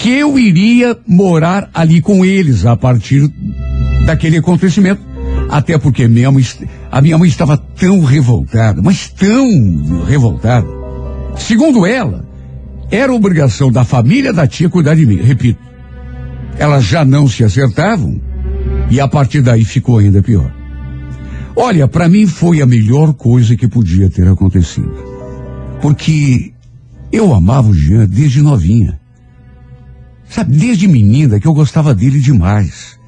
que 0.00 0.08
eu 0.08 0.38
iria 0.38 0.96
morar 1.06 1.68
ali 1.74 2.00
com 2.00 2.24
eles 2.24 2.64
a 2.64 2.74
partir 2.74 3.30
daquele 4.06 4.38
acontecimento. 4.38 5.02
Até 5.50 5.76
porque 5.76 6.08
minha 6.08 6.30
mãe, 6.30 6.42
a 6.90 7.02
minha 7.02 7.18
mãe 7.18 7.28
estava 7.28 7.58
tão 7.58 8.02
revoltada, 8.02 8.80
mas 8.80 9.10
tão 9.10 10.02
revoltada. 10.06 10.66
Segundo 11.36 11.84
ela, 11.84 12.24
era 12.90 13.12
obrigação 13.12 13.70
da 13.70 13.84
família 13.84 14.32
da 14.32 14.46
tia 14.46 14.70
cuidar 14.70 14.94
de 14.94 15.04
mim. 15.04 15.16
Repito, 15.16 15.60
elas 16.58 16.84
já 16.84 17.04
não 17.04 17.28
se 17.28 17.44
acertavam 17.44 18.18
e 18.90 18.98
a 19.00 19.06
partir 19.06 19.42
daí 19.42 19.66
ficou 19.66 19.98
ainda 19.98 20.22
pior. 20.22 20.50
Olha, 21.54 21.86
para 21.86 22.08
mim 22.08 22.26
foi 22.26 22.62
a 22.62 22.66
melhor 22.66 23.12
coisa 23.12 23.54
que 23.54 23.68
podia 23.68 24.08
ter 24.08 24.26
acontecido. 24.26 24.94
Porque 25.82 26.54
eu 27.12 27.34
amava 27.34 27.68
o 27.68 27.74
Jean 27.74 28.06
desde 28.06 28.40
novinha. 28.40 28.99
Sabe, 30.30 30.56
desde 30.56 30.86
menina 30.86 31.40
que 31.40 31.48
eu 31.48 31.52
gostava 31.52 31.92
dele 31.92 32.20
demais. 32.20 32.98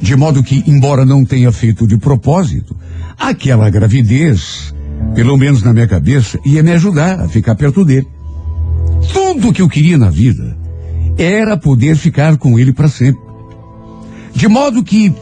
De 0.00 0.16
modo 0.16 0.42
que, 0.42 0.64
embora 0.66 1.04
não 1.04 1.26
tenha 1.26 1.52
feito 1.52 1.86
de 1.86 1.98
propósito, 1.98 2.74
aquela 3.18 3.68
gravidez, 3.68 4.74
pelo 5.14 5.36
menos 5.36 5.62
na 5.62 5.74
minha 5.74 5.86
cabeça, 5.86 6.40
ia 6.44 6.62
me 6.62 6.72
ajudar 6.72 7.20
a 7.20 7.28
ficar 7.28 7.54
perto 7.54 7.84
dele. 7.84 8.08
Tudo 9.12 9.52
que 9.52 9.60
eu 9.60 9.68
queria 9.68 9.98
na 9.98 10.08
vida 10.08 10.56
era 11.18 11.54
poder 11.58 11.96
ficar 11.96 12.38
com 12.38 12.58
ele 12.58 12.72
para 12.72 12.88
sempre. 12.88 13.22
De 14.32 14.48
modo 14.48 14.82
que 14.82 15.14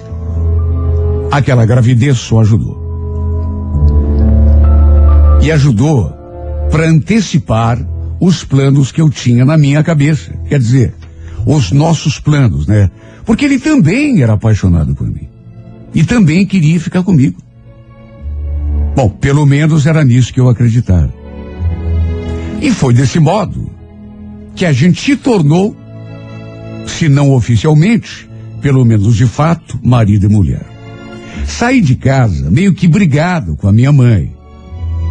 aquela 1.33 1.67
gravidez 1.67 2.19
só 2.19 2.41
ajudou. 2.41 2.79
E 5.43 5.51
ajudou 5.51 6.13
para 6.71 6.89
antecipar 6.89 7.85
os 8.21 8.45
planos 8.45 8.91
que 8.91 9.01
eu 9.01 9.11
tinha 9.11 9.45
na 9.45 9.57
minha 9.57 9.83
cabeça. 9.83 10.33
Quer 10.49 10.59
dizer, 10.59 10.95
os 11.47 11.73
nossos 11.73 12.19
planos, 12.19 12.67
né? 12.67 12.91
Porque 13.25 13.45
ele 13.45 13.59
também 13.59 14.23
era 14.23 14.35
apaixonado 14.35 14.95
por 14.95 15.07
mim. 15.07 15.29
E 15.95 16.05
também 16.05 16.47
queria 16.47 16.81
ficar 16.81 17.03
comigo. 17.03 17.41
Bom, 18.95 19.09
pelo 19.09 19.47
menos 19.47 19.87
era 19.87 20.05
nisso 20.05 20.33
que 20.33 20.41
eu 20.41 20.49
acreditava. 20.49 21.13
E 22.61 22.71
foi 22.73 22.93
desse 22.93 23.21
modo 23.21 23.71
que 24.57 24.67
a 24.67 24.73
gente 24.73 25.01
se 25.01 25.17
tornou, 25.17 25.77
se 26.87 27.09
não 27.09 27.33
oficialmente, 27.33 28.29
pelo 28.61 28.85
menos 28.85 29.15
de 29.15 29.27
fato, 29.27 29.79
marido 29.83 30.27
e 30.27 30.29
mulher. 30.29 30.67
Saí 31.47 31.81
de 31.81 31.95
casa 31.95 32.51
meio 32.51 32.75
que 32.75 32.89
brigado 32.89 33.57
com 33.57 33.69
a 33.69 33.73
minha 33.73 33.93
mãe. 33.93 34.37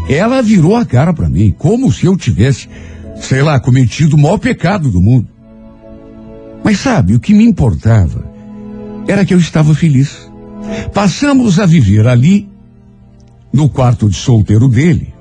ela 0.09 0.41
virou 0.41 0.75
a 0.75 0.85
cara 0.85 1.13
para 1.13 1.29
mim, 1.29 1.53
como 1.57 1.91
se 1.91 2.05
eu 2.05 2.15
tivesse, 2.15 2.69
sei 3.19 3.41
lá, 3.41 3.59
cometido 3.59 4.15
o 4.15 4.19
maior 4.19 4.37
pecado 4.37 4.89
do 4.89 5.01
mundo. 5.01 5.27
Mas 6.63 6.79
sabe, 6.79 7.15
o 7.15 7.19
que 7.19 7.33
me 7.33 7.45
importava 7.45 8.25
era 9.07 9.25
que 9.25 9.33
eu 9.33 9.39
estava 9.39 9.73
feliz. 9.73 10.29
Passamos 10.93 11.59
a 11.59 11.65
viver 11.65 12.07
ali, 12.07 12.49
no 13.53 13.69
quarto 13.69 14.09
de 14.09 14.15
solteiro 14.15 14.67
dele. 14.67 15.13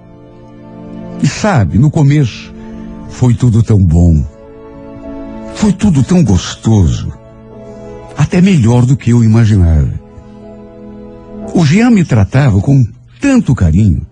E 1.23 1.27
sabe, 1.27 1.79
no 1.79 1.91
começo, 1.91 2.53
foi 3.09 3.35
tudo 3.35 3.63
tão 3.63 3.83
bom. 3.83 4.25
Foi 5.55 5.73
tudo 5.73 6.03
tão 6.03 6.23
gostoso. 6.23 7.13
Até 8.17 8.41
melhor 8.41 8.85
do 8.85 8.97
que 8.97 9.11
eu 9.11 9.25
imaginava. 9.25 10.07
O 11.55 11.65
Jean 11.65 11.91
me 11.91 12.05
tratava 12.05 12.61
com 12.61 12.85
tanto 13.21 13.55
carinho. 13.55 14.07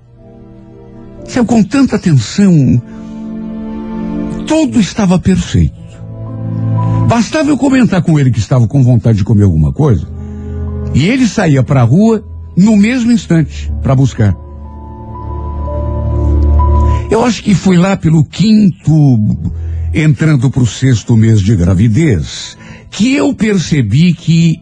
Com 1.47 1.63
tanta 1.63 1.97
atenção. 1.97 2.81
Tudo 4.47 4.81
estava 4.81 5.19
perfeito. 5.19 5.75
Bastava 7.09 7.51
eu 7.51 7.59
comentar 7.59 8.03
com 8.03 8.19
ele 8.19 8.31
que 8.31 8.39
estava 8.39 8.67
com 8.67 8.83
vontade 8.83 9.19
de 9.19 9.25
comer 9.25 9.45
alguma 9.45 9.73
coisa, 9.73 10.07
e 10.95 11.07
ele 11.07 11.27
saía 11.27 11.63
para 11.63 11.81
a 11.81 11.85
rua 11.85 12.25
no 12.57 12.77
mesmo 12.77 13.13
instante 13.13 13.73
para 13.83 13.95
buscar. 13.95 14.35
Eu 17.11 17.25
acho 17.25 17.43
que 17.43 17.55
foi 17.55 17.77
lá 17.77 17.97
pelo 17.97 18.25
quinto, 18.25 19.19
entrando 19.93 20.51
para 20.51 20.63
o 20.63 20.67
sexto 20.67 21.17
mês 21.17 21.41
de 21.41 21.55
gravidez, 21.55 22.57
que 22.91 23.15
eu 23.15 23.35
percebi 23.35 24.13
que 24.13 24.61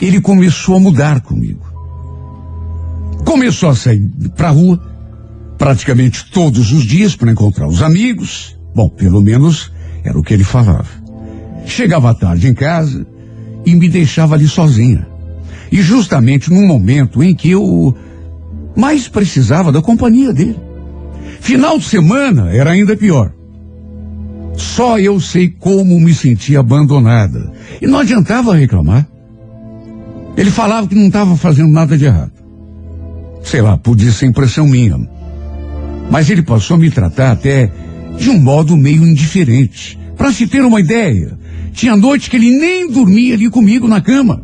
ele 0.00 0.20
começou 0.20 0.76
a 0.76 0.80
mudar 0.80 1.20
comigo. 1.20 1.64
Começou 3.24 3.68
a 3.68 3.76
sair 3.76 4.10
para 4.36 4.48
a 4.48 4.52
rua 4.52 4.80
praticamente 5.56 6.30
todos 6.30 6.72
os 6.72 6.84
dias 6.84 7.14
para 7.14 7.30
encontrar 7.30 7.68
os 7.68 7.82
amigos. 7.82 8.56
Bom, 8.74 8.88
pelo 8.88 9.20
menos 9.20 9.72
era 10.02 10.18
o 10.18 10.22
que 10.22 10.34
ele 10.34 10.44
falava. 10.44 10.88
Chegava 11.64 12.10
à 12.10 12.14
tarde 12.14 12.48
em 12.48 12.54
casa 12.54 13.06
e 13.64 13.74
me 13.74 13.88
deixava 13.88 14.34
ali 14.34 14.48
sozinha. 14.48 15.06
E 15.70 15.80
justamente 15.80 16.52
num 16.52 16.66
momento 16.66 17.22
em 17.22 17.34
que 17.34 17.50
eu 17.50 17.96
mais 18.76 19.08
precisava 19.08 19.72
da 19.72 19.80
companhia 19.80 20.32
dele. 20.32 20.58
Final 21.40 21.78
de 21.78 21.84
semana 21.84 22.50
era 22.50 22.72
ainda 22.72 22.96
pior. 22.96 23.32
Só 24.56 24.98
eu 24.98 25.20
sei 25.20 25.48
como 25.48 25.98
me 25.98 26.14
sentia 26.14 26.60
abandonada. 26.60 27.52
E 27.80 27.86
não 27.86 27.98
adiantava 27.98 28.54
reclamar. 28.54 29.06
Ele 30.36 30.50
falava 30.50 30.86
que 30.86 30.94
não 30.94 31.06
estava 31.06 31.36
fazendo 31.36 31.70
nada 31.70 31.96
de 31.96 32.04
errado. 32.04 32.32
Sei 33.42 33.60
lá, 33.60 33.76
podia 33.76 34.10
ser 34.10 34.26
impressão 34.26 34.66
minha. 34.66 34.98
Mas 36.10 36.28
ele 36.30 36.42
passou 36.42 36.76
a 36.76 36.80
me 36.80 36.90
tratar 36.90 37.32
até 37.32 37.70
de 38.18 38.30
um 38.30 38.38
modo 38.38 38.76
meio 38.76 39.06
indiferente. 39.06 39.98
Para 40.16 40.32
se 40.32 40.46
ter 40.46 40.62
uma 40.62 40.80
ideia, 40.80 41.36
tinha 41.72 41.96
noite 41.96 42.30
que 42.30 42.36
ele 42.36 42.50
nem 42.50 42.90
dormia 42.90 43.34
ali 43.34 43.50
comigo 43.50 43.88
na 43.88 44.00
cama. 44.00 44.42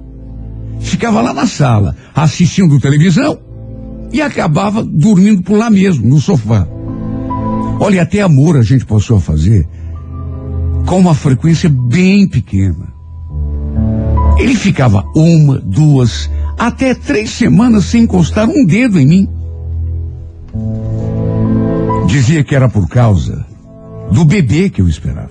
Ficava 0.81 1.21
lá 1.21 1.33
na 1.33 1.47
sala, 1.47 1.97
assistindo 2.15 2.81
televisão 2.81 3.39
e 4.13 4.21
acabava 4.21 4.83
dormindo 4.83 5.43
por 5.43 5.57
lá 5.57 5.71
mesmo, 5.71 6.07
no 6.07 6.21
sofá. 6.21 6.67
Olha, 7.79 8.03
até 8.03 8.21
amor 8.21 8.57
a 8.57 8.63
gente 8.63 8.85
passou 8.85 9.19
a 9.19 9.21
fazer 9.21 9.67
com 10.87 10.99
uma 10.99 11.15
frequência 11.15 11.69
bem 11.69 12.29
pequena. 12.29 12.93
Ele 14.39 14.55
ficava 14.55 15.05
uma, 15.15 15.59
duas, 15.59 16.31
até 16.59 16.95
três 16.95 17.31
semanas 17.31 17.85
sem 17.85 18.03
encostar 18.03 18.49
um 18.49 18.67
dedo 18.67 18.99
em 18.99 19.07
mim. 19.07 19.29
Dizia 22.07 22.43
que 22.43 22.55
era 22.55 22.69
por 22.69 22.89
causa 22.89 23.47
do 24.11 24.25
bebê 24.25 24.69
que 24.69 24.81
eu 24.81 24.89
esperava. 24.89 25.31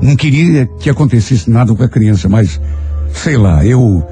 Não 0.00 0.14
queria 0.14 0.66
que 0.78 0.88
acontecesse 0.88 1.50
nada 1.50 1.74
com 1.74 1.82
a 1.82 1.88
criança, 1.88 2.28
mas, 2.28 2.60
sei 3.12 3.36
lá, 3.36 3.64
eu. 3.64 4.06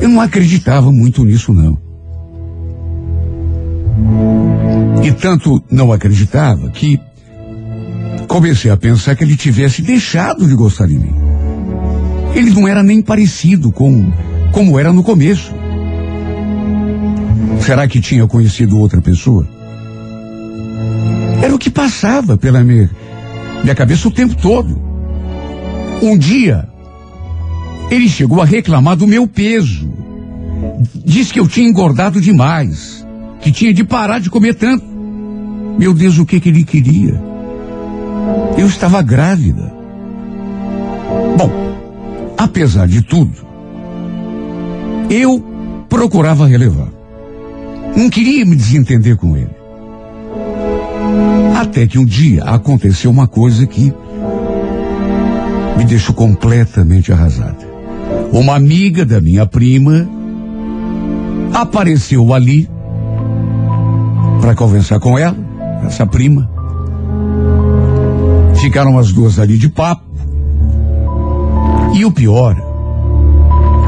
Eu 0.00 0.08
não 0.08 0.20
acreditava 0.20 0.90
muito 0.90 1.24
nisso, 1.24 1.52
não. 1.52 1.78
E 5.04 5.12
tanto 5.12 5.62
não 5.70 5.92
acreditava 5.92 6.70
que 6.70 6.98
comecei 8.26 8.70
a 8.70 8.76
pensar 8.76 9.14
que 9.14 9.24
ele 9.24 9.36
tivesse 9.36 9.82
deixado 9.82 10.46
de 10.46 10.54
gostar 10.54 10.86
de 10.86 10.98
mim. 10.98 11.14
Ele 12.34 12.50
não 12.50 12.66
era 12.66 12.82
nem 12.82 13.02
parecido 13.02 13.70
com 13.72 14.10
como 14.52 14.78
era 14.78 14.92
no 14.92 15.02
começo. 15.02 15.52
Será 17.60 17.86
que 17.86 18.00
tinha 18.00 18.26
conhecido 18.26 18.78
outra 18.78 19.00
pessoa? 19.00 19.46
Que 21.60 21.68
passava 21.68 22.38
pela 22.38 22.64
minha, 22.64 22.90
minha 23.62 23.74
cabeça 23.74 24.08
o 24.08 24.10
tempo 24.10 24.34
todo. 24.34 24.80
Um 26.02 26.16
dia, 26.16 26.66
ele 27.90 28.08
chegou 28.08 28.40
a 28.40 28.46
reclamar 28.46 28.96
do 28.96 29.06
meu 29.06 29.28
peso. 29.28 29.92
Diz 31.04 31.30
que 31.30 31.38
eu 31.38 31.46
tinha 31.46 31.68
engordado 31.68 32.18
demais, 32.18 33.06
que 33.42 33.52
tinha 33.52 33.74
de 33.74 33.84
parar 33.84 34.20
de 34.20 34.30
comer 34.30 34.54
tanto. 34.54 34.84
Meu 35.78 35.92
Deus, 35.92 36.18
o 36.18 36.24
que, 36.24 36.40
que 36.40 36.48
ele 36.48 36.64
queria? 36.64 37.22
Eu 38.56 38.66
estava 38.66 39.02
grávida. 39.02 39.70
Bom, 41.36 41.50
apesar 42.38 42.88
de 42.88 43.02
tudo, 43.02 43.36
eu 45.10 45.44
procurava 45.90 46.46
relevar. 46.46 46.88
Não 47.94 48.08
queria 48.08 48.46
me 48.46 48.56
desentender 48.56 49.16
com 49.16 49.36
ele. 49.36 49.59
Até 51.60 51.86
que 51.86 51.98
um 51.98 52.06
dia 52.06 52.42
aconteceu 52.44 53.10
uma 53.10 53.28
coisa 53.28 53.66
que 53.66 53.92
me 55.76 55.84
deixou 55.84 56.14
completamente 56.14 57.12
arrasada. 57.12 57.68
Uma 58.32 58.56
amiga 58.56 59.04
da 59.04 59.20
minha 59.20 59.44
prima 59.44 60.08
apareceu 61.52 62.32
ali 62.32 62.66
para 64.40 64.54
conversar 64.54 64.98
com 65.00 65.18
ela, 65.18 65.36
essa 65.84 66.06
prima. 66.06 66.50
Ficaram 68.54 68.98
as 68.98 69.12
duas 69.12 69.38
ali 69.38 69.58
de 69.58 69.68
papo. 69.68 70.02
E 71.94 72.06
o 72.06 72.10
pior 72.10 72.56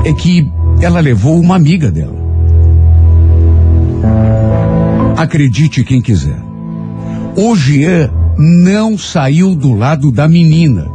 é 0.04 0.12
que 0.12 0.46
ela 0.78 1.00
levou 1.00 1.40
uma 1.40 1.56
amiga 1.56 1.90
dela. 1.90 2.20
Acredite 5.16 5.82
quem 5.84 6.02
quiser. 6.02 6.41
O 7.36 7.56
Jean 7.56 8.10
não 8.38 8.98
saiu 8.98 9.54
do 9.54 9.72
lado 9.72 10.12
da 10.12 10.28
menina. 10.28 10.86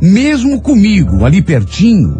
Mesmo 0.00 0.60
comigo, 0.60 1.24
ali 1.24 1.42
pertinho, 1.42 2.16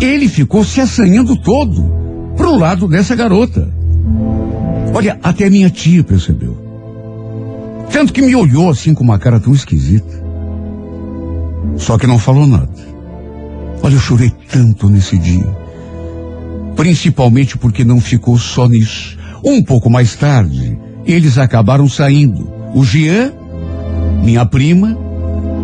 ele 0.00 0.28
ficou 0.28 0.64
se 0.64 0.80
assanhando 0.80 1.36
todo 1.36 1.90
pro 2.36 2.56
lado 2.56 2.86
dessa 2.86 3.14
garota. 3.14 3.68
Olha, 4.92 5.18
até 5.22 5.48
minha 5.48 5.70
tia 5.70 6.02
percebeu. 6.04 6.56
Tanto 7.90 8.12
que 8.12 8.22
me 8.22 8.34
olhou 8.34 8.68
assim 8.68 8.92
com 8.92 9.02
uma 9.02 9.18
cara 9.18 9.40
tão 9.40 9.52
esquisita. 9.52 10.22
Só 11.76 11.96
que 11.96 12.06
não 12.06 12.18
falou 12.18 12.46
nada. 12.46 12.68
Olha, 13.82 13.94
eu 13.94 14.00
chorei 14.00 14.32
tanto 14.50 14.88
nesse 14.88 15.16
dia. 15.16 15.46
Principalmente 16.76 17.56
porque 17.56 17.84
não 17.84 18.00
ficou 18.00 18.38
só 18.38 18.68
nisso. 18.68 19.18
Um 19.44 19.62
pouco 19.62 19.88
mais 19.88 20.14
tarde, 20.14 20.78
eles 21.04 21.38
acabaram 21.38 21.88
saindo. 21.88 22.50
O 22.74 22.84
Jean, 22.84 23.32
minha 24.22 24.44
prima 24.46 24.96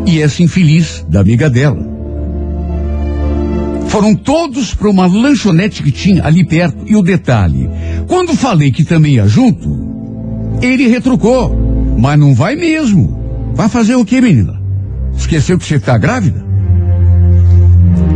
e 0.07 0.20
essa 0.20 0.43
infeliz 0.43 1.05
da 1.09 1.20
amiga 1.20 1.51
dela. 1.51 1.97
Foram 3.89 4.14
todos 4.14 4.74
para 4.74 4.91
uma 4.91 5.07
lanchonete 5.07 5.82
que 5.82 5.91
tinha 5.91 6.24
ali 6.24 6.45
perto. 6.45 6.84
E 6.87 6.97
o 6.97 7.03
detalhe: 7.03 7.68
quando 8.07 8.37
falei 8.37 8.70
que 8.70 8.84
também 8.84 9.14
ia 9.14 9.26
junto, 9.26 9.68
ele 10.61 10.89
retrucou. 10.89 11.64
Mas 11.99 12.18
não 12.18 12.34
vai 12.34 12.57
mesmo. 12.57 13.53
Vai 13.55 13.68
fazer 13.68 13.95
o 13.95 14.05
que, 14.05 14.20
menina? 14.20 14.61
Esqueceu 15.16 15.59
que 15.59 15.64
você 15.64 15.76
está 15.76 15.97
grávida? 15.97 16.45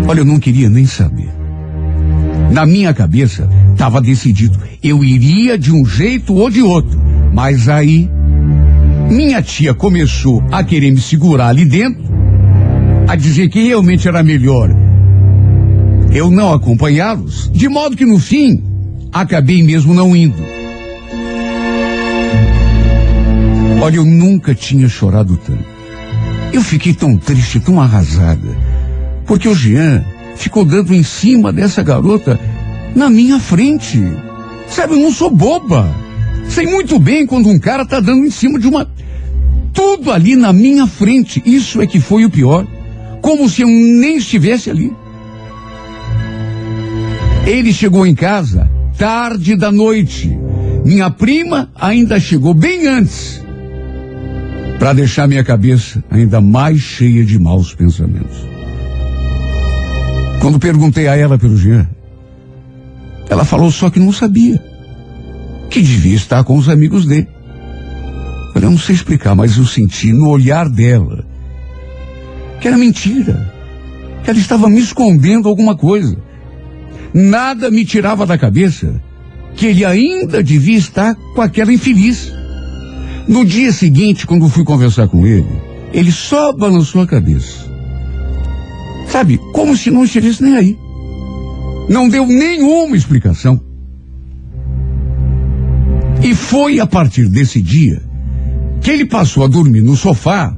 Olha, 0.06 0.20
eu 0.20 0.24
não 0.24 0.38
queria 0.38 0.68
nem 0.68 0.84
saber. 0.84 1.30
Na 2.52 2.66
minha 2.66 2.92
cabeça, 2.92 3.48
estava 3.72 4.00
decidido. 4.00 4.58
Eu 4.82 5.02
iria 5.02 5.56
de 5.56 5.72
um 5.72 5.86
jeito 5.86 6.34
ou 6.34 6.50
de 6.50 6.60
outro. 6.60 7.00
Mas 7.32 7.68
aí, 7.68 8.10
minha 9.10 9.42
tia 9.42 9.74
começou 9.74 10.42
a 10.50 10.62
querer 10.62 10.90
me 10.90 11.00
segurar 11.00 11.48
ali 11.48 11.64
dentro, 11.64 12.02
a 13.08 13.16
dizer 13.16 13.48
que 13.48 13.66
realmente 13.66 14.06
era 14.08 14.22
melhor 14.22 14.70
eu 16.12 16.28
não 16.28 16.52
acompanhá-los, 16.52 17.48
de 17.52 17.68
modo 17.68 17.96
que 17.96 18.04
no 18.04 18.18
fim, 18.18 18.62
acabei 19.12 19.62
mesmo 19.62 19.94
não 19.94 20.14
indo. 20.14 20.42
Olha, 23.80 23.96
eu 23.96 24.04
nunca 24.04 24.54
tinha 24.54 24.88
chorado 24.88 25.36
tanto. 25.36 25.64
Eu 26.52 26.62
fiquei 26.62 26.92
tão 26.92 27.16
triste, 27.16 27.60
tão 27.60 27.80
arrasada, 27.80 28.58
porque 29.24 29.48
o 29.48 29.54
Jean 29.54 30.04
ficou 30.34 30.64
dando 30.64 30.92
em 30.92 31.04
cima 31.04 31.52
dessa 31.52 31.82
garota 31.82 32.38
na 32.94 33.08
minha 33.08 33.38
frente. 33.38 34.02
Sabe, 34.66 34.94
eu 34.94 34.98
não 34.98 35.12
sou 35.12 35.30
boba. 35.30 35.88
Sei 36.50 36.66
muito 36.66 36.98
bem 36.98 37.24
quando 37.26 37.48
um 37.48 37.58
cara 37.60 37.86
tá 37.86 38.00
dando 38.00 38.26
em 38.26 38.30
cima 38.30 38.58
de 38.58 38.66
uma. 38.66 38.90
Tudo 39.72 40.10
ali 40.10 40.34
na 40.34 40.52
minha 40.52 40.86
frente. 40.86 41.40
Isso 41.46 41.80
é 41.80 41.86
que 41.86 42.00
foi 42.00 42.24
o 42.24 42.30
pior. 42.30 42.66
Como 43.22 43.48
se 43.48 43.62
eu 43.62 43.68
nem 43.68 44.16
estivesse 44.16 44.68
ali. 44.68 44.92
Ele 47.46 47.72
chegou 47.72 48.04
em 48.04 48.16
casa 48.16 48.68
tarde 48.98 49.54
da 49.54 49.70
noite. 49.70 50.36
Minha 50.84 51.08
prima 51.08 51.70
ainda 51.74 52.18
chegou 52.18 52.52
bem 52.52 52.88
antes. 52.88 53.40
Para 54.78 54.92
deixar 54.92 55.28
minha 55.28 55.44
cabeça 55.44 56.02
ainda 56.10 56.40
mais 56.40 56.80
cheia 56.80 57.24
de 57.24 57.38
maus 57.38 57.72
pensamentos. 57.74 58.36
Quando 60.40 60.58
perguntei 60.58 61.06
a 61.06 61.16
ela 61.16 61.38
pelo 61.38 61.56
Jean, 61.56 61.88
ela 63.28 63.44
falou 63.44 63.70
só 63.70 63.88
que 63.88 64.00
não 64.00 64.12
sabia. 64.12 64.69
Que 65.70 65.80
devia 65.80 66.16
estar 66.16 66.44
com 66.44 66.56
os 66.56 66.68
amigos 66.68 67.06
dele. 67.06 67.28
Eu 68.54 68.60
não 68.60 68.76
sei 68.76 68.94
explicar, 68.94 69.34
mas 69.34 69.56
eu 69.56 69.64
senti 69.64 70.12
no 70.12 70.28
olhar 70.28 70.68
dela 70.68 71.24
que 72.60 72.68
era 72.68 72.76
mentira. 72.76 73.50
Que 74.22 74.30
ela 74.30 74.38
estava 74.38 74.68
me 74.68 74.78
escondendo 74.78 75.48
alguma 75.48 75.74
coisa. 75.74 76.16
Nada 77.12 77.70
me 77.70 77.84
tirava 77.84 78.26
da 78.26 78.36
cabeça 78.36 79.00
que 79.56 79.66
ele 79.66 79.84
ainda 79.84 80.42
devia 80.42 80.78
estar 80.78 81.14
com 81.34 81.40
aquela 81.40 81.72
infeliz. 81.72 82.32
No 83.26 83.44
dia 83.44 83.72
seguinte, 83.72 84.26
quando 84.26 84.48
fui 84.48 84.64
conversar 84.64 85.08
com 85.08 85.26
ele, 85.26 85.48
ele 85.92 86.12
só 86.12 86.52
balançou 86.52 87.02
a 87.02 87.06
cabeça. 87.06 87.68
Sabe, 89.08 89.38
como 89.52 89.76
se 89.76 89.90
não 89.90 90.04
estivesse 90.04 90.42
nem 90.42 90.56
aí. 90.56 90.78
Não 91.88 92.08
deu 92.08 92.26
nenhuma 92.26 92.96
explicação. 92.96 93.60
E 96.22 96.34
foi 96.34 96.78
a 96.80 96.86
partir 96.86 97.28
desse 97.28 97.60
dia 97.62 98.02
que 98.80 98.90
ele 98.90 99.04
passou 99.04 99.44
a 99.44 99.48
dormir 99.48 99.82
no 99.82 99.96
sofá, 99.96 100.54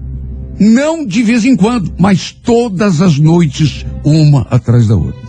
não 0.59 1.05
de 1.05 1.23
vez 1.23 1.45
em 1.45 1.57
quando, 1.57 1.93
mas 1.99 2.33
todas 2.33 3.01
as 3.01 3.19
noites, 3.19 3.85
uma 4.05 4.43
atrás 4.51 4.87
da 4.87 4.97
outra. 4.97 5.21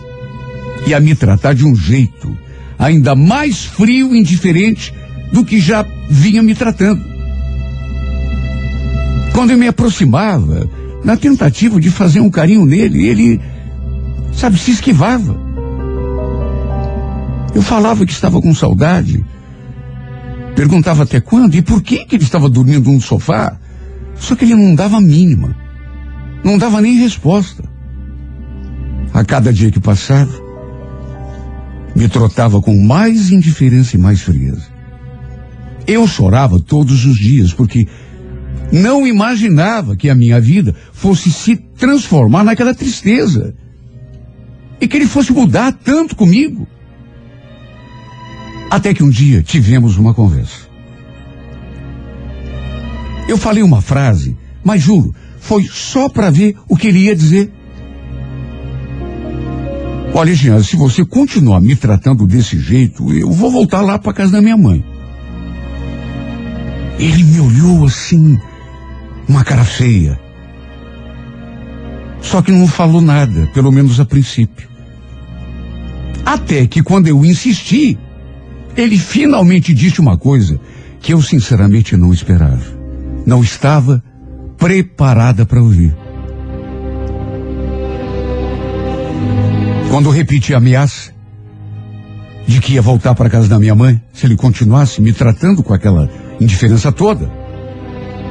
E 0.86 0.94
a 0.94 1.00
me 1.00 1.14
tratar 1.14 1.54
de 1.54 1.64
um 1.64 1.74
jeito 1.74 2.36
ainda 2.78 3.14
mais 3.14 3.64
frio 3.64 4.14
e 4.14 4.18
indiferente 4.18 4.92
do 5.32 5.44
que 5.44 5.58
já 5.58 5.84
vinha 6.08 6.42
me 6.42 6.54
tratando. 6.54 7.02
Quando 9.32 9.50
eu 9.50 9.58
me 9.58 9.66
aproximava, 9.66 10.68
na 11.04 11.16
tentativa 11.16 11.80
de 11.80 11.90
fazer 11.90 12.20
um 12.20 12.30
carinho 12.30 12.64
nele, 12.64 13.06
ele, 13.06 13.40
sabe, 14.32 14.58
se 14.58 14.70
esquivava. 14.70 15.36
Eu 17.54 17.62
falava 17.62 18.06
que 18.06 18.12
estava 18.12 18.40
com 18.40 18.54
saudade, 18.54 19.24
perguntava 20.54 21.02
até 21.02 21.20
quando 21.20 21.54
e 21.54 21.62
por 21.62 21.82
que, 21.82 22.04
que 22.04 22.16
ele 22.16 22.24
estava 22.24 22.48
dormindo 22.48 22.90
no 22.90 23.00
sofá, 23.00 23.58
só 24.16 24.34
que 24.34 24.44
ele 24.44 24.54
não 24.54 24.74
dava 24.74 24.98
a 24.98 25.00
mínima, 25.00 25.56
não 26.44 26.56
dava 26.58 26.80
nem 26.80 26.96
resposta. 26.96 27.64
A 29.12 29.24
cada 29.24 29.52
dia 29.52 29.70
que 29.70 29.80
passava, 29.80 30.32
me 31.94 32.08
trotava 32.08 32.60
com 32.60 32.76
mais 32.76 33.30
indiferença 33.30 33.96
e 33.96 33.98
mais 33.98 34.20
frieza. 34.20 34.66
Eu 35.86 36.06
chorava 36.06 36.58
todos 36.58 37.04
os 37.04 37.16
dias 37.16 37.52
porque 37.52 37.86
não 38.72 39.06
imaginava 39.06 39.94
que 39.94 40.10
a 40.10 40.14
minha 40.14 40.40
vida 40.40 40.74
fosse 40.92 41.30
se 41.30 41.56
transformar 41.56 42.42
naquela 42.42 42.74
tristeza. 42.74 43.54
E 44.80 44.88
que 44.88 44.96
ele 44.96 45.06
fosse 45.06 45.32
mudar 45.32 45.72
tanto 45.72 46.16
comigo. 46.16 46.66
Até 48.74 48.92
que 48.92 49.04
um 49.04 49.08
dia 49.08 49.40
tivemos 49.40 49.98
uma 49.98 50.12
conversa. 50.12 50.66
Eu 53.28 53.38
falei 53.38 53.62
uma 53.62 53.80
frase, 53.80 54.36
mas 54.64 54.82
juro, 54.82 55.14
foi 55.38 55.62
só 55.62 56.08
para 56.08 56.28
ver 56.28 56.56
o 56.68 56.76
que 56.76 56.88
ele 56.88 57.04
ia 57.04 57.14
dizer. 57.14 57.52
Olha, 60.12 60.34
Jean, 60.34 60.60
se 60.60 60.74
você 60.74 61.04
continuar 61.04 61.60
me 61.60 61.76
tratando 61.76 62.26
desse 62.26 62.58
jeito, 62.58 63.12
eu 63.12 63.30
vou 63.30 63.48
voltar 63.48 63.80
lá 63.80 63.96
para 63.96 64.12
casa 64.12 64.32
da 64.32 64.42
minha 64.42 64.56
mãe. 64.56 64.84
Ele 66.98 67.22
me 67.22 67.38
olhou 67.38 67.86
assim, 67.86 68.36
uma 69.28 69.44
cara 69.44 69.62
feia. 69.62 70.18
Só 72.20 72.42
que 72.42 72.50
não 72.50 72.66
falou 72.66 73.00
nada, 73.00 73.48
pelo 73.54 73.70
menos 73.70 74.00
a 74.00 74.04
princípio. 74.04 74.68
Até 76.26 76.66
que 76.66 76.82
quando 76.82 77.06
eu 77.06 77.24
insisti, 77.24 77.96
ele 78.76 78.98
finalmente 78.98 79.72
disse 79.72 80.00
uma 80.00 80.16
coisa 80.16 80.58
que 81.00 81.12
eu 81.12 81.22
sinceramente 81.22 81.96
não 81.96 82.12
esperava. 82.12 82.64
Não 83.26 83.42
estava 83.42 84.02
preparada 84.56 85.44
para 85.44 85.62
ouvir. 85.62 85.94
Quando 89.90 90.10
repeti 90.10 90.54
a 90.54 90.56
ameaça 90.56 91.12
de 92.46 92.60
que 92.60 92.74
ia 92.74 92.82
voltar 92.82 93.14
para 93.14 93.30
casa 93.30 93.48
da 93.48 93.58
minha 93.58 93.74
mãe, 93.74 94.02
se 94.12 94.26
ele 94.26 94.36
continuasse 94.36 95.00
me 95.00 95.12
tratando 95.12 95.62
com 95.62 95.72
aquela 95.72 96.10
indiferença 96.40 96.90
toda, 96.90 97.30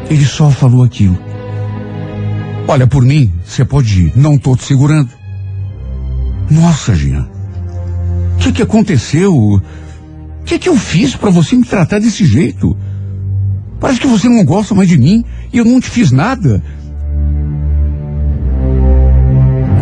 ele 0.09 0.25
só 0.25 0.49
falou 0.51 0.83
aquilo. 0.83 1.17
Olha, 2.67 2.87
por 2.87 3.03
mim, 3.03 3.31
você 3.45 3.63
pode 3.65 4.07
ir, 4.07 4.13
não 4.15 4.35
estou 4.35 4.55
te 4.55 4.63
segurando. 4.63 5.09
Nossa, 6.49 6.93
Jean, 6.95 7.27
o 8.35 8.37
que, 8.39 8.51
que 8.51 8.61
aconteceu? 8.61 9.61
O 10.43 10.45
que, 10.45 10.59
que 10.59 10.67
eu 10.67 10.75
fiz 10.75 11.15
para 11.15 11.29
você 11.29 11.55
me 11.55 11.63
tratar 11.63 11.99
desse 11.99 12.25
jeito? 12.25 12.75
Parece 13.79 14.01
que 14.01 14.07
você 14.07 14.27
não 14.27 14.43
gosta 14.43 14.75
mais 14.75 14.89
de 14.89 14.97
mim 14.97 15.23
e 15.53 15.57
eu 15.57 15.63
não 15.63 15.79
te 15.79 15.89
fiz 15.89 16.11
nada. 16.11 16.61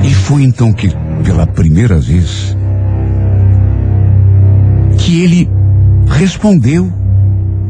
E 0.03 0.13
foi 0.13 0.43
então 0.43 0.71
que, 0.71 0.87
pela 1.23 1.47
primeira 1.47 1.99
vez, 1.99 2.55
que 4.99 5.23
ele 5.23 5.49
respondeu 6.07 6.93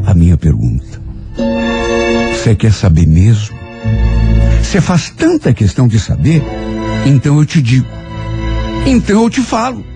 a 0.06 0.14
minha 0.14 0.38
pergunta. 0.38 1.02
Você 2.34 2.56
quer 2.56 2.74
saber 2.74 3.08
mesmo? 3.08 3.56
Você 4.62 4.82
faz 4.82 5.10
tanta 5.12 5.54
questão 5.54 5.88
de 5.88 5.98
saber? 5.98 6.44
Então 7.06 7.40
eu 7.40 7.46
te 7.46 7.62
digo. 7.62 7.88
Então 8.86 9.24
eu 9.24 9.30
te 9.30 9.42
falo. 9.42 9.91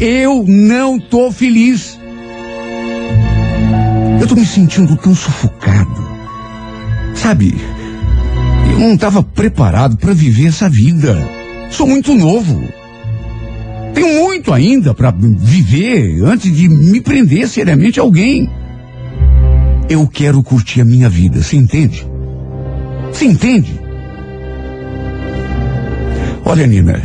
Eu 0.00 0.46
não 0.48 0.98
tô 0.98 1.30
feliz. 1.30 2.00
Eu 4.18 4.26
tô 4.26 4.34
me 4.34 4.46
sentindo 4.46 4.96
tão 4.96 5.14
sufocado. 5.14 6.08
Sabe? 7.14 7.54
Eu 8.72 8.78
não 8.78 8.94
estava 8.94 9.22
preparado 9.22 9.98
para 9.98 10.14
viver 10.14 10.46
essa 10.46 10.70
vida. 10.70 11.22
Sou 11.70 11.86
muito 11.86 12.14
novo. 12.14 12.64
Tenho 13.92 14.24
muito 14.24 14.54
ainda 14.54 14.94
para 14.94 15.10
viver 15.10 16.24
antes 16.24 16.50
de 16.50 16.66
me 16.66 17.02
prender 17.02 17.46
seriamente 17.46 18.00
a 18.00 18.02
alguém. 18.02 18.48
Eu 19.86 20.06
quero 20.06 20.42
curtir 20.42 20.80
a 20.80 20.84
minha 20.84 21.10
vida, 21.10 21.42
você 21.42 21.56
entende? 21.56 22.06
Você 23.12 23.26
entende? 23.26 23.78
Olha, 26.42 26.66
Nina, 26.66 27.02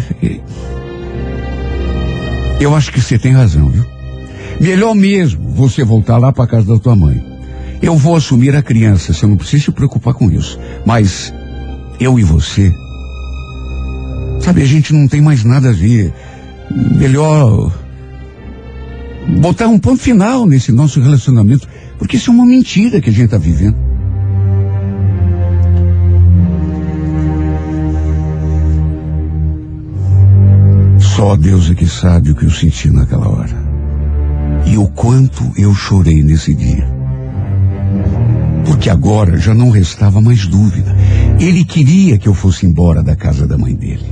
eu 2.59 2.75
acho 2.75 2.91
que 2.91 3.01
você 3.01 3.17
tem 3.17 3.33
razão, 3.33 3.69
viu? 3.69 3.85
Melhor 4.59 4.95
mesmo 4.95 5.49
você 5.49 5.83
voltar 5.83 6.17
lá 6.17 6.31
para 6.31 6.47
casa 6.47 6.67
da 6.67 6.79
tua 6.79 6.95
mãe. 6.95 7.21
Eu 7.81 7.97
vou 7.97 8.15
assumir 8.15 8.55
a 8.55 8.61
criança, 8.61 9.13
você 9.13 9.27
não 9.27 9.37
precisa 9.37 9.65
se 9.65 9.71
preocupar 9.71 10.13
com 10.13 10.31
isso. 10.31 10.57
Mas 10.85 11.33
eu 11.99 12.17
e 12.17 12.23
você, 12.23 12.73
sabe, 14.39 14.61
a 14.61 14.65
gente 14.65 14.93
não 14.93 15.07
tem 15.07 15.21
mais 15.21 15.43
nada 15.43 15.69
a 15.69 15.73
ver. 15.73 16.13
Melhor 16.97 17.71
botar 19.39 19.67
um 19.67 19.77
ponto 19.77 20.01
final 20.01 20.45
nesse 20.45 20.71
nosso 20.71 21.01
relacionamento, 21.01 21.67
porque 21.97 22.17
isso 22.17 22.31
é 22.31 22.33
uma 22.33 22.45
mentira 22.45 23.01
que 23.01 23.09
a 23.09 23.13
gente 23.13 23.25
está 23.25 23.37
vivendo. 23.37 23.84
Só 31.15 31.37
Deus 31.37 31.71
é 31.71 31.73
que 31.73 31.87
sabe 31.87 32.31
o 32.31 32.35
que 32.35 32.43
eu 32.43 32.51
senti 32.51 32.89
naquela 32.89 33.29
hora. 33.29 33.55
E 34.65 34.77
o 34.77 34.85
quanto 34.85 35.49
eu 35.57 35.73
chorei 35.73 36.21
nesse 36.21 36.53
dia. 36.53 36.85
Porque 38.65 38.89
agora 38.89 39.37
já 39.37 39.53
não 39.53 39.69
restava 39.69 40.19
mais 40.19 40.45
dúvida. 40.45 40.93
Ele 41.39 41.63
queria 41.63 42.17
que 42.17 42.27
eu 42.27 42.33
fosse 42.33 42.65
embora 42.65 43.01
da 43.01 43.15
casa 43.15 43.47
da 43.47 43.57
mãe 43.57 43.73
dele. 43.73 44.03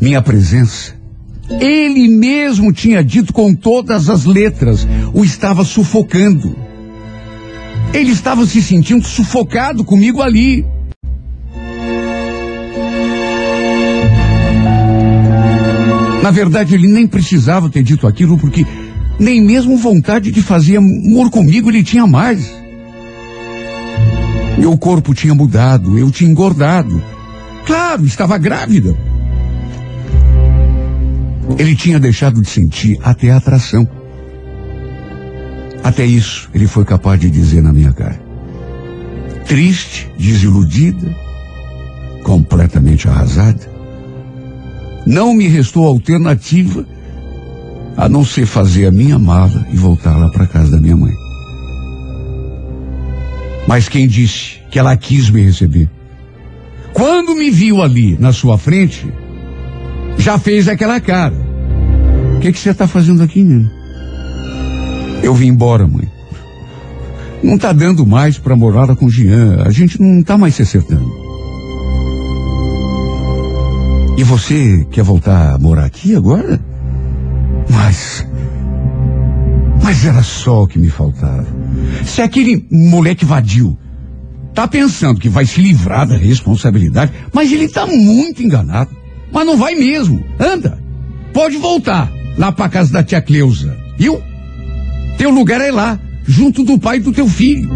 Minha 0.00 0.20
presença, 0.20 0.94
ele 1.60 2.08
mesmo 2.08 2.72
tinha 2.72 3.04
dito 3.04 3.32
com 3.32 3.54
todas 3.54 4.10
as 4.10 4.24
letras, 4.24 4.88
o 5.14 5.24
estava 5.24 5.64
sufocando. 5.64 6.56
Ele 7.94 8.10
estava 8.10 8.44
se 8.46 8.60
sentindo 8.60 9.06
sufocado 9.06 9.84
comigo 9.84 10.20
ali. 10.20 10.66
Na 16.30 16.34
verdade, 16.34 16.76
ele 16.76 16.86
nem 16.86 17.08
precisava 17.08 17.68
ter 17.68 17.82
dito 17.82 18.06
aquilo, 18.06 18.38
porque 18.38 18.64
Nem 19.18 19.38
mesmo 19.42 19.76
vontade 19.76 20.30
de 20.30 20.40
fazer 20.40 20.76
amor 20.76 21.28
comigo 21.28 21.68
ele 21.68 21.82
tinha 21.82 22.06
mais. 22.06 22.50
Meu 24.56 24.78
corpo 24.78 25.12
tinha 25.12 25.34
mudado, 25.34 25.98
eu 25.98 26.08
tinha 26.10 26.30
engordado. 26.30 27.02
Claro, 27.66 28.06
estava 28.06 28.38
grávida. 28.38 28.96
Ele 31.58 31.74
tinha 31.74 31.98
deixado 31.98 32.40
de 32.40 32.48
sentir 32.48 32.98
até 33.02 33.30
a 33.30 33.36
atração. 33.36 33.86
Até 35.82 36.06
isso 36.06 36.48
ele 36.54 36.68
foi 36.68 36.84
capaz 36.84 37.20
de 37.20 37.28
dizer 37.28 37.60
na 37.60 37.72
minha 37.72 37.92
cara. 37.92 38.18
Triste, 39.46 40.08
desiludida, 40.16 41.14
completamente 42.22 43.08
arrasada. 43.08 43.69
Não 45.06 45.34
me 45.34 45.48
restou 45.48 45.86
alternativa 45.86 46.86
a 47.96 48.08
não 48.08 48.24
ser 48.24 48.46
fazer 48.46 48.86
a 48.86 48.90
minha 48.90 49.18
mala 49.18 49.66
e 49.70 49.76
voltar 49.76 50.16
lá 50.16 50.30
para 50.30 50.46
casa 50.46 50.72
da 50.72 50.80
minha 50.80 50.96
mãe. 50.96 51.12
Mas 53.66 53.88
quem 53.88 54.08
disse 54.08 54.58
que 54.70 54.78
ela 54.78 54.96
quis 54.96 55.30
me 55.30 55.42
receber? 55.42 55.88
Quando 56.92 57.34
me 57.34 57.50
viu 57.50 57.82
ali 57.82 58.16
na 58.18 58.32
sua 58.32 58.58
frente, 58.58 59.06
já 60.18 60.38
fez 60.38 60.68
aquela 60.68 61.00
cara. 61.00 61.34
O 62.36 62.40
que, 62.40 62.52
que 62.52 62.58
você 62.58 62.70
está 62.70 62.86
fazendo 62.86 63.22
aqui, 63.22 63.42
menino? 63.42 63.70
Eu 65.22 65.34
vim 65.34 65.48
embora, 65.48 65.86
mãe. 65.86 66.08
Não 67.42 67.56
tá 67.58 67.72
dando 67.72 68.06
mais 68.06 68.38
para 68.38 68.56
morar 68.56 68.94
com 68.96 69.10
Jean. 69.10 69.62
A 69.64 69.70
gente 69.70 70.00
não 70.00 70.22
tá 70.22 70.36
mais 70.36 70.54
se 70.54 70.62
acertando. 70.62 71.19
E 74.20 74.22
você 74.22 74.86
quer 74.90 75.02
voltar 75.02 75.54
a 75.54 75.58
morar 75.58 75.86
aqui 75.86 76.14
agora? 76.14 76.60
Mas. 77.70 78.22
Mas 79.82 80.04
era 80.04 80.22
só 80.22 80.64
o 80.64 80.66
que 80.66 80.78
me 80.78 80.90
faltava. 80.90 81.46
Se 82.04 82.20
aquele 82.20 82.66
moleque 82.70 83.24
vadio 83.24 83.78
tá 84.52 84.68
pensando 84.68 85.18
que 85.18 85.30
vai 85.30 85.46
se 85.46 85.62
livrar 85.62 86.06
da 86.06 86.18
responsabilidade, 86.18 87.12
mas 87.32 87.50
ele 87.50 87.66
tá 87.66 87.86
muito 87.86 88.42
enganado. 88.42 88.90
Mas 89.32 89.46
não 89.46 89.56
vai 89.56 89.74
mesmo. 89.74 90.22
Anda. 90.38 90.78
Pode 91.32 91.56
voltar 91.56 92.12
lá 92.36 92.52
pra 92.52 92.68
casa 92.68 92.92
da 92.92 93.02
tia 93.02 93.22
Cleusa. 93.22 93.74
Viu? 93.96 94.20
Teu 95.16 95.30
lugar 95.30 95.62
é 95.62 95.70
lá, 95.70 95.98
junto 96.26 96.62
do 96.62 96.78
pai 96.78 97.00
do 97.00 97.10
teu 97.10 97.26
filho. 97.26 97.70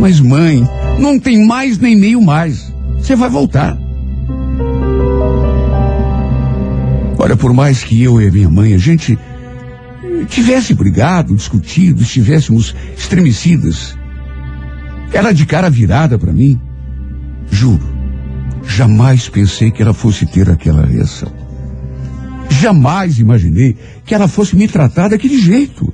Mas 0.00 0.20
mãe, 0.20 0.64
não 1.00 1.18
tem 1.18 1.44
mais 1.44 1.78
nem 1.78 1.96
meio 1.96 2.22
mais. 2.22 2.72
Você 2.96 3.16
vai 3.16 3.28
voltar. 3.28 3.83
Olha, 7.24 7.38
por 7.38 7.54
mais 7.54 7.82
que 7.82 8.02
eu 8.02 8.20
e 8.20 8.28
a 8.28 8.30
minha 8.30 8.50
mãe, 8.50 8.74
a 8.74 8.78
gente 8.78 9.18
tivesse 10.28 10.74
brigado, 10.74 11.34
discutido, 11.34 12.02
estivéssemos 12.02 12.76
estremecidas, 12.98 13.96
ela 15.10 15.32
de 15.32 15.46
cara 15.46 15.70
virada 15.70 16.18
para 16.18 16.30
mim, 16.30 16.60
juro, 17.50 17.82
jamais 18.66 19.26
pensei 19.26 19.70
que 19.70 19.80
ela 19.80 19.94
fosse 19.94 20.26
ter 20.26 20.50
aquela 20.50 20.84
reação. 20.84 21.32
Jamais 22.50 23.18
imaginei 23.18 23.74
que 24.04 24.14
ela 24.14 24.28
fosse 24.28 24.54
me 24.54 24.68
tratar 24.68 25.08
daquele 25.08 25.38
jeito. 25.38 25.90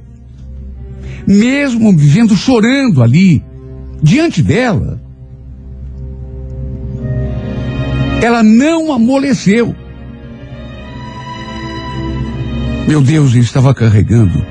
Mesmo 1.24 1.92
me 1.92 2.06
vendo 2.08 2.36
chorando 2.36 3.04
ali, 3.04 3.40
diante 4.02 4.42
dela, 4.42 5.00
ela 8.20 8.42
não 8.42 8.92
amoleceu. 8.92 9.76
Meu 12.86 13.00
Deus, 13.00 13.34
eu 13.34 13.40
estava 13.40 13.74
carregando 13.74 14.44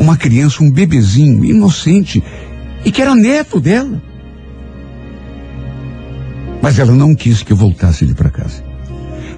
uma 0.00 0.16
criança, 0.16 0.62
um 0.62 0.70
bebezinho 0.70 1.44
inocente 1.44 2.22
e 2.84 2.90
que 2.90 3.02
era 3.02 3.14
neto 3.14 3.60
dela. 3.60 4.00
Mas 6.62 6.78
ela 6.78 6.92
não 6.92 7.14
quis 7.14 7.42
que 7.42 7.52
eu 7.52 7.56
voltasse 7.56 8.04
ali 8.04 8.14
para 8.14 8.30
casa. 8.30 8.64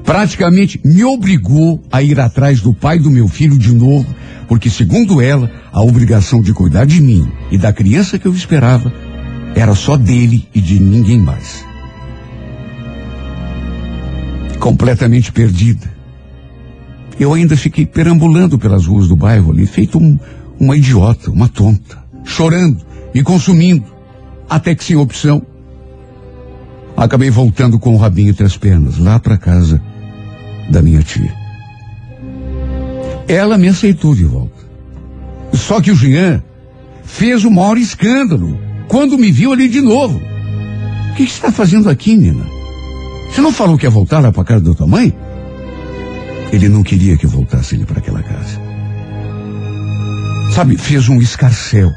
Praticamente 0.04 0.80
me 0.84 1.04
obrigou 1.04 1.82
a 1.90 2.02
ir 2.02 2.18
atrás 2.20 2.60
do 2.60 2.72
pai 2.72 2.98
do 2.98 3.10
meu 3.10 3.28
filho 3.28 3.58
de 3.58 3.74
novo, 3.74 4.06
porque, 4.48 4.70
segundo 4.70 5.20
ela, 5.20 5.50
a 5.72 5.82
obrigação 5.82 6.42
de 6.42 6.52
cuidar 6.52 6.84
de 6.84 7.00
mim 7.00 7.30
e 7.50 7.58
da 7.58 7.72
criança 7.72 8.18
que 8.18 8.26
eu 8.26 8.34
esperava 8.34 8.92
era 9.54 9.74
só 9.74 9.96
dele 9.96 10.48
e 10.54 10.60
de 10.60 10.80
ninguém 10.80 11.18
mais. 11.18 11.64
Completamente 14.58 15.32
perdida. 15.32 15.99
Eu 17.18 17.34
ainda 17.34 17.56
fiquei 17.56 17.84
perambulando 17.84 18.58
pelas 18.58 18.86
ruas 18.86 19.08
do 19.08 19.16
bairro 19.16 19.52
ali, 19.52 19.66
feito 19.66 19.98
um, 19.98 20.18
uma 20.58 20.76
idiota, 20.76 21.30
uma 21.30 21.48
tonta, 21.48 21.98
chorando, 22.24 22.78
me 23.14 23.22
consumindo, 23.22 23.84
até 24.48 24.74
que 24.74 24.84
sem 24.84 24.96
opção, 24.96 25.42
acabei 26.96 27.30
voltando 27.30 27.78
com 27.78 27.94
o 27.94 27.96
rabinho 27.96 28.30
entre 28.30 28.44
as 28.44 28.56
pernas, 28.56 28.98
lá 28.98 29.18
para 29.18 29.36
casa 29.36 29.80
da 30.70 30.82
minha 30.82 31.02
tia. 31.02 31.34
Ela 33.26 33.56
me 33.56 33.68
aceitou 33.68 34.14
de 34.14 34.24
volta. 34.24 34.60
Só 35.52 35.80
que 35.80 35.90
o 35.90 35.96
Jean 35.96 36.42
fez 37.04 37.44
o 37.44 37.50
maior 37.50 37.76
escândalo 37.76 38.58
quando 38.88 39.18
me 39.18 39.30
viu 39.30 39.52
ali 39.52 39.68
de 39.68 39.80
novo. 39.80 40.20
O 41.10 41.14
que, 41.14 41.22
você 41.22 41.34
está 41.34 41.52
fazendo 41.52 41.88
aqui, 41.88 42.16
Nina? 42.16 42.44
Você 43.30 43.40
não 43.40 43.52
falou 43.52 43.78
que 43.78 43.86
ia 43.86 43.90
voltar 43.90 44.20
lá 44.20 44.32
para 44.32 44.44
casa 44.44 44.64
da 44.64 44.74
tua 44.74 44.86
mãe? 44.86 45.14
Ele 46.52 46.68
não 46.68 46.82
queria 46.82 47.16
que 47.16 47.26
voltasse 47.26 47.74
ele 47.74 47.84
para 47.84 47.98
aquela 47.98 48.22
casa. 48.22 48.60
Sabe, 50.52 50.76
fez 50.76 51.08
um 51.08 51.20
escarcel. 51.20 51.94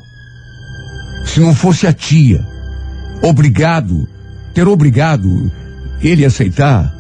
Se 1.26 1.40
não 1.40 1.56
fosse 1.56 1.88
a 1.88 1.94
tia, 1.94 2.46
obrigado, 3.22 4.08
ter 4.54 4.68
obrigado 4.68 5.52
ele 6.02 6.24
a 6.24 6.28
aceitar, 6.28 6.94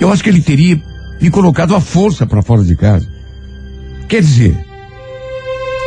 eu 0.00 0.10
acho 0.10 0.22
que 0.22 0.30
ele 0.30 0.40
teria 0.40 0.80
me 1.20 1.30
colocado 1.30 1.74
à 1.74 1.80
força 1.80 2.26
para 2.26 2.42
fora 2.42 2.62
de 2.62 2.76
casa. 2.76 3.06
Quer 4.08 4.22
dizer, 4.22 4.56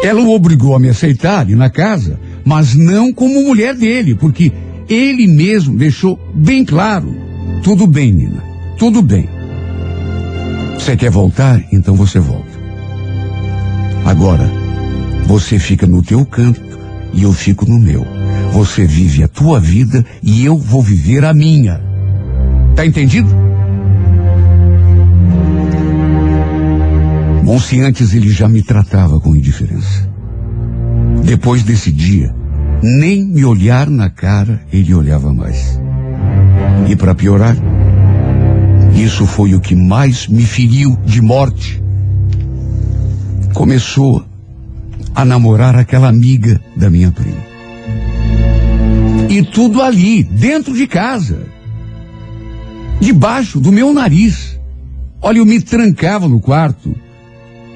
ela 0.04 0.22
o 0.22 0.32
obrigou 0.32 0.76
a 0.76 0.80
me 0.80 0.90
aceitar 0.90 1.40
ali 1.40 1.56
na 1.56 1.70
casa, 1.70 2.20
mas 2.44 2.76
não 2.76 3.14
como 3.14 3.44
mulher 3.44 3.74
dele, 3.76 4.16
porque 4.16 4.52
ele 4.90 5.28
mesmo 5.28 5.78
deixou 5.78 6.20
bem 6.36 6.66
claro: 6.66 7.16
tudo 7.64 7.88
bem, 7.88 8.12
Nina, 8.12 8.44
tudo 8.78 9.02
bem. 9.02 9.41
Você 10.82 10.98
quer 10.98 11.12
voltar? 11.12 11.64
Então 11.72 11.94
você 11.94 12.18
volta. 12.18 12.50
Agora, 14.04 14.50
você 15.28 15.60
fica 15.60 15.86
no 15.86 16.02
teu 16.02 16.26
canto 16.26 16.60
e 17.14 17.22
eu 17.22 17.32
fico 17.32 17.70
no 17.70 17.80
meu. 17.80 18.04
Você 18.52 18.88
vive 18.88 19.24
a 19.24 19.28
tua 19.28 19.60
vida 19.60 20.04
e 20.24 20.44
eu 20.44 20.58
vou 20.58 20.82
viver 20.82 21.24
a 21.24 21.36
minha. 21.36 21.80
Tá 22.76 22.84
entendido? 22.84 23.30
Bom, 27.44 27.60
se 27.60 27.80
antes 27.80 28.16
ele 28.16 28.30
já 28.30 28.48
me 28.48 28.64
tratava 28.64 29.20
com 29.20 29.36
indiferença. 29.36 30.10
Depois 31.24 31.62
desse 31.62 31.92
dia, 31.92 32.34
nem 32.82 33.24
me 33.24 33.46
olhar 33.46 33.88
na 33.88 34.10
cara 34.10 34.60
ele 34.74 34.96
olhava 34.96 35.32
mais. 35.32 35.80
E 36.90 36.96
para 36.96 37.14
piorar, 37.14 37.56
isso 38.96 39.26
foi 39.26 39.56
o 39.56 39.60
que 39.60 39.76
mais 39.76 40.28
me 40.28 40.44
feriu 40.44 40.98
de 41.06 41.22
morte. 41.22 41.82
Começou 43.54 44.24
a 45.14 45.26
namorar 45.26 45.76
aquela 45.76 46.08
amiga 46.08 46.62
da 46.76 46.90
minha 46.90 47.12
prima. 47.12 47.52
E 49.30 49.42
tudo 49.44 49.82
ali, 49.82 50.24
dentro 50.24 50.74
de 50.74 50.88
casa. 50.88 51.40
Debaixo 53.00 53.60
do 53.60 53.72
meu 53.72 53.94
nariz. 53.94 54.60
Olha, 55.22 55.38
eu 55.38 55.46
me 55.46 55.62
trancava 55.62 56.28
no 56.28 56.40
quarto 56.40 56.94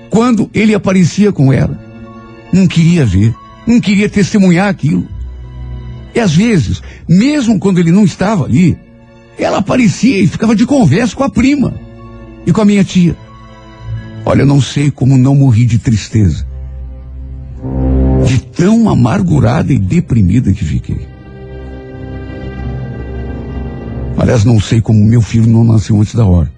quando 0.09 0.49
ele 0.53 0.73
aparecia 0.73 1.31
com 1.31 1.51
ela. 1.51 1.79
Não 2.51 2.67
queria 2.67 3.05
ver, 3.05 3.33
não 3.65 3.79
queria 3.79 4.09
testemunhar 4.09 4.67
aquilo. 4.67 5.07
E 6.13 6.19
às 6.19 6.33
vezes, 6.33 6.81
mesmo 7.07 7.59
quando 7.59 7.79
ele 7.79 7.91
não 7.91 8.05
estava 8.05 8.45
ali, 8.45 8.77
ela 9.37 9.57
aparecia 9.57 10.19
e 10.19 10.27
ficava 10.27 10.55
de 10.55 10.65
conversa 10.65 11.15
com 11.15 11.23
a 11.23 11.29
prima 11.29 11.73
e 12.45 12.51
com 12.51 12.61
a 12.61 12.65
minha 12.65 12.83
tia. 12.83 13.15
Olha, 14.25 14.41
eu 14.41 14.45
não 14.45 14.61
sei 14.61 14.89
como 14.89 15.17
não 15.17 15.35
morri 15.35 15.65
de 15.65 15.77
tristeza. 15.77 16.47
De 18.25 18.39
tão 18.39 18.89
amargurada 18.89 19.71
e 19.71 19.77
deprimida 19.77 20.51
que 20.51 20.63
fiquei. 20.63 21.07
Aliás, 24.17 24.43
não 24.45 24.59
sei 24.59 24.81
como 24.81 25.03
meu 25.03 25.21
filho 25.21 25.47
não 25.47 25.63
nasceu 25.63 25.99
antes 25.99 26.15
da 26.15 26.25
hora. 26.25 26.51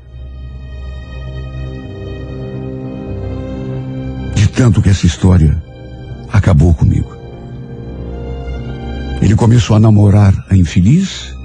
De 4.35 4.47
tanto 4.47 4.81
que 4.81 4.89
essa 4.89 5.05
história 5.05 5.61
acabou 6.31 6.73
comigo. 6.73 7.17
Ele 9.21 9.35
começou 9.35 9.75
a 9.75 9.79
namorar 9.79 10.33
a 10.49 10.55
infeliz 10.55 11.36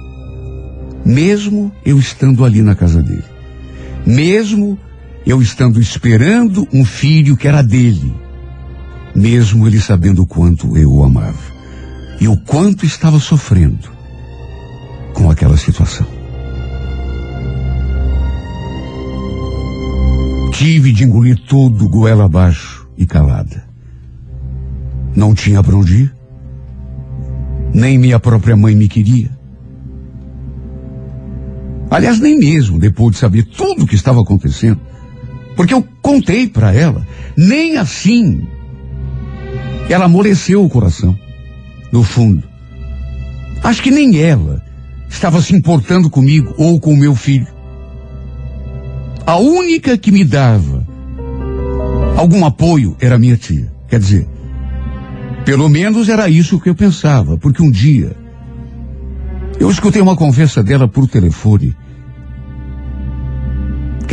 mesmo 1.13 1.71
eu 1.85 1.99
estando 1.99 2.43
ali 2.43 2.61
na 2.61 2.75
casa 2.75 3.01
dele. 3.01 3.23
Mesmo 4.05 4.77
Eu 5.25 5.41
estando 5.41 5.79
esperando 5.79 6.67
um 6.73 6.83
filho 6.83 7.37
que 7.37 7.47
era 7.47 7.61
dele, 7.61 8.13
mesmo 9.15 9.65
ele 9.65 9.79
sabendo 9.79 10.23
o 10.23 10.27
quanto 10.27 10.75
eu 10.75 10.91
o 10.91 11.01
amava 11.01 11.53
e 12.19 12.27
o 12.27 12.35
quanto 12.35 12.85
estava 12.85 13.17
sofrendo 13.21 13.89
com 15.13 15.31
aquela 15.31 15.55
situação. 15.55 16.05
Tive 20.51 20.91
de 20.91 21.05
engolir 21.05 21.39
tudo 21.47 21.87
goela 21.87 22.25
abaixo 22.25 22.85
e 22.97 23.05
calada. 23.05 23.63
Não 25.15 25.33
tinha 25.33 25.63
para 25.63 25.77
onde 25.77 26.03
ir. 26.03 26.15
Nem 27.73 27.97
minha 27.97 28.19
própria 28.19 28.57
mãe 28.57 28.75
me 28.75 28.89
queria. 28.89 29.31
Aliás, 31.93 32.19
nem 32.19 32.39
mesmo 32.39 32.79
depois 32.79 33.11
de 33.11 33.19
saber 33.19 33.43
tudo 33.43 33.83
o 33.83 33.87
que 33.87 33.93
estava 33.93 34.19
acontecendo. 34.19 34.81
Porque 35.55 35.75
eu 35.75 35.87
contei 36.01 36.47
para 36.47 36.73
ela. 36.73 37.05
Nem 37.37 37.77
assim. 37.77 38.47
Ela 39.87 40.05
amoleceu 40.05 40.65
o 40.65 40.69
coração. 40.69 41.15
No 41.91 42.01
fundo. 42.01 42.41
Acho 43.63 43.83
que 43.83 43.91
nem 43.91 44.19
ela 44.19 44.59
estava 45.07 45.39
se 45.39 45.55
importando 45.55 46.09
comigo 46.09 46.55
ou 46.57 46.79
com 46.79 46.93
o 46.93 46.97
meu 46.97 47.13
filho. 47.13 47.45
A 49.23 49.35
única 49.35 49.95
que 49.95 50.11
me 50.11 50.23
dava 50.23 50.83
algum 52.17 52.43
apoio 52.43 52.97
era 52.99 53.19
minha 53.19 53.37
tia. 53.37 53.71
Quer 53.87 53.99
dizer, 53.99 54.27
pelo 55.45 55.69
menos 55.69 56.09
era 56.09 56.27
isso 56.27 56.59
que 56.59 56.71
eu 56.71 56.75
pensava, 56.75 57.37
porque 57.37 57.61
um 57.61 57.69
dia 57.69 58.15
eu 59.59 59.69
escutei 59.69 60.01
uma 60.01 60.15
conversa 60.15 60.63
dela 60.63 60.87
por 60.87 61.07
telefone 61.07 61.75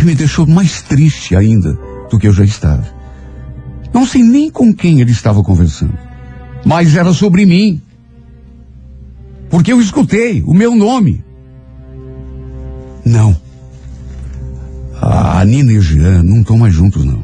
que 0.00 0.06
me 0.06 0.14
deixou 0.14 0.46
mais 0.46 0.80
triste 0.80 1.36
ainda 1.36 1.78
do 2.10 2.18
que 2.18 2.26
eu 2.26 2.32
já 2.32 2.42
estava. 2.42 2.82
Não 3.92 4.06
sei 4.06 4.22
nem 4.22 4.50
com 4.50 4.72
quem 4.74 4.98
ele 4.98 5.10
estava 5.12 5.42
conversando, 5.42 5.92
mas 6.64 6.96
era 6.96 7.12
sobre 7.12 7.44
mim. 7.44 7.82
Porque 9.50 9.70
eu 9.70 9.78
escutei 9.78 10.42
o 10.46 10.54
meu 10.54 10.74
nome. 10.74 11.22
Não. 13.04 13.38
A 15.02 15.44
Nina 15.44 15.70
e 15.70 15.76
o 15.76 15.82
Jean 15.82 16.22
não 16.22 16.40
estão 16.40 16.56
mais 16.56 16.72
juntos, 16.72 17.04
não. 17.04 17.22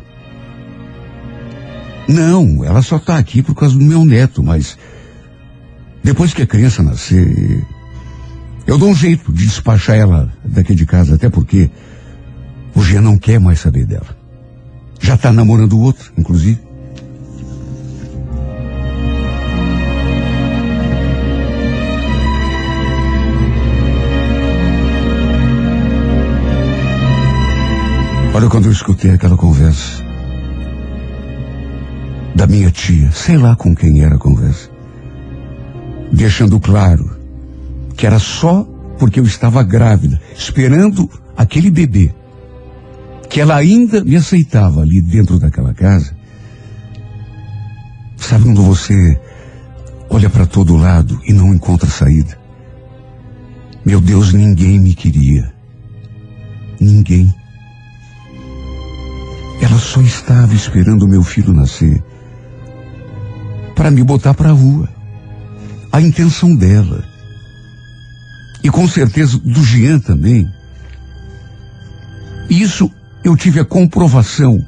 Não, 2.06 2.62
ela 2.62 2.82
só 2.82 2.96
está 2.98 3.16
aqui 3.16 3.42
por 3.42 3.54
causa 3.54 3.74
do 3.74 3.84
meu 3.84 4.04
neto, 4.04 4.42
mas 4.42 4.76
depois 6.04 6.34
que 6.34 6.42
a 6.42 6.46
criança 6.46 6.82
nascer, 6.82 7.64
eu 8.66 8.76
dou 8.76 8.90
um 8.90 8.94
jeito 8.94 9.32
de 9.32 9.46
despachar 9.46 9.96
ela 9.96 10.30
daqui 10.44 10.74
de 10.74 10.84
casa, 10.84 11.14
até 11.14 11.30
porque 11.30 11.70
o 12.76 12.82
Jean 12.82 13.00
não 13.00 13.18
quer 13.18 13.40
mais 13.40 13.58
saber 13.58 13.86
dela. 13.86 14.06
Já 15.00 15.14
está 15.14 15.32
namorando 15.32 15.72
o 15.72 15.80
outro, 15.80 16.12
inclusive. 16.16 16.60
Olha 28.34 28.50
quando 28.50 28.66
eu 28.66 28.72
escutei 28.72 29.12
aquela 29.12 29.34
conversa 29.34 30.04
da 32.34 32.46
minha 32.46 32.70
tia, 32.70 33.10
sei 33.10 33.38
lá 33.38 33.56
com 33.56 33.74
quem 33.74 34.04
era 34.04 34.16
a 34.16 34.18
conversa, 34.18 34.68
deixando 36.12 36.60
claro 36.60 37.16
que 37.96 38.06
era 38.06 38.18
só 38.18 38.68
porque 38.98 39.20
eu 39.20 39.24
estava 39.24 39.62
grávida, 39.62 40.20
esperando 40.36 41.10
aquele 41.34 41.70
bebê, 41.70 42.14
que 43.28 43.40
ela 43.40 43.56
ainda 43.56 44.02
me 44.04 44.16
aceitava 44.16 44.80
ali 44.80 45.00
dentro 45.00 45.38
daquela 45.38 45.74
casa. 45.74 46.16
Sabe 48.16 48.44
quando 48.44 48.62
você 48.62 49.20
olha 50.08 50.30
para 50.30 50.46
todo 50.46 50.76
lado 50.76 51.20
e 51.24 51.32
não 51.32 51.54
encontra 51.54 51.88
saída? 51.88 52.38
Meu 53.84 54.00
Deus, 54.00 54.32
ninguém 54.32 54.80
me 54.80 54.94
queria. 54.94 55.52
Ninguém. 56.80 57.32
Ela 59.60 59.78
só 59.78 60.00
estava 60.00 60.54
esperando 60.54 61.08
meu 61.08 61.22
filho 61.22 61.52
nascer 61.52 62.02
para 63.74 63.90
me 63.90 64.02
botar 64.02 64.34
para 64.34 64.50
a 64.50 64.52
rua. 64.52 64.88
A 65.92 66.00
intenção 66.00 66.54
dela. 66.54 67.04
E 68.62 68.70
com 68.70 68.88
certeza 68.88 69.38
do 69.38 69.62
Jean 69.62 70.00
também. 70.00 70.50
Isso 72.50 72.90
eu 73.26 73.36
tive 73.36 73.58
a 73.58 73.64
comprovação 73.64 74.64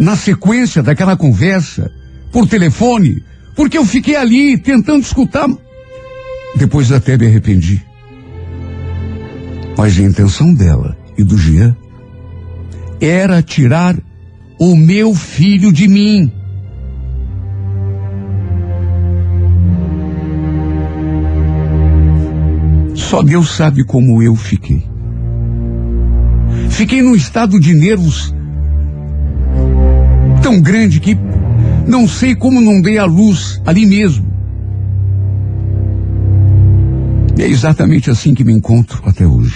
na 0.00 0.16
sequência 0.16 0.82
daquela 0.82 1.18
conversa 1.18 1.92
por 2.32 2.48
telefone, 2.48 3.22
porque 3.54 3.76
eu 3.76 3.84
fiquei 3.84 4.16
ali 4.16 4.56
tentando 4.56 5.02
escutar. 5.02 5.46
Depois 6.56 6.90
até 6.90 7.18
me 7.18 7.26
arrependi. 7.26 7.84
Mas 9.76 9.98
a 9.98 10.02
intenção 10.02 10.54
dela 10.54 10.96
e 11.18 11.22
do 11.22 11.36
Jean 11.36 11.76
era 12.98 13.42
tirar 13.42 13.98
o 14.58 14.74
meu 14.74 15.14
filho 15.14 15.70
de 15.70 15.86
mim. 15.86 16.32
Só 22.94 23.22
Deus 23.22 23.54
sabe 23.54 23.84
como 23.84 24.22
eu 24.22 24.34
fiquei. 24.34 24.91
Fiquei 26.72 27.02
num 27.02 27.14
estado 27.14 27.60
de 27.60 27.74
nervos 27.74 28.34
tão 30.42 30.60
grande 30.60 30.98
que 30.98 31.16
não 31.86 32.08
sei 32.08 32.34
como 32.34 32.60
não 32.60 32.80
dei 32.80 32.98
a 32.98 33.04
luz 33.04 33.60
ali 33.64 33.86
mesmo. 33.86 34.26
E 37.36 37.42
é 37.42 37.46
exatamente 37.46 38.10
assim 38.10 38.34
que 38.34 38.42
me 38.42 38.52
encontro 38.52 39.02
até 39.06 39.26
hoje. 39.26 39.54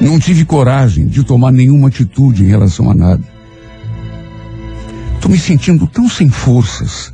Não 0.00 0.18
tive 0.18 0.44
coragem 0.44 1.06
de 1.06 1.24
tomar 1.24 1.52
nenhuma 1.52 1.88
atitude 1.88 2.44
em 2.44 2.48
relação 2.48 2.90
a 2.90 2.94
nada. 2.94 3.24
Estou 5.14 5.30
me 5.30 5.38
sentindo 5.38 5.86
tão 5.86 6.08
sem 6.08 6.28
forças. 6.28 7.12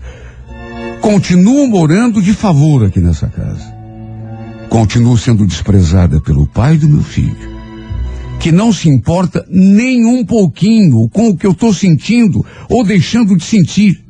Continuo 1.00 1.66
morando 1.66 2.20
de 2.20 2.34
favor 2.34 2.84
aqui 2.84 3.00
nessa 3.00 3.26
casa. 3.26 3.81
Continuo 4.72 5.18
sendo 5.18 5.46
desprezada 5.46 6.18
pelo 6.18 6.46
pai 6.46 6.78
do 6.78 6.88
meu 6.88 7.02
filho, 7.02 7.36
que 8.40 8.50
não 8.50 8.72
se 8.72 8.88
importa 8.88 9.44
nem 9.50 10.06
um 10.06 10.24
pouquinho 10.24 11.10
com 11.10 11.28
o 11.28 11.36
que 11.36 11.46
eu 11.46 11.50
estou 11.50 11.74
sentindo 11.74 12.42
ou 12.70 12.82
deixando 12.82 13.36
de 13.36 13.44
sentir. 13.44 14.02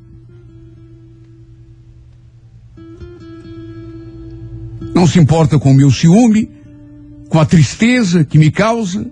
Não 4.95 5.05
se 5.05 5.19
importa 5.19 5.59
com 5.59 5.73
o 5.73 5.75
meu 5.75 5.91
ciúme, 5.91 6.49
com 7.29 7.41
a 7.41 7.45
tristeza 7.45 8.25
que 8.25 8.39
me 8.39 8.53
causa. 8.53 9.05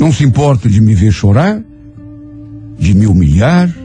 Não 0.00 0.10
se 0.10 0.24
importa 0.24 0.68
de 0.68 0.80
me 0.80 0.96
ver 0.96 1.12
chorar, 1.12 1.62
de 2.76 2.92
me 2.92 3.06
humilhar. 3.06 3.81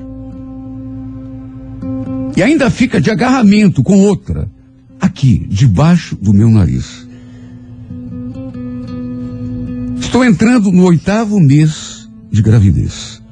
E 2.38 2.44
ainda 2.44 2.70
fica 2.70 3.02
de 3.02 3.10
agarramento 3.10 3.82
com 3.82 4.00
outra, 4.02 4.48
aqui, 5.02 5.48
debaixo 5.50 6.16
do 6.16 6.32
meu 6.32 6.52
nariz. 6.52 7.08
Estou 10.00 10.24
entrando 10.24 10.72
no 10.72 10.84
oitavo 10.84 11.40
mês 11.40 12.08
de 12.32 12.44
gravidez. 12.44 13.24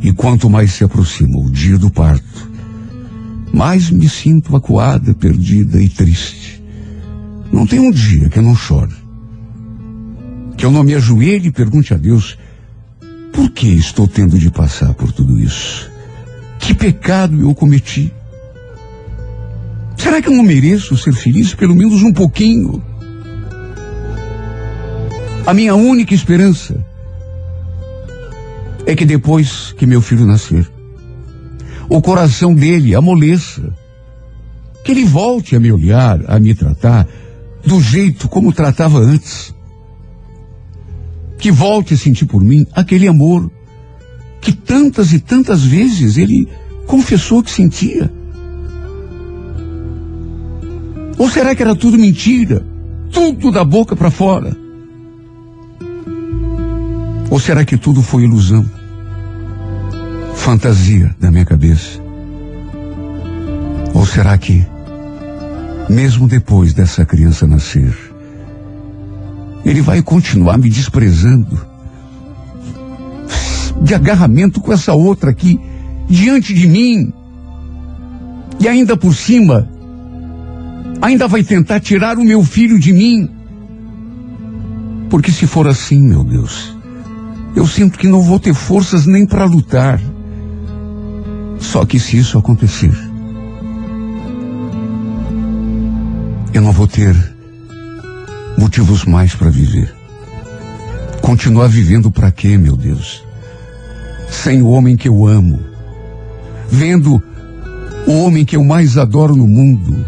E 0.00 0.12
quanto 0.12 0.48
mais 0.48 0.72
se 0.72 0.84
aproxima 0.84 1.36
o 1.36 1.50
dia 1.50 1.76
do 1.76 1.90
parto, 1.90 2.48
mais 3.52 3.90
me 3.90 4.08
sinto 4.08 4.54
acuada, 4.54 5.12
perdida 5.14 5.82
e 5.82 5.88
triste. 5.88 6.62
Não 7.50 7.66
tem 7.66 7.80
um 7.80 7.90
dia 7.90 8.28
que 8.28 8.38
eu 8.38 8.42
não 8.44 8.54
chore. 8.54 8.94
Que 10.56 10.64
eu 10.64 10.70
não 10.70 10.84
me 10.84 10.94
ajoelhe 10.94 11.48
e 11.48 11.52
pergunte 11.52 11.92
a 11.92 11.96
Deus 11.96 12.38
por 13.32 13.50
que 13.50 13.66
estou 13.66 14.06
tendo 14.06 14.38
de 14.38 14.48
passar 14.48 14.94
por 14.94 15.10
tudo 15.10 15.40
isso? 15.40 15.90
Que 16.60 16.72
pecado 16.72 17.40
eu 17.40 17.52
cometi? 17.52 18.12
Será 19.98 20.22
que 20.22 20.28
eu 20.28 20.32
não 20.32 20.44
mereço 20.44 20.96
ser 20.96 21.12
feliz 21.12 21.54
pelo 21.54 21.74
menos 21.74 22.02
um 22.02 22.12
pouquinho? 22.12 22.82
A 25.44 25.52
minha 25.52 25.74
única 25.74 26.14
esperança 26.14 26.82
é 28.86 28.94
que 28.94 29.04
depois 29.04 29.74
que 29.76 29.86
meu 29.86 30.00
filho 30.00 30.24
nascer, 30.24 30.70
o 31.88 32.00
coração 32.00 32.54
dele 32.54 32.94
amoleça. 32.94 33.74
Que 34.84 34.92
ele 34.92 35.04
volte 35.04 35.56
a 35.56 35.60
me 35.60 35.70
olhar, 35.70 36.20
a 36.26 36.38
me 36.38 36.54
tratar 36.54 37.06
do 37.64 37.80
jeito 37.80 38.28
como 38.28 38.52
tratava 38.52 38.98
antes. 38.98 39.54
Que 41.38 41.50
volte 41.50 41.94
a 41.94 41.96
sentir 41.96 42.26
por 42.26 42.42
mim 42.42 42.66
aquele 42.72 43.08
amor 43.08 43.50
que 44.40 44.52
tantas 44.52 45.12
e 45.12 45.18
tantas 45.18 45.64
vezes 45.64 46.16
ele 46.16 46.48
confessou 46.86 47.42
que 47.42 47.50
sentia. 47.50 48.10
Ou 51.18 51.28
será 51.28 51.54
que 51.54 51.62
era 51.62 51.74
tudo 51.74 51.98
mentira? 51.98 52.64
tudo 53.12 53.50
da 53.50 53.64
boca 53.64 53.96
para 53.96 54.10
fora? 54.10 54.56
Ou 57.30 57.38
será 57.38 57.64
que 57.64 57.76
tudo 57.76 58.02
foi 58.02 58.24
ilusão? 58.24 58.68
Fantasia 60.34 61.14
da 61.20 61.30
minha 61.30 61.44
cabeça? 61.44 62.00
Ou 63.94 64.06
será 64.06 64.36
que, 64.38 64.64
mesmo 65.88 66.26
depois 66.26 66.72
dessa 66.72 67.04
criança 67.04 67.46
nascer, 67.46 67.94
ele 69.64 69.82
vai 69.82 70.00
continuar 70.02 70.56
me 70.56 70.70
desprezando? 70.70 71.66
De 73.82 73.94
agarramento 73.94 74.60
com 74.60 74.72
essa 74.72 74.92
outra 74.94 75.30
aqui, 75.30 75.58
diante 76.08 76.54
de 76.54 76.66
mim. 76.66 77.12
E 78.58 78.66
ainda 78.66 78.96
por 78.96 79.14
cima, 79.14 79.68
ainda 81.00 81.28
vai 81.28 81.42
tentar 81.42 81.80
tirar 81.80 82.18
o 82.18 82.24
meu 82.24 82.42
filho 82.44 82.78
de 82.78 82.92
mim. 82.92 83.28
Porque 85.08 85.32
se 85.32 85.46
for 85.46 85.66
assim, 85.66 86.00
meu 86.00 86.22
Deus, 86.24 86.76
eu 87.56 87.66
sinto 87.66 87.98
que 87.98 88.08
não 88.08 88.20
vou 88.20 88.38
ter 88.38 88.54
forças 88.54 89.06
nem 89.06 89.26
para 89.26 89.44
lutar. 89.44 90.00
Só 91.58 91.84
que 91.84 91.98
se 91.98 92.18
isso 92.18 92.38
acontecer, 92.38 92.92
eu 96.52 96.62
não 96.62 96.72
vou 96.72 96.86
ter 96.86 97.16
motivos 98.58 99.04
mais 99.04 99.34
para 99.34 99.50
viver. 99.50 99.94
Continuar 101.22 101.68
vivendo 101.68 102.10
para 102.10 102.30
quê, 102.30 102.56
meu 102.56 102.76
Deus? 102.76 103.24
Sem 104.30 104.62
o 104.62 104.68
homem 104.68 104.96
que 104.96 105.08
eu 105.08 105.26
amo, 105.26 105.60
vendo 106.70 107.22
o 108.06 108.12
homem 108.22 108.44
que 108.44 108.56
eu 108.56 108.64
mais 108.64 108.96
adoro 108.96 109.34
no 109.34 109.46
mundo, 109.46 110.04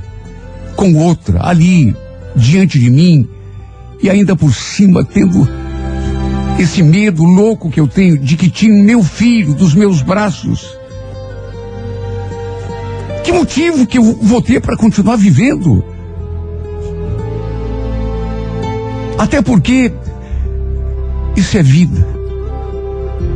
com 0.81 0.95
outra 0.95 1.47
ali 1.47 1.95
diante 2.35 2.79
de 2.79 2.89
mim 2.89 3.29
e 4.03 4.09
ainda 4.09 4.35
por 4.35 4.55
cima 4.55 5.05
tendo 5.05 5.47
esse 6.59 6.83
medo 6.83 7.23
louco 7.23 7.71
que 7.71 7.79
eu 7.79 7.87
tenho 7.87 8.17
de 8.17 8.35
que 8.35 8.49
tire 8.49 8.73
meu 8.73 9.05
filho 9.05 9.53
dos 9.53 9.75
meus 9.75 10.01
braços. 10.01 10.75
Que 13.23 13.31
motivo 13.31 13.87
que 13.87 13.99
eu 13.99 14.17
vou 14.23 14.41
ter 14.41 14.59
para 14.63 14.75
continuar 14.75 15.17
vivendo? 15.17 15.85
Até 19.19 19.43
porque 19.43 19.93
isso 21.37 21.59
é 21.59 21.63
vida. 21.63 22.09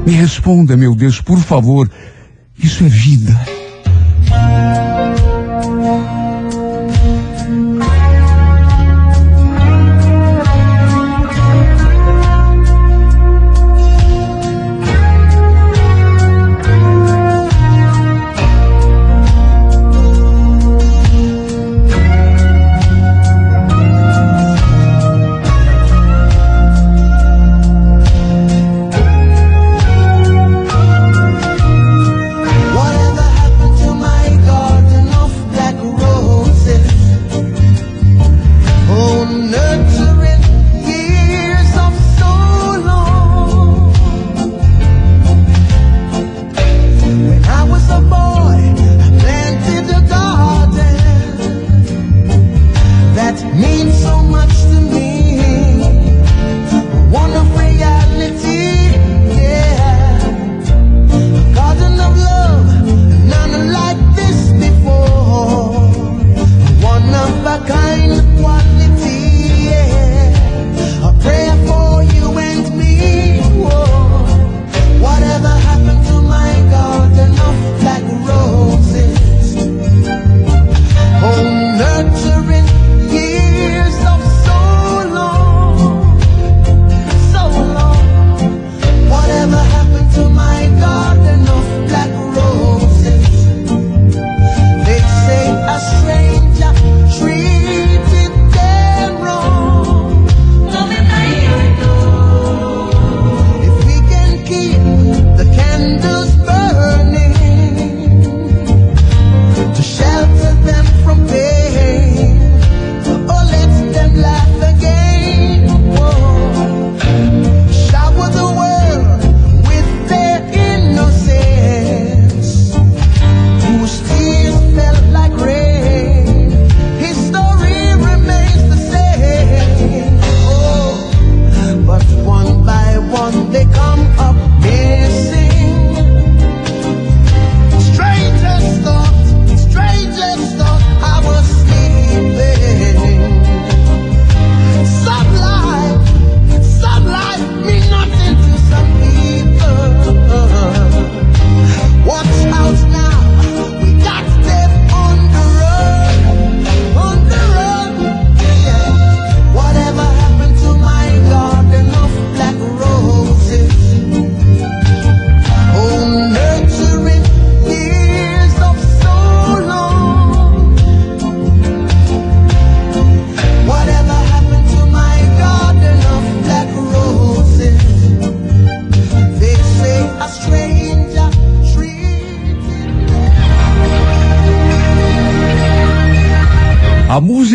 Me 0.06 0.12
responda, 0.12 0.78
meu 0.78 0.94
Deus, 0.94 1.20
por 1.20 1.40
favor. 1.40 1.90
Isso 2.58 2.84
é 2.84 2.88
vida. 2.88 3.53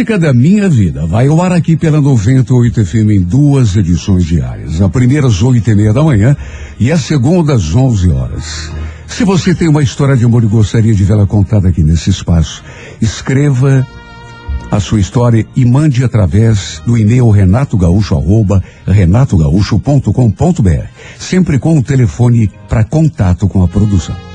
Música 0.10 0.18
da 0.18 0.34
minha 0.34 0.68
vida 0.68 1.06
vai 1.06 1.28
ao 1.28 1.40
ar 1.40 1.52
aqui 1.52 1.78
pela 1.78 2.02
98 2.02 2.84
FM 2.84 3.12
em 3.12 3.22
duas 3.22 3.76
edições 3.76 4.26
diárias. 4.26 4.82
A 4.82 4.90
primeira 4.90 5.28
às 5.28 5.44
oito 5.44 5.70
e 5.70 5.76
meia 5.76 5.94
da 5.94 6.02
manhã 6.02 6.36
e 6.80 6.92
a 6.92 6.98
segunda 6.98 7.54
às 7.54 7.76
onze 7.76 8.10
horas. 8.10 8.72
Se 9.06 9.24
você 9.24 9.54
tem 9.54 9.68
uma 9.68 9.84
história 9.84 10.18
de 10.18 10.26
amor 10.26 10.44
e 10.44 10.48
gostaria 10.48 10.96
de 10.96 11.04
vê-la 11.04 11.28
contada 11.28 11.68
aqui 11.68 11.84
nesse 11.84 12.10
espaço, 12.10 12.64
escreva 13.00 13.86
a 14.72 14.80
sua 14.80 15.00
história 15.00 15.46
e 15.56 15.64
mande 15.64 16.04
através 16.04 16.82
do 16.88 16.98
e-mail 16.98 17.30
renatogaúcho 17.30 18.16
arroba 18.16 18.64
renatogaúcho.com.br, 18.88 20.88
sempre 21.20 21.60
com 21.60 21.78
o 21.78 21.84
telefone 21.84 22.50
para 22.68 22.84
contato 22.84 23.48
com 23.48 23.62
a 23.62 23.68
produção. 23.68 24.29